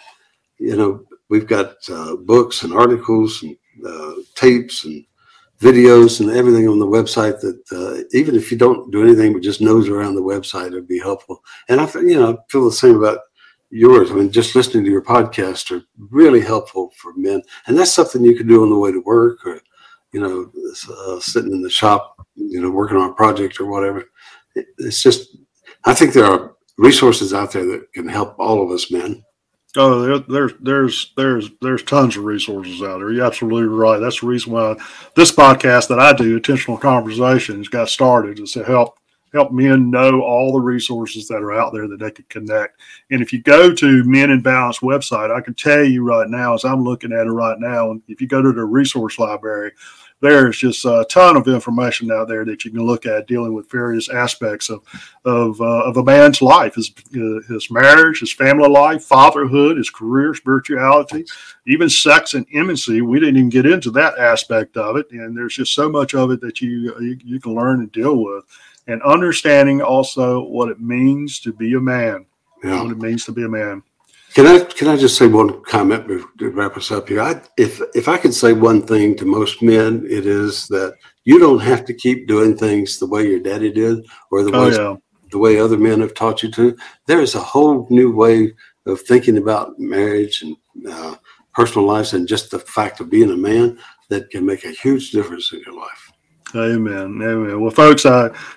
you 0.58 0.76
know, 0.76 1.04
we've 1.28 1.46
got 1.46 1.76
uh, 1.88 2.16
books 2.16 2.62
and 2.62 2.72
articles 2.72 3.42
and 3.42 3.56
uh, 3.86 4.14
tapes 4.34 4.84
and 4.84 5.04
videos 5.60 6.20
and 6.20 6.30
everything 6.30 6.68
on 6.68 6.78
the 6.78 6.86
website 6.86 7.40
that 7.40 7.60
uh, 7.72 8.04
even 8.16 8.34
if 8.34 8.50
you 8.50 8.58
don't 8.58 8.90
do 8.90 9.02
anything 9.02 9.32
but 9.32 9.42
just 9.42 9.60
nose 9.60 9.88
around 9.88 10.14
the 10.14 10.20
website 10.20 10.68
it'd 10.68 10.88
be 10.88 10.98
helpful 10.98 11.42
and 11.68 11.80
i 11.80 11.88
you 11.94 12.18
know 12.18 12.34
I 12.34 12.36
feel 12.50 12.64
the 12.64 12.72
same 12.72 12.96
about 12.96 13.20
yours 13.70 14.10
i 14.10 14.14
mean 14.14 14.32
just 14.32 14.54
listening 14.54 14.84
to 14.84 14.90
your 14.90 15.02
podcast 15.02 15.70
are 15.70 15.82
really 16.10 16.40
helpful 16.40 16.92
for 16.96 17.12
men 17.14 17.40
and 17.66 17.78
that's 17.78 17.92
something 17.92 18.24
you 18.24 18.36
can 18.36 18.48
do 18.48 18.62
on 18.62 18.70
the 18.70 18.76
way 18.76 18.90
to 18.90 19.00
work 19.02 19.46
or 19.46 19.60
you 20.14 20.20
know 20.20 20.50
uh, 20.96 21.20
sitting 21.20 21.52
in 21.52 21.60
the 21.60 21.68
shop 21.68 22.26
you 22.36 22.60
know 22.60 22.70
working 22.70 22.96
on 22.96 23.10
a 23.10 23.14
project 23.14 23.60
or 23.60 23.66
whatever 23.66 24.04
it, 24.54 24.66
it's 24.78 25.02
just 25.02 25.36
i 25.84 25.92
think 25.92 26.12
there 26.12 26.24
are 26.24 26.54
resources 26.78 27.34
out 27.34 27.52
there 27.52 27.66
that 27.66 27.92
can 27.92 28.08
help 28.08 28.34
all 28.38 28.62
of 28.62 28.70
us 28.70 28.90
men 28.90 29.22
Oh, 29.76 30.02
there, 30.02 30.18
there's 30.28 30.52
there's 30.60 31.12
there's 31.16 31.50
there's 31.60 31.82
tons 31.82 32.16
of 32.16 32.22
resources 32.22 32.80
out 32.80 32.98
there. 32.98 33.10
You're 33.10 33.26
absolutely 33.26 33.66
right. 33.66 33.98
That's 33.98 34.20
the 34.20 34.28
reason 34.28 34.52
why 34.52 34.76
this 35.16 35.32
podcast 35.32 35.88
that 35.88 35.98
I 35.98 36.12
do, 36.12 36.36
Intentional 36.36 36.78
Conversations, 36.78 37.66
got 37.66 37.88
started 37.88 38.38
is 38.38 38.52
to 38.52 38.62
help 38.62 38.98
help 39.34 39.50
men 39.50 39.90
know 39.90 40.22
all 40.22 40.52
the 40.52 40.60
resources 40.60 41.26
that 41.26 41.42
are 41.42 41.52
out 41.52 41.72
there 41.72 41.88
that 41.88 41.98
they 41.98 42.10
can 42.12 42.24
connect. 42.28 42.80
And 43.10 43.20
if 43.20 43.32
you 43.32 43.42
go 43.42 43.74
to 43.74 44.04
Men 44.04 44.30
in 44.30 44.40
Balance 44.40 44.78
website, 44.78 45.34
I 45.34 45.40
can 45.40 45.54
tell 45.54 45.82
you 45.82 46.04
right 46.04 46.28
now, 46.28 46.54
as 46.54 46.64
I'm 46.64 46.84
looking 46.84 47.12
at 47.12 47.26
it 47.26 47.30
right 47.30 47.58
now, 47.58 47.98
if 48.06 48.20
you 48.20 48.28
go 48.28 48.40
to 48.40 48.52
the 48.52 48.64
resource 48.64 49.18
library, 49.18 49.72
there's 50.24 50.56
just 50.56 50.86
a 50.86 51.04
ton 51.10 51.36
of 51.36 51.46
information 51.46 52.10
out 52.10 52.28
there 52.28 52.46
that 52.46 52.64
you 52.64 52.70
can 52.70 52.80
look 52.80 53.04
at 53.04 53.26
dealing 53.26 53.52
with 53.52 53.70
various 53.70 54.08
aspects 54.08 54.70
of 54.70 54.82
of, 55.26 55.60
uh, 55.60 55.84
of 55.84 55.98
a 55.98 56.02
man's 56.02 56.40
life, 56.40 56.76
his 56.76 56.90
uh, 57.14 57.40
his 57.52 57.70
marriage, 57.70 58.20
his 58.20 58.32
family 58.32 58.68
life, 58.68 59.04
fatherhood, 59.04 59.76
his 59.76 59.90
career, 59.90 60.34
spirituality, 60.34 61.26
even 61.66 61.90
sex 61.90 62.32
and 62.32 62.46
intimacy. 62.50 63.02
We 63.02 63.20
didn't 63.20 63.36
even 63.36 63.50
get 63.50 63.66
into 63.66 63.90
that 63.92 64.18
aspect 64.18 64.78
of 64.78 64.96
it, 64.96 65.10
and 65.10 65.36
there's 65.36 65.56
just 65.56 65.74
so 65.74 65.90
much 65.90 66.14
of 66.14 66.30
it 66.30 66.40
that 66.40 66.62
you 66.62 66.98
you, 67.00 67.18
you 67.22 67.38
can 67.38 67.54
learn 67.54 67.80
and 67.80 67.92
deal 67.92 68.16
with, 68.16 68.44
and 68.86 69.02
understanding 69.02 69.82
also 69.82 70.42
what 70.44 70.70
it 70.70 70.80
means 70.80 71.38
to 71.40 71.52
be 71.52 71.74
a 71.74 71.80
man, 71.80 72.24
yeah. 72.64 72.82
what 72.82 72.90
it 72.90 72.98
means 72.98 73.26
to 73.26 73.32
be 73.32 73.44
a 73.44 73.48
man. 73.48 73.82
Can 74.34 74.48
I 74.48 74.58
can 74.64 74.88
I 74.88 74.96
just 74.96 75.16
say 75.16 75.28
one 75.28 75.62
comment 75.62 76.08
to 76.08 76.50
wrap 76.50 76.76
us 76.76 76.90
up 76.90 77.08
here? 77.08 77.20
I, 77.20 77.40
if 77.56 77.80
if 77.94 78.08
I 78.08 78.18
could 78.18 78.34
say 78.34 78.52
one 78.52 78.84
thing 78.84 79.16
to 79.16 79.24
most 79.24 79.62
men, 79.62 80.04
it 80.10 80.26
is 80.26 80.66
that 80.68 80.96
you 81.22 81.38
don't 81.38 81.60
have 81.60 81.84
to 81.84 81.94
keep 81.94 82.26
doing 82.26 82.56
things 82.56 82.98
the 82.98 83.06
way 83.06 83.28
your 83.28 83.38
daddy 83.38 83.70
did 83.70 84.04
or 84.32 84.42
the 84.42 84.52
oh, 84.52 84.66
way 84.66 84.74
yeah. 84.74 84.96
the 85.30 85.38
way 85.38 85.60
other 85.60 85.78
men 85.78 86.00
have 86.00 86.14
taught 86.14 86.42
you 86.42 86.50
to. 86.50 86.76
There 87.06 87.20
is 87.20 87.36
a 87.36 87.40
whole 87.40 87.86
new 87.90 88.10
way 88.10 88.52
of 88.86 89.02
thinking 89.02 89.38
about 89.38 89.78
marriage 89.78 90.42
and 90.42 90.56
uh, 90.90 91.14
personal 91.54 91.86
lives, 91.86 92.12
and 92.12 92.26
just 92.26 92.50
the 92.50 92.58
fact 92.58 92.98
of 92.98 93.10
being 93.10 93.30
a 93.30 93.36
man 93.36 93.78
that 94.08 94.30
can 94.30 94.44
make 94.44 94.64
a 94.64 94.72
huge 94.72 95.12
difference 95.12 95.52
in 95.52 95.60
your 95.60 95.76
life. 95.76 96.03
Amen. 96.56 97.20
Amen. 97.20 97.60
Well, 97.60 97.72
folks, 97.72 98.04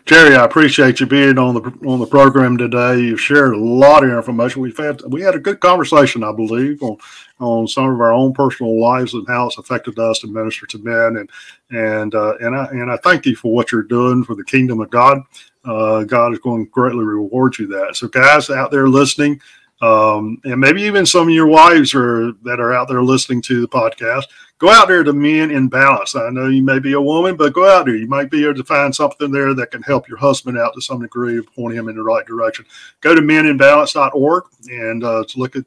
Jerry, 0.06 0.36
I 0.36 0.46
appreciate 0.46 1.00
you 1.00 1.08
being 1.08 1.40
on 1.40 1.56
the 1.56 1.62
on 1.88 2.00
the 2.00 2.06
program 2.06 2.56
today. 2.56 3.00
You've 3.00 3.22
shared 3.22 3.54
a 3.54 3.60
lot 3.60 4.04
of 4.04 4.12
information. 4.12 4.62
We've 4.62 4.78
had 4.78 5.02
we 5.08 5.22
had 5.22 5.34
a 5.34 5.40
good 5.40 5.60
conversation, 5.60 6.24
I 6.24 6.32
believe, 6.32 6.84
on 6.84 6.98
on 7.40 7.68
some 7.68 7.86
of 7.86 8.00
our 8.00 8.14
own 8.14 8.34
personal 8.34 8.80
lives 8.80 9.16
and 9.16 9.28
how 9.28 9.48
it's 9.48 9.58
affected 9.58 9.98
us 9.98 10.20
to 10.20 10.28
minister 10.28 10.68
to 10.68 10.78
men. 10.78 11.18
And 11.18 11.30
and 11.72 12.14
uh, 12.14 12.36
and 12.40 12.56
I 12.56 12.66
and 12.66 12.92
I 12.92 12.98
thank 12.98 13.26
you 13.26 13.36
for 13.36 13.52
what 13.52 13.72
you're 13.72 13.82
doing 13.82 14.24
for 14.24 14.36
the 14.36 14.46
kingdom 14.46 14.80
of 14.80 14.92
God. 14.92 15.22
Uh, 15.66 16.04
God 16.04 16.34
is 16.34 16.40
going 16.40 16.66
to 16.66 16.72
greatly 16.72 17.04
reward 17.04 17.58
you 17.58 17.66
that. 17.68 17.96
So, 17.96 18.08
guys 18.08 18.52
out 18.52 18.70
there 18.70 18.88
listening, 18.88 19.42
um, 19.82 20.40
and 20.44 20.62
maybe 20.62 20.84
even 20.84 21.06
some 21.06 21.28
of 21.28 21.34
your 21.34 21.48
wives 21.48 21.96
are 21.96 22.32
that 22.44 22.60
are 22.60 22.74
out 22.74 22.88
there 22.88 23.04
listening 23.04 23.42
to 23.44 23.62
the 23.62 23.68
podcast 23.68 24.26
go 24.58 24.70
out 24.70 24.88
there 24.88 25.04
to 25.04 25.14
Men 25.14 25.52
in 25.52 25.68
Balance. 25.68 26.16
I 26.16 26.30
know 26.30 26.48
you 26.48 26.62
may 26.62 26.80
be 26.80 26.94
a 26.94 27.02
woman, 27.02 27.36
but 27.36 27.54
go 27.54 27.70
out 27.70 27.86
there. 27.86 27.96
You 27.96 28.08
might 28.08 28.32
be 28.32 28.44
able 28.44 28.56
to 28.56 28.64
find 28.64 28.94
something 28.94 29.32
there 29.32 29.54
that 29.54 29.72
can 29.72 29.82
help 29.84 30.08
your 30.08 30.18
husband 30.18 30.58
out 30.58 30.74
to 30.74 30.82
some 30.82 31.02
degree, 31.02 31.42
point 31.42 31.76
him 31.76 31.90
in 31.90 31.96
the 31.96 32.04
right 32.04 32.26
direction. 32.26 32.66
Go 33.02 33.16
to 33.16 33.22
meninbalance.org 33.22 34.44
and 34.70 35.04
uh, 35.04 35.24
to 35.28 35.40
look 35.40 35.56
at, 35.56 35.66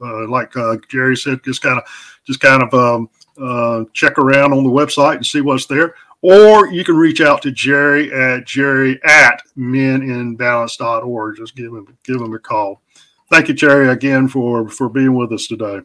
uh, 0.00 0.28
like 0.28 0.56
uh, 0.56 0.76
Jerry 0.88 1.16
said, 1.16 1.42
just 1.44 1.62
kind 1.62 1.78
of, 1.78 1.84
just 2.26 2.40
kind 2.40 2.62
of 2.62 2.74
um, 2.74 3.10
uh, 3.40 3.84
check 3.92 4.18
around 4.18 4.52
on 4.52 4.64
the 4.64 4.70
website 4.70 5.16
and 5.16 5.26
see 5.26 5.40
what's 5.40 5.66
there. 5.66 5.94
Or 6.20 6.68
you 6.68 6.84
can 6.84 6.96
reach 6.96 7.20
out 7.20 7.42
to 7.42 7.52
Jerry 7.52 8.12
at 8.12 8.44
Jerry 8.44 9.00
at 9.04 9.42
meninbalance.org. 9.56 11.36
Just 11.36 11.54
give 11.54 11.72
him 11.72 11.96
give 12.02 12.20
him 12.20 12.34
a 12.34 12.38
call. 12.40 12.82
Thank 13.30 13.48
you, 13.48 13.54
Jerry, 13.54 13.88
again 13.88 14.26
for 14.26 14.68
for 14.68 14.88
being 14.88 15.14
with 15.14 15.32
us 15.32 15.46
today. 15.46 15.80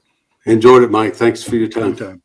Enjoyed 0.46 0.82
it, 0.82 0.90
Mike. 0.90 1.16
Thanks 1.16 1.44
for 1.44 1.56
your 1.56 1.68
time. 1.68 2.23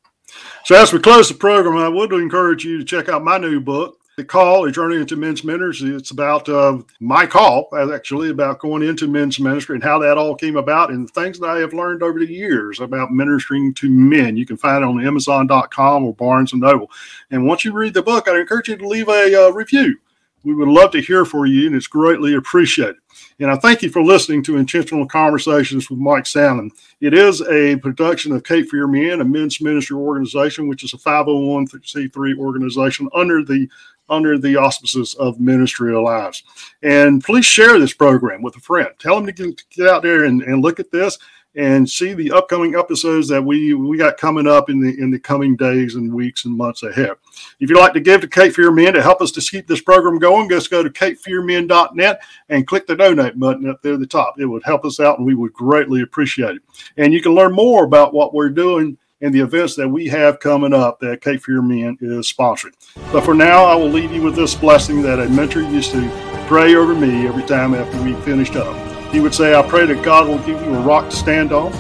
So, 0.65 0.75
as 0.75 0.93
we 0.93 0.99
close 0.99 1.29
the 1.29 1.35
program, 1.35 1.77
I 1.77 1.89
would 1.89 2.13
encourage 2.13 2.65
you 2.65 2.79
to 2.79 2.85
check 2.85 3.09
out 3.09 3.25
my 3.25 3.39
new 3.39 3.61
book, 3.61 3.99
The 4.17 4.25
Call, 4.25 4.65
A 4.67 4.73
Journey 4.73 4.97
into 4.97 5.17
Men's 5.17 5.45
Ministry. 5.45 5.95
It's 5.95 6.11
about 6.11 6.49
uh, 6.49 6.79
my 7.01 7.27
call, 7.27 7.69
actually, 7.93 8.31
about 8.31 8.59
going 8.59 8.83
into 8.83 9.09
men's 9.09 9.41
ministry 9.41 9.77
and 9.77 9.85
how 9.85 9.99
that 10.01 10.19
all 10.19 10.35
came 10.35 10.57
about 10.57 10.91
and 10.91 11.09
things 11.11 11.39
that 11.39 11.49
I 11.49 11.59
have 11.61 11.73
learned 11.73 12.03
over 12.03 12.19
the 12.19 12.27
years 12.27 12.81
about 12.81 13.13
ministering 13.13 13.73
to 13.75 13.89
men. 13.89 14.37
You 14.37 14.47
can 14.47 14.57
find 14.57 14.85
it 14.85 14.87
on 14.87 15.05
Amazon.com 15.05 16.05
or 16.05 16.15
Barnes 16.15 16.53
& 16.53 16.55
Noble. 16.55 16.91
And 17.31 17.47
once 17.47 17.65
you 17.65 17.73
read 17.73 17.95
the 17.95 18.03
book, 18.03 18.29
I 18.29 18.39
encourage 18.39 18.69
you 18.69 18.77
to 18.77 18.89
leave 18.89 19.09
a 19.09 19.47
uh, 19.47 19.51
review. 19.51 19.99
We 20.45 20.55
would 20.55 20.69
love 20.69 20.93
to 20.93 21.01
hear 21.01 21.25
from 21.25 21.47
you, 21.47 21.67
and 21.67 21.77
it's 21.77 21.87
greatly 21.87 22.35
appreciated. 22.35 22.97
And 23.41 23.51
I 23.51 23.57
thank 23.57 23.83
you 23.83 23.91
for 23.91 24.03
listening 24.03 24.43
to 24.45 24.57
Intentional 24.57 25.07
Conversations 25.07 25.91
with 25.91 25.99
Mike 25.99 26.25
Sandlin. 26.25 26.71
It 27.01 27.15
is 27.15 27.41
a 27.43 27.77
production 27.77 28.33
of 28.33 28.45
Cape 28.45 28.69
Fear 28.69 28.87
Men, 28.87 29.21
a 29.21 29.25
men's 29.25 29.61
ministry 29.61 29.97
organization, 29.97 30.69
which 30.69 30.85
is 30.85 30.95
a 30.95 30.99
501c3 30.99 32.39
organization 32.39 33.09
under 33.15 33.45
the 33.45 33.69
under 34.11 34.39
the 34.39 34.57
auspices 34.57 35.15
of 35.17 35.39
Ministry 35.39 35.93
Alliance. 35.93 36.43
And 36.83 37.23
please 37.23 37.45
share 37.45 37.79
this 37.79 37.93
program 37.93 38.41
with 38.41 38.57
a 38.57 38.61
friend. 38.61 38.89
Tell 38.99 39.17
them 39.17 39.27
to 39.27 39.33
get, 39.33 39.63
get 39.69 39.87
out 39.87 40.03
there 40.03 40.25
and, 40.25 40.41
and 40.43 40.63
look 40.63 40.81
at 40.81 40.91
this 40.91 41.19
and 41.59 41.91
see 41.91 42.15
the 42.15 42.31
upcoming 42.31 42.77
episodes 42.77 43.27
that 43.27 43.45
we 43.45 43.75
we 43.75 43.99
got 43.99 44.17
coming 44.17 44.47
up 44.47 44.71
in 44.71 44.79
the 44.81 44.97
in 45.01 45.11
the 45.11 45.19
coming 45.19 45.57
days 45.57 45.97
and 45.97 46.15
weeks 46.15 46.45
and 46.45 46.57
months 46.57 46.85
ahead. 46.85 47.11
If 47.59 47.69
you'd 47.69 47.79
like 47.79 47.93
to 47.95 48.01
give 48.01 48.21
to 48.21 48.29
Cape 48.29 48.55
Fear 48.55 48.71
Men 48.71 48.95
to 48.95 49.03
help 49.03 49.21
us 49.21 49.33
to 49.33 49.41
keep 49.41 49.67
this 49.67 49.83
program 49.83 50.21
going, 50.21 50.49
just 50.49 50.71
go 50.71 50.85
to 50.85 50.89
capefearmen.net 50.89 52.23
and 52.49 52.67
click 52.67 52.87
the 52.87 52.95
donate 52.95 53.39
button 53.39 53.69
up 53.69 53.83
there 53.83 53.95
at 53.95 54.01
the 54.01 54.07
top. 54.07 54.39
It 54.39 54.47
would 54.47 54.63
help 54.63 54.85
us 54.85 55.01
out 55.01 55.19
and 55.19 55.27
we 55.27 55.35
would 55.35 55.53
greatly 55.53 56.03
appreciate 56.03 56.57
it. 56.57 56.63
And 56.97 57.13
you 57.13 57.21
can 57.21 57.35
learn 57.35 57.53
more 57.53 57.85
about 57.85 58.15
what 58.15 58.33
we're 58.33 58.51
doing 58.51 58.97
and 59.21 59.35
the 59.35 59.41
events 59.41 59.75
that 59.75 59.89
we 59.89 60.07
have 60.07 60.39
coming 60.39 60.73
up 60.73 61.01
that 61.01 61.23
Cape 61.23 61.43
Fear 61.43 61.63
Men 61.63 61.99
is 62.01 62.33
sponsoring. 62.33 62.75
But 63.11 63.25
for 63.25 63.35
now, 63.35 63.65
I 63.65 63.75
will 63.75 63.91
leave 63.91 64.13
you 64.13 64.23
with 64.23 64.37
this 64.37 64.55
blessing 64.55 65.03
that 65.03 65.19
a 65.19 65.29
mentor 65.29 65.63
used 65.63 65.91
to 65.91 66.45
pray 66.47 66.77
over 66.77 66.95
me 66.95 67.27
every 67.27 67.43
time 67.43 67.75
after 67.75 68.01
we 68.01 68.15
finished 68.23 68.55
up. 68.55 68.88
He 69.13 69.21
would 69.21 69.35
say, 69.35 69.55
I 69.55 69.63
pray 69.67 69.87
that 69.87 70.05
God 70.05 70.29
will 70.29 70.39
give 70.39 70.61
you 70.63 70.75
a 70.75 70.81
rock 70.81 71.11
to 71.11 71.17
stand 71.17 71.53
on, 71.53 71.73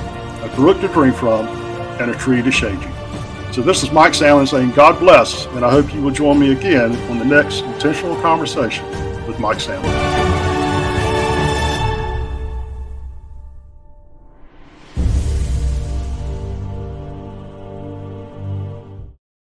a 0.42 0.52
brook 0.54 0.80
to 0.80 0.88
drink 0.88 1.14
from, 1.14 1.46
and 2.00 2.10
a 2.10 2.14
tree 2.14 2.42
to 2.42 2.50
shade 2.50 2.80
you. 2.80 3.52
So 3.52 3.62
this 3.62 3.82
is 3.82 3.90
Mike 3.90 4.12
Sandlin 4.12 4.48
saying, 4.48 4.70
God 4.70 4.98
bless, 4.98 5.46
and 5.46 5.64
I 5.64 5.70
hope 5.70 5.92
you 5.92 6.00
will 6.00 6.10
join 6.10 6.38
me 6.38 6.52
again 6.52 6.94
on 7.10 7.18
the 7.18 7.24
next 7.24 7.60
intentional 7.62 8.20
conversation 8.22 8.86
with 9.26 9.38
Mike 9.38 9.58
Sandlin. 9.58 10.17